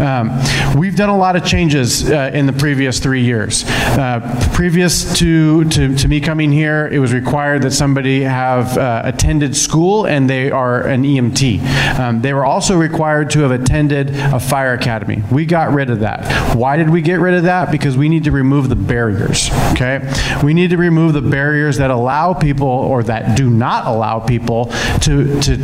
Um, 0.00 0.30
we've 0.76 0.96
done 0.96 1.08
a 1.08 1.16
lot 1.16 1.36
of 1.36 1.44
changes 1.44 2.10
uh, 2.10 2.30
in 2.34 2.46
the 2.46 2.52
previous 2.52 2.98
three 2.98 3.22
years. 3.22 3.64
Uh, 3.64 4.50
previous 4.52 5.16
to, 5.18 5.64
to, 5.70 5.94
to, 5.96 6.08
me 6.08 6.20
coming 6.20 6.52
here, 6.52 6.88
it 6.88 6.98
was 6.98 7.12
required 7.12 7.62
that 7.62 7.70
somebody 7.72 8.22
have 8.22 8.76
uh, 8.76 9.02
attended 9.04 9.56
school 9.56 10.06
and 10.06 10.28
they 10.28 10.50
are 10.50 10.82
an 10.82 11.04
EMT. 11.04 11.98
Um, 11.98 12.20
they 12.22 12.32
were 12.32 12.44
also 12.44 12.76
required 12.76 13.30
to 13.30 13.40
have 13.40 13.50
attended 13.50 14.10
a 14.10 14.40
fire 14.40 14.74
academy. 14.74 15.22
We 15.30 15.46
got 15.46 15.72
rid 15.72 15.90
of 15.90 16.00
that. 16.00 16.54
Why 16.54 16.76
did 16.76 16.90
we 16.90 17.02
get 17.02 17.20
rid 17.20 17.34
of 17.34 17.44
that? 17.44 17.70
Because 17.70 17.96
we 17.96 18.08
need 18.08 18.24
to 18.24 18.30
remove 18.30 18.68
the 18.68 18.76
barriers, 18.76 19.50
okay? 19.72 20.00
We 20.42 20.54
need 20.54 20.70
to 20.70 20.76
remove 20.76 21.12
the 21.12 21.22
barriers 21.34 21.78
that 21.78 21.90
allow 21.90 22.32
people 22.32 22.68
or 22.68 23.02
that 23.02 23.36
do 23.36 23.50
not 23.50 23.88
allow 23.88 24.20
people 24.20 24.66
to, 25.00 25.40
to 25.40 25.56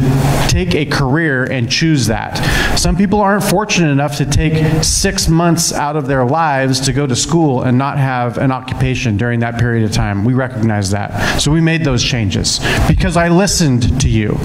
take 0.49 0.75
a 0.75 0.85
career 0.85 1.45
and 1.45 1.71
choose 1.71 2.09
that. 2.09 2.35
Some 2.77 2.97
people 2.97 3.21
aren't 3.21 3.45
fortunate 3.45 3.93
enough 3.93 4.17
to 4.17 4.27
take 4.27 4.83
six 4.83 5.29
months 5.29 5.73
out 5.73 5.95
of 5.95 6.09
their 6.09 6.25
lives 6.25 6.81
to 6.81 6.93
go 6.93 7.07
to 7.07 7.15
school 7.15 7.63
and 7.63 7.79
not 7.79 7.99
have 7.99 8.37
an 8.39 8.51
occupation 8.51 9.17
during 9.17 9.39
that 9.41 9.61
period 9.61 9.85
of 9.85 9.93
time. 9.93 10.25
We 10.25 10.35
recognize 10.35 10.91
that. 10.91 11.39
So 11.41 11.53
we 11.53 11.61
made 11.61 11.85
those 11.85 12.03
changes 12.03 12.59
because 12.89 13.17
I 13.17 13.29
listened 13.29 14.01
to 14.01 14.09
you, 14.09 14.37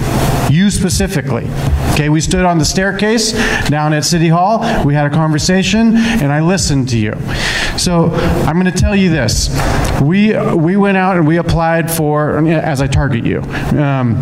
you 0.52 0.70
specifically. 0.70 1.48
Okay, 1.94 2.10
we 2.10 2.22
stood 2.22 2.46
on 2.46 2.60
the 2.60 2.66
staircase 2.66 3.32
down 3.68 3.94
at 3.94 4.06
City 4.06 4.28
Hall, 4.28 4.60
we 4.86 4.94
had 4.94 5.08
a 5.08 5.10
conversation, 5.10 5.96
and 5.96 6.32
I 6.32 6.42
listened 6.42 6.90
to 6.90 7.00
you. 7.00 7.14
So 7.78 8.12
I'm 8.46 8.60
going 8.60 8.72
to 8.72 8.80
tell 8.80 8.96
you 8.96 9.10
this. 9.10 9.50
We, 10.02 10.38
we 10.54 10.76
went 10.76 10.98
out 10.98 11.05
and 11.12 11.28
we 11.28 11.38
applied 11.38 11.92
for, 11.92 12.38
as 12.48 12.82
I 12.82 12.88
target 12.88 13.26
you, 13.26 13.42
um, 13.80 14.22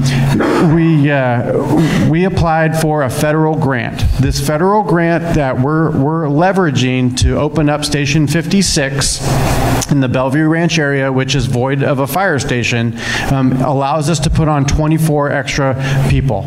we, 0.74 1.12
uh, 1.12 2.10
we 2.10 2.26
applied 2.26 2.80
for 2.80 3.04
a 3.04 3.10
federal 3.10 3.56
grant. 3.56 4.00
This 4.20 4.46
federal 4.46 4.84
grant 4.84 5.36
that 5.36 5.60
we're, 5.60 5.92
we're 5.98 6.26
leveraging 6.26 7.18
to 7.20 7.38
open 7.38 7.70
up 7.70 7.86
Station 7.86 8.28
56 8.28 9.22
in 9.92 10.00
the 10.00 10.10
Bellevue 10.10 10.48
Ranch 10.48 10.80
area, 10.80 11.12
which 11.12 11.36
is 11.36 11.46
void 11.46 11.84
of 11.84 12.00
a 12.00 12.08
fire 12.08 12.40
station, 12.40 12.98
um, 13.32 13.52
allows 13.62 14.10
us 14.10 14.20
to 14.22 14.30
put 14.30 14.48
on 14.48 14.66
24 14.66 15.32
extra 15.32 15.76
people. 16.10 16.44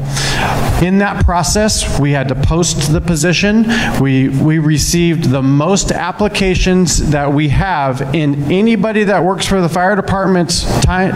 In 0.82 0.98
that 0.98 1.24
process, 1.24 1.98
we 1.98 2.12
had 2.12 2.28
to 2.28 2.34
post 2.34 2.92
the 2.92 3.00
position. 3.00 3.64
We, 4.00 4.28
we 4.28 4.58
received 4.58 5.30
the 5.30 5.42
most 5.42 5.92
applications 5.92 7.10
that 7.10 7.32
we 7.32 7.48
have 7.48 8.14
in 8.14 8.50
anybody 8.50 9.04
that 9.04 9.24
works 9.24 9.46
for 9.46 9.60
the 9.60 9.68
fire 9.68 9.96
department's 10.26 10.64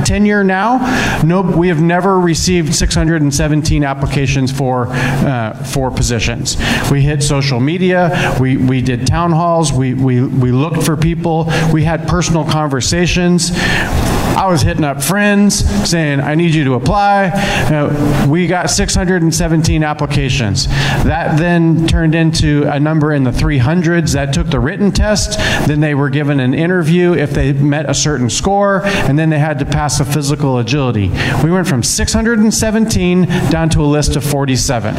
tenure 0.09 0.45
now. 0.45 1.23
No, 1.25 1.43
we 1.43 1.69
have 1.69 1.81
never 1.81 2.19
received 2.19 2.75
617 2.75 3.83
applications 3.85 4.53
for, 4.53 4.87
uh, 4.89 5.55
for 5.65 5.91
positions. 5.91 6.57
We 6.91 7.03
hit 7.03 7.23
social 7.23 7.59
media, 7.59 8.37
we, 8.41 8.57
we 8.57 8.81
did 8.83 9.07
town 9.07 9.33
halls, 9.33 9.73
we, 9.73 9.95
we, 9.95 10.23
we 10.23 10.53
looked 10.53 10.85
for 10.85 10.97
people, 10.97 11.53
we 11.73 11.83
had 11.83 12.07
personal 12.07 12.45
conversations. 12.45 13.51
I 14.41 14.47
was 14.47 14.63
hitting 14.63 14.85
up 14.85 15.03
friends 15.03 15.57
saying, 15.87 16.21
I 16.21 16.35
need 16.35 16.55
you 16.55 16.65
to 16.65 16.73
apply. 16.73 17.27
Uh, 17.27 18.27
We 18.27 18.47
got 18.47 18.71
617 18.71 19.85
applications. 19.85 20.67
That 21.05 21.39
then 21.39 21.87
turned 21.87 22.15
into 22.15 22.63
a 22.67 22.81
number 22.81 23.13
in 23.13 23.25
the 23.25 23.33
300s 23.33 24.15
that 24.15 24.33
took 24.33 24.47
the 24.49 24.59
written 24.59 24.93
test. 24.93 25.39
Then 25.69 25.81
they 25.81 25.95
were 25.95 26.09
given 26.09 26.41
an 26.41 26.55
interview 26.55 27.13
if 27.13 27.33
they 27.33 27.53
met 27.53 27.91
a 27.91 27.93
certain 27.93 28.31
score, 28.31 28.81
and 28.87 29.19
then 29.19 29.29
they 29.29 29.39
had 29.39 29.59
to 29.59 29.67
pass 29.67 30.01
a 30.01 30.07
physical 30.07 30.57
agility. 30.57 31.11
We 31.45 31.51
went 31.51 31.69
from 31.69 31.83
617 31.83 33.27
down 33.51 33.69
to 33.71 33.85
a 33.85 33.89
list 33.89 34.17
of 34.17 34.25
47. 34.25 34.95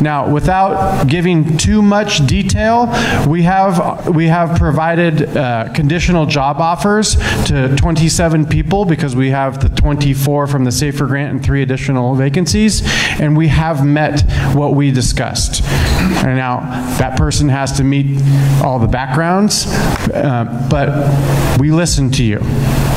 Now, 0.00 0.32
without 0.32 1.06
giving 1.06 1.56
too 1.56 1.82
much 1.82 2.26
detail, 2.26 2.86
we 3.28 3.42
have, 3.42 4.08
we 4.08 4.26
have 4.26 4.58
provided 4.58 5.36
uh, 5.36 5.72
conditional 5.72 6.26
job 6.26 6.60
offers 6.60 7.16
to 7.46 7.74
27 7.76 8.46
people 8.46 8.84
because 8.84 9.14
we 9.14 9.30
have 9.30 9.60
the 9.60 9.68
24 9.68 10.46
from 10.46 10.64
the 10.64 10.72
Safer 10.72 11.06
Grant 11.06 11.32
and 11.32 11.44
three 11.44 11.62
additional 11.62 12.14
vacancies, 12.14 12.82
and 13.20 13.36
we 13.36 13.48
have 13.48 13.84
met 13.84 14.22
what 14.54 14.74
we 14.74 14.90
discussed. 14.90 15.62
And 16.02 16.36
now, 16.36 16.60
that 16.98 17.16
person 17.16 17.48
has 17.48 17.72
to 17.78 17.84
meet 17.84 18.20
all 18.62 18.78
the 18.78 18.86
backgrounds, 18.86 19.66
uh, 20.12 20.66
but 20.70 21.60
we 21.60 21.70
listen 21.70 22.10
to 22.12 22.24
you, 22.24 22.38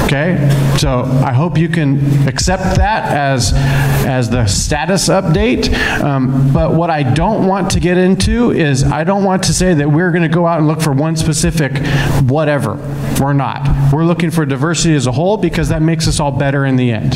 okay? 0.04 0.50
So 0.78 1.04
I 1.24 1.34
hope 1.34 1.58
you 1.58 1.70
can 1.70 2.28
accept 2.28 2.78
that 2.78 3.12
as, 3.12 3.54
as 4.06 4.30
the 4.30 4.46
status 4.46 5.10
update. 5.10 5.74
Um, 6.02 6.52
But 6.54 6.74
what 6.74 6.90
I 6.90 7.04
don't 7.04 7.48
want 7.48 7.72
to 7.72 7.80
get 7.80 7.98
into 7.98 8.52
is, 8.52 8.84
I 8.84 9.04
don't 9.04 9.24
want 9.24 9.44
to 9.44 9.54
say 9.54 9.74
that 9.74 9.90
we're 9.90 10.12
going 10.12 10.24
to 10.24 10.30
go 10.30 10.46
out 10.48 10.60
and 10.60 10.68
look 10.68 10.82
for 10.82 10.94
one 10.94 11.16
specific 11.16 11.72
whatever. 12.30 12.78
We're 13.20 13.34
not. 13.34 13.94
We're 13.94 14.06
looking 14.06 14.32
for 14.32 14.46
diversity 14.46 14.94
as 14.96 15.08
a 15.08 15.12
whole 15.12 15.38
because 15.38 15.70
that 15.70 15.82
makes 15.82 16.08
us 16.08 16.20
all 16.20 16.32
better 16.32 16.66
in 16.66 16.76
the 16.76 16.92
end. 16.92 17.16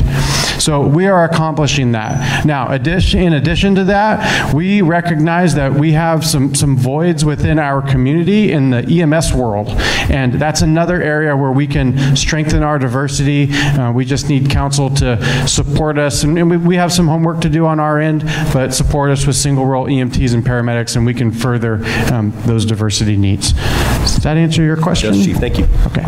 So 0.62 0.86
we 0.86 1.08
are 1.08 1.24
accomplishing 1.24 1.93
that. 1.93 2.45
Now, 2.45 2.72
in 2.74 3.34
addition 3.34 3.76
to 3.76 3.84
that, 3.86 4.54
we 4.54 4.82
recognize 4.82 5.56
that 5.56 5.74
we 5.74 5.91
have 5.93 6.26
some, 6.26 6.56
some 6.56 6.76
voids 6.76 7.24
within 7.24 7.60
our 7.60 7.82
community 7.82 8.52
in 8.52 8.72
the 8.72 9.02
EMS 9.02 9.34
world. 9.34 9.70
And 10.10 10.34
that's 10.34 10.62
another 10.62 11.02
area 11.02 11.36
where 11.36 11.52
we 11.52 11.68
can 11.68 12.16
strengthen 12.16 12.64
our 12.64 12.80
diversity. 12.80 13.52
Uh, 13.54 13.91
we 13.91 14.04
just 14.04 14.30
need 14.30 14.50
council 14.50 14.89
to 14.95 15.47
support 15.47 15.97
us. 15.97 16.24
And 16.24 16.39
and 16.39 16.50
we, 16.50 16.58
we 16.58 16.76
have 16.78 16.91
some 16.91 17.08
homework 17.08 17.41
to 17.41 17.50
do 17.50 17.66
on 17.66 17.80
our 17.80 18.00
end, 18.00 18.24
but 18.54 18.74
support 18.74 19.12
us 19.12 19.28
with 19.28 19.36
single 19.36 19.66
role 19.66 19.88
EMTs 19.88 20.34
and 20.34 20.43
paramedics, 20.43 20.95
and 20.95 21.06
we 21.06 21.14
can 21.14 21.32
further 21.32 21.84
um, 22.12 22.34
those 22.45 22.66
diversity 22.66 23.18
needs. 23.18 23.54
Does 23.54 24.18
that 24.18 24.38
answer 24.38 24.64
your 24.64 24.78
question? 24.78 25.14
Yes, 25.14 25.26
Chief, 25.26 25.38
thank 25.38 25.58
you. 25.58 25.68
Okay. 25.90 26.06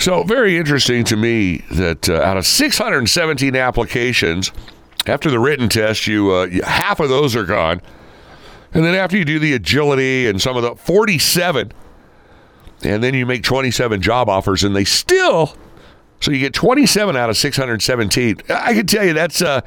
So, 0.00 0.22
very 0.22 0.56
interesting 0.56 1.02
to 1.04 1.16
me 1.16 1.58
that 1.72 2.08
uh, 2.08 2.22
out 2.22 2.36
of 2.36 2.46
617 2.46 3.56
applications, 3.56 4.52
after 5.06 5.30
the 5.30 5.40
written 5.40 5.68
test, 5.68 6.06
you, 6.06 6.32
uh, 6.32 6.44
you 6.44 6.62
half 6.62 7.00
of 7.00 7.08
those 7.08 7.34
are 7.34 7.44
gone. 7.44 7.82
And 8.72 8.84
then 8.84 8.94
after 8.94 9.16
you 9.16 9.24
do 9.24 9.38
the 9.38 9.54
agility 9.54 10.28
and 10.28 10.40
some 10.40 10.56
of 10.56 10.62
the 10.62 10.76
47, 10.76 11.72
and 12.82 13.02
then 13.02 13.14
you 13.14 13.26
make 13.26 13.42
27 13.42 14.00
job 14.00 14.28
offers, 14.28 14.62
and 14.62 14.76
they 14.76 14.84
still, 14.84 15.56
so 16.20 16.30
you 16.30 16.38
get 16.38 16.52
27 16.52 17.16
out 17.16 17.30
of 17.30 17.36
617. 17.36 18.36
I 18.50 18.74
can 18.74 18.86
tell 18.86 19.04
you 19.04 19.14
that's, 19.14 19.42
uh, 19.42 19.62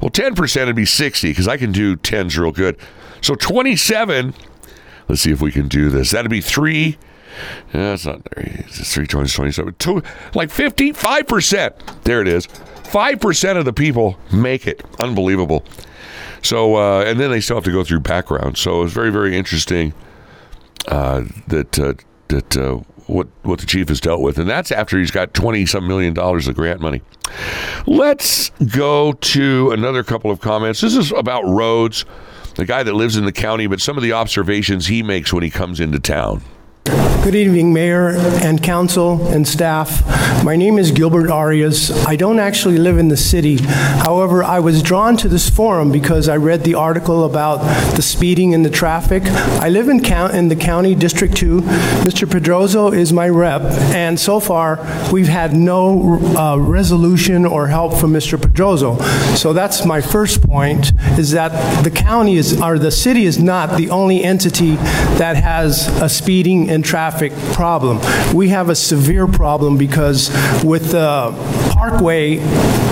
well, 0.00 0.10
10% 0.10 0.66
would 0.66 0.76
be 0.76 0.86
60 0.86 1.28
because 1.28 1.46
I 1.46 1.56
can 1.56 1.70
do 1.70 1.96
10s 1.96 2.36
real 2.38 2.50
good. 2.50 2.76
So 3.20 3.34
27, 3.34 4.34
let's 5.08 5.20
see 5.20 5.30
if 5.30 5.40
we 5.40 5.52
can 5.52 5.68
do 5.68 5.90
this. 5.90 6.10
That'd 6.10 6.30
be 6.30 6.40
three. 6.40 6.98
Yeah, 7.74 7.90
that's 7.90 8.06
not 8.06 8.22
there. 8.24 8.44
It's 8.66 8.92
three 8.92 9.06
twenty 9.06 9.28
twenty 9.28 9.52
seven. 9.52 9.74
Two, 9.78 10.02
like 10.34 10.50
fifty 10.50 10.92
five 10.92 11.26
percent. 11.26 11.74
There 12.04 12.20
it 12.20 12.28
is. 12.28 12.46
Five 12.84 13.20
percent 13.20 13.58
of 13.58 13.64
the 13.64 13.72
people 13.72 14.18
make 14.32 14.66
it. 14.66 14.82
Unbelievable. 15.00 15.64
So, 16.42 16.76
uh, 16.76 17.02
and 17.04 17.18
then 17.18 17.30
they 17.30 17.40
still 17.40 17.56
have 17.56 17.64
to 17.64 17.72
go 17.72 17.82
through 17.82 18.00
background. 18.00 18.56
So 18.56 18.82
it's 18.82 18.92
very, 18.92 19.10
very 19.10 19.36
interesting 19.36 19.92
uh, 20.88 21.24
that 21.48 21.78
uh, 21.78 21.94
that 22.28 22.56
uh, 22.56 22.76
what 23.06 23.28
what 23.42 23.58
the 23.60 23.66
chief 23.66 23.88
has 23.88 24.00
dealt 24.00 24.20
with, 24.20 24.38
and 24.38 24.48
that's 24.48 24.70
after 24.70 24.98
he's 24.98 25.10
got 25.10 25.34
twenty 25.34 25.66
some 25.66 25.88
million 25.88 26.14
dollars 26.14 26.46
of 26.46 26.54
grant 26.54 26.80
money. 26.80 27.02
Let's 27.86 28.50
go 28.76 29.12
to 29.12 29.70
another 29.72 30.04
couple 30.04 30.30
of 30.30 30.40
comments. 30.40 30.80
This 30.80 30.96
is 30.96 31.12
about 31.12 31.44
roads. 31.44 32.04
The 32.54 32.64
guy 32.64 32.82
that 32.84 32.94
lives 32.94 33.16
in 33.16 33.26
the 33.26 33.32
county, 33.32 33.66
but 33.66 33.80
some 33.80 33.96
of 33.98 34.02
the 34.02 34.12
observations 34.12 34.86
he 34.86 35.02
makes 35.02 35.32
when 35.32 35.42
he 35.42 35.50
comes 35.50 35.78
into 35.78 35.98
town. 35.98 36.42
Good 36.86 37.34
evening, 37.34 37.72
Mayor 37.72 38.10
and 38.16 38.62
council 38.62 39.26
and 39.28 39.48
staff. 39.48 40.04
My 40.44 40.54
name 40.54 40.78
is 40.78 40.92
Gilbert 40.92 41.28
Arias. 41.28 41.90
I 42.06 42.14
don't 42.14 42.38
actually 42.38 42.78
live 42.78 42.98
in 42.98 43.08
the 43.08 43.16
city. 43.16 43.56
However, 43.56 44.44
I 44.44 44.60
was 44.60 44.80
drawn 44.80 45.16
to 45.16 45.28
this 45.28 45.50
forum 45.50 45.90
because 45.90 46.28
I 46.28 46.36
read 46.36 46.62
the 46.62 46.74
article 46.74 47.24
about 47.24 47.56
the 47.96 48.02
speeding 48.02 48.54
and 48.54 48.64
the 48.64 48.70
traffic. 48.70 49.24
I 49.24 49.70
live 49.70 49.88
in 49.88 50.04
count, 50.04 50.36
in 50.36 50.46
the 50.46 50.54
county, 50.54 50.94
District 50.94 51.36
2. 51.36 51.62
Mr. 51.62 52.28
Pedrozo 52.28 52.92
is 52.92 53.12
my 53.12 53.28
rep, 53.28 53.62
and 53.92 54.20
so 54.20 54.38
far, 54.38 54.78
we've 55.10 55.26
had 55.26 55.52
no 55.52 56.20
uh, 56.36 56.56
resolution 56.56 57.44
or 57.44 57.66
help 57.66 57.98
from 57.98 58.12
Mr. 58.12 58.38
Pedrozo. 58.38 59.02
So 59.36 59.52
that's 59.52 59.84
my 59.84 60.00
first 60.00 60.42
point, 60.42 60.92
is 61.18 61.32
that 61.32 61.82
the 61.82 61.90
county 61.90 62.36
is, 62.36 62.60
or 62.60 62.78
the 62.78 62.92
city 62.92 63.24
is 63.24 63.38
not 63.38 63.76
the 63.76 63.90
only 63.90 64.22
entity 64.22 64.76
that 65.16 65.34
has 65.36 65.88
a 66.00 66.08
speeding 66.08 66.75
and 66.76 66.84
traffic 66.84 67.32
problem. 67.54 67.98
We 68.34 68.50
have 68.50 68.68
a 68.68 68.74
severe 68.74 69.26
problem 69.26 69.78
because 69.78 70.28
with 70.62 70.92
the 70.92 71.32
Parkway 71.72 72.38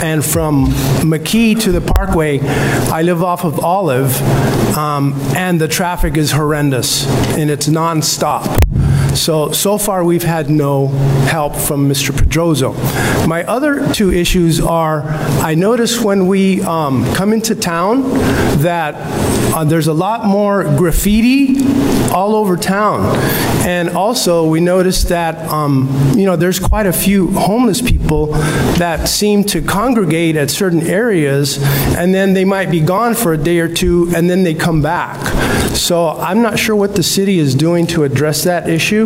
and 0.02 0.24
from 0.24 0.68
McKee 1.02 1.60
to 1.60 1.70
the 1.70 1.82
Parkway, 1.82 2.40
I 2.40 3.02
live 3.02 3.22
off 3.22 3.44
of 3.44 3.60
Olive, 3.60 4.20
um, 4.76 5.12
and 5.36 5.60
the 5.60 5.68
traffic 5.68 6.16
is 6.16 6.32
horrendous, 6.32 7.06
and 7.36 7.50
it's 7.50 7.68
nonstop. 7.68 8.73
So, 9.14 9.52
so 9.52 9.78
far, 9.78 10.04
we've 10.04 10.24
had 10.24 10.50
no 10.50 10.88
help 11.28 11.54
from 11.54 11.88
Mr. 11.88 12.10
Pedrozo. 12.10 12.74
My 13.26 13.44
other 13.44 13.92
two 13.92 14.12
issues 14.12 14.60
are, 14.60 15.02
I 15.40 15.54
notice 15.54 16.00
when 16.00 16.26
we 16.26 16.62
um, 16.62 17.04
come 17.14 17.32
into 17.32 17.54
town 17.54 18.02
that 18.62 18.94
uh, 19.54 19.64
there's 19.64 19.86
a 19.86 19.92
lot 19.92 20.26
more 20.26 20.64
graffiti 20.76 21.64
all 22.12 22.34
over 22.36 22.56
town. 22.56 23.16
And 23.66 23.90
also, 23.90 24.48
we 24.48 24.60
noticed 24.60 25.08
that, 25.08 25.48
um, 25.48 25.88
you 26.14 26.26
know, 26.26 26.36
there's 26.36 26.58
quite 26.58 26.86
a 26.86 26.92
few 26.92 27.30
homeless 27.32 27.80
people 27.80 28.26
that 28.76 29.08
seem 29.08 29.42
to 29.44 29.62
congregate 29.62 30.36
at 30.36 30.50
certain 30.50 30.82
areas, 30.82 31.58
and 31.96 32.14
then 32.14 32.34
they 32.34 32.44
might 32.44 32.70
be 32.70 32.80
gone 32.80 33.14
for 33.14 33.32
a 33.32 33.38
day 33.38 33.58
or 33.58 33.68
two, 33.68 34.12
and 34.14 34.28
then 34.28 34.42
they 34.42 34.54
come 34.54 34.82
back. 34.82 35.18
So 35.74 36.10
I'm 36.10 36.40
not 36.40 36.58
sure 36.58 36.76
what 36.76 36.94
the 36.94 37.02
city 37.02 37.38
is 37.38 37.54
doing 37.54 37.86
to 37.88 38.04
address 38.04 38.44
that 38.44 38.68
issue, 38.68 39.03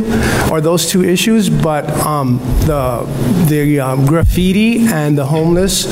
or 0.50 0.60
those 0.60 0.90
two 0.90 1.04
issues, 1.04 1.48
but 1.48 1.88
um, 2.06 2.38
the, 2.66 3.04
the 3.48 3.80
um, 3.80 4.06
graffiti 4.06 4.86
and 4.86 5.16
the 5.16 5.26
homeless 5.26 5.86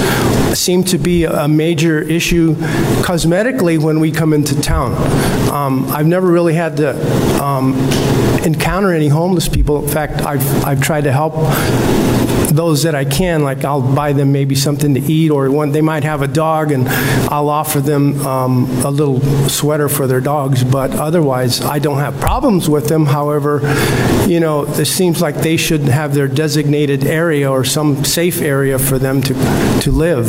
seem 0.59 0.83
to 0.85 0.99
be 0.99 1.25
a 1.25 1.47
major 1.49 2.01
issue 2.01 2.55
cosmetically 3.03 3.79
when 3.79 4.01
we 4.01 4.11
come 4.11 4.33
into 4.33 4.59
town. 4.61 4.93
Um, 5.51 5.87
I've 5.91 6.07
never 6.07 6.27
really 6.27 6.55
had 6.55 6.77
to 6.79 6.95
um, 7.43 7.75
encounter 8.45 8.93
any 8.93 9.09
homeless 9.09 9.49
people. 9.49 9.85
In 9.85 9.91
fact, 9.91 10.23
I've, 10.23 10.65
I've 10.65 10.81
tried 10.81 11.05
to 11.05 11.13
help 11.13 11.35
those 12.49 12.83
that 12.85 12.95
I 12.95 13.05
can, 13.05 13.43
like 13.43 13.65
I'll 13.65 13.95
buy 13.95 14.13
them 14.13 14.33
maybe 14.33 14.55
something 14.55 14.95
to 14.95 15.01
eat, 15.01 15.31
or 15.31 15.51
one, 15.51 15.73
they 15.73 15.81
might 15.81 16.05
have 16.05 16.23
a 16.23 16.29
dog, 16.29 16.73
and 16.73 16.89
I'll 17.29 17.49
offer 17.49 17.81
them 17.81 18.25
um, 18.27 18.65
a 18.85 18.91
little 18.91 19.21
sweater 19.49 19.89
for 19.89 20.07
their 20.07 20.21
dogs, 20.21 20.65
but 20.65 20.93
otherwise, 20.93 21.61
I 21.61 21.79
don't 21.79 21.99
have 21.99 22.19
problems 22.21 22.69
with 22.69 22.89
them. 22.89 23.07
However, 23.07 23.61
you 24.27 24.41
know, 24.41 24.65
it 24.65 24.87
seems 24.87 25.21
like 25.21 25.37
they 25.37 25.57
should 25.57 25.83
have 25.83 26.15
their 26.15 26.29
designated 26.29 27.05
area 27.05 27.51
or 27.51 27.65
some 27.65 28.05
safe 28.05 28.41
area 28.41 28.79
for 28.79 28.99
them 28.99 29.23
to, 29.23 29.35
to 29.83 29.91
live. 29.91 30.29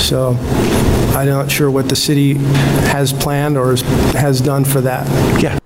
So 0.00 0.36
I'm 1.14 1.28
not 1.28 1.50
sure 1.50 1.70
what 1.70 1.88
the 1.88 1.96
city 1.96 2.34
has 2.34 3.12
planned 3.12 3.56
or 3.56 3.76
has 4.16 4.40
done 4.40 4.64
for 4.64 4.80
that. 4.80 5.06
Yeah. 5.42 5.58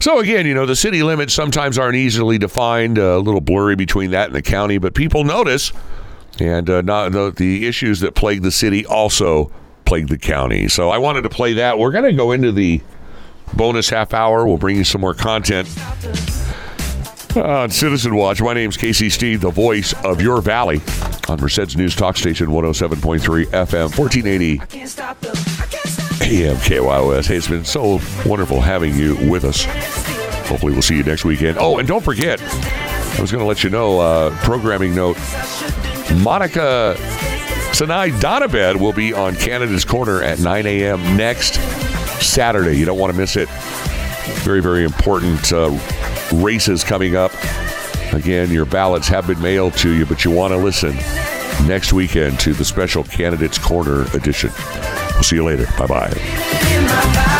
So 0.00 0.20
again, 0.20 0.46
you 0.46 0.54
know, 0.54 0.64
the 0.64 0.76
city 0.76 1.02
limits 1.02 1.34
sometimes 1.34 1.76
aren't 1.76 1.96
easily 1.96 2.38
defined, 2.38 2.98
a 2.98 3.18
little 3.18 3.40
blurry 3.40 3.74
between 3.74 4.12
that 4.12 4.26
and 4.26 4.34
the 4.34 4.42
county, 4.42 4.78
but 4.78 4.94
people 4.94 5.24
notice, 5.24 5.72
and 6.38 6.70
uh, 6.70 6.82
not, 6.82 7.12
the, 7.12 7.32
the 7.36 7.66
issues 7.66 8.00
that 8.00 8.14
plague 8.14 8.42
the 8.42 8.52
city 8.52 8.86
also 8.86 9.50
plague 9.84 10.08
the 10.08 10.18
county. 10.18 10.68
So 10.68 10.90
I 10.90 10.98
wanted 10.98 11.22
to 11.22 11.28
play 11.28 11.54
that. 11.54 11.78
We're 11.78 11.90
going 11.90 12.04
to 12.04 12.12
go 12.12 12.30
into 12.30 12.52
the 12.52 12.80
bonus 13.54 13.88
half 13.88 14.14
hour. 14.14 14.46
We'll 14.46 14.58
bring 14.58 14.76
you 14.76 14.84
some 14.84 15.00
more 15.00 15.14
content. 15.14 15.68
On 17.36 17.70
Citizen 17.70 18.14
Watch, 18.16 18.40
my 18.40 18.54
name's 18.54 18.76
Casey 18.76 19.10
Steed, 19.10 19.40
the 19.40 19.50
voice 19.50 19.94
of 20.04 20.20
your 20.20 20.40
valley 20.40 20.80
on 21.28 21.40
Merced's 21.40 21.76
News 21.76 21.94
Talk 21.94 22.16
Station 22.16 22.48
107.3 22.48 23.20
FM, 23.46 23.96
1480 23.98 25.57
AM 26.28 26.56
KYOS. 26.56 27.26
Hey, 27.26 27.36
it's 27.36 27.48
been 27.48 27.64
so 27.64 28.00
wonderful 28.26 28.60
having 28.60 28.94
you 28.94 29.16
with 29.30 29.44
us. 29.44 29.64
Hopefully, 30.46 30.72
we'll 30.72 30.82
see 30.82 30.98
you 30.98 31.02
next 31.02 31.24
weekend. 31.24 31.56
Oh, 31.58 31.78
and 31.78 31.88
don't 31.88 32.04
forget, 32.04 32.38
I 32.42 33.16
was 33.18 33.32
going 33.32 33.40
to 33.40 33.46
let 33.46 33.64
you 33.64 33.70
know, 33.70 33.98
uh, 33.98 34.36
programming 34.44 34.94
note 34.94 35.16
Monica 36.16 36.96
Sinai 37.72 38.10
Donabed 38.10 38.76
will 38.76 38.92
be 38.92 39.14
on 39.14 39.36
Candidate's 39.36 39.86
Corner 39.86 40.22
at 40.22 40.38
9 40.38 40.66
a.m. 40.66 41.16
next 41.16 41.54
Saturday. 42.20 42.76
You 42.76 42.84
don't 42.84 42.98
want 42.98 43.10
to 43.10 43.18
miss 43.18 43.36
it. 43.36 43.48
Very, 44.44 44.60
very 44.60 44.84
important 44.84 45.50
uh, 45.50 45.70
races 46.34 46.84
coming 46.84 47.16
up. 47.16 47.32
Again, 48.12 48.50
your 48.50 48.66
ballots 48.66 49.08
have 49.08 49.26
been 49.26 49.40
mailed 49.40 49.74
to 49.78 49.90
you, 49.90 50.04
but 50.04 50.26
you 50.26 50.30
want 50.30 50.52
to 50.52 50.58
listen 50.58 50.94
next 51.66 51.92
weekend 51.92 52.38
to 52.40 52.52
the 52.52 52.64
special 52.64 53.04
Candidates 53.04 53.58
Corner 53.58 54.04
edition. 54.14 54.50
We'll 55.14 55.22
see 55.22 55.36
you 55.36 55.44
later. 55.44 55.66
Bye 55.78 55.86
bye. 55.86 57.34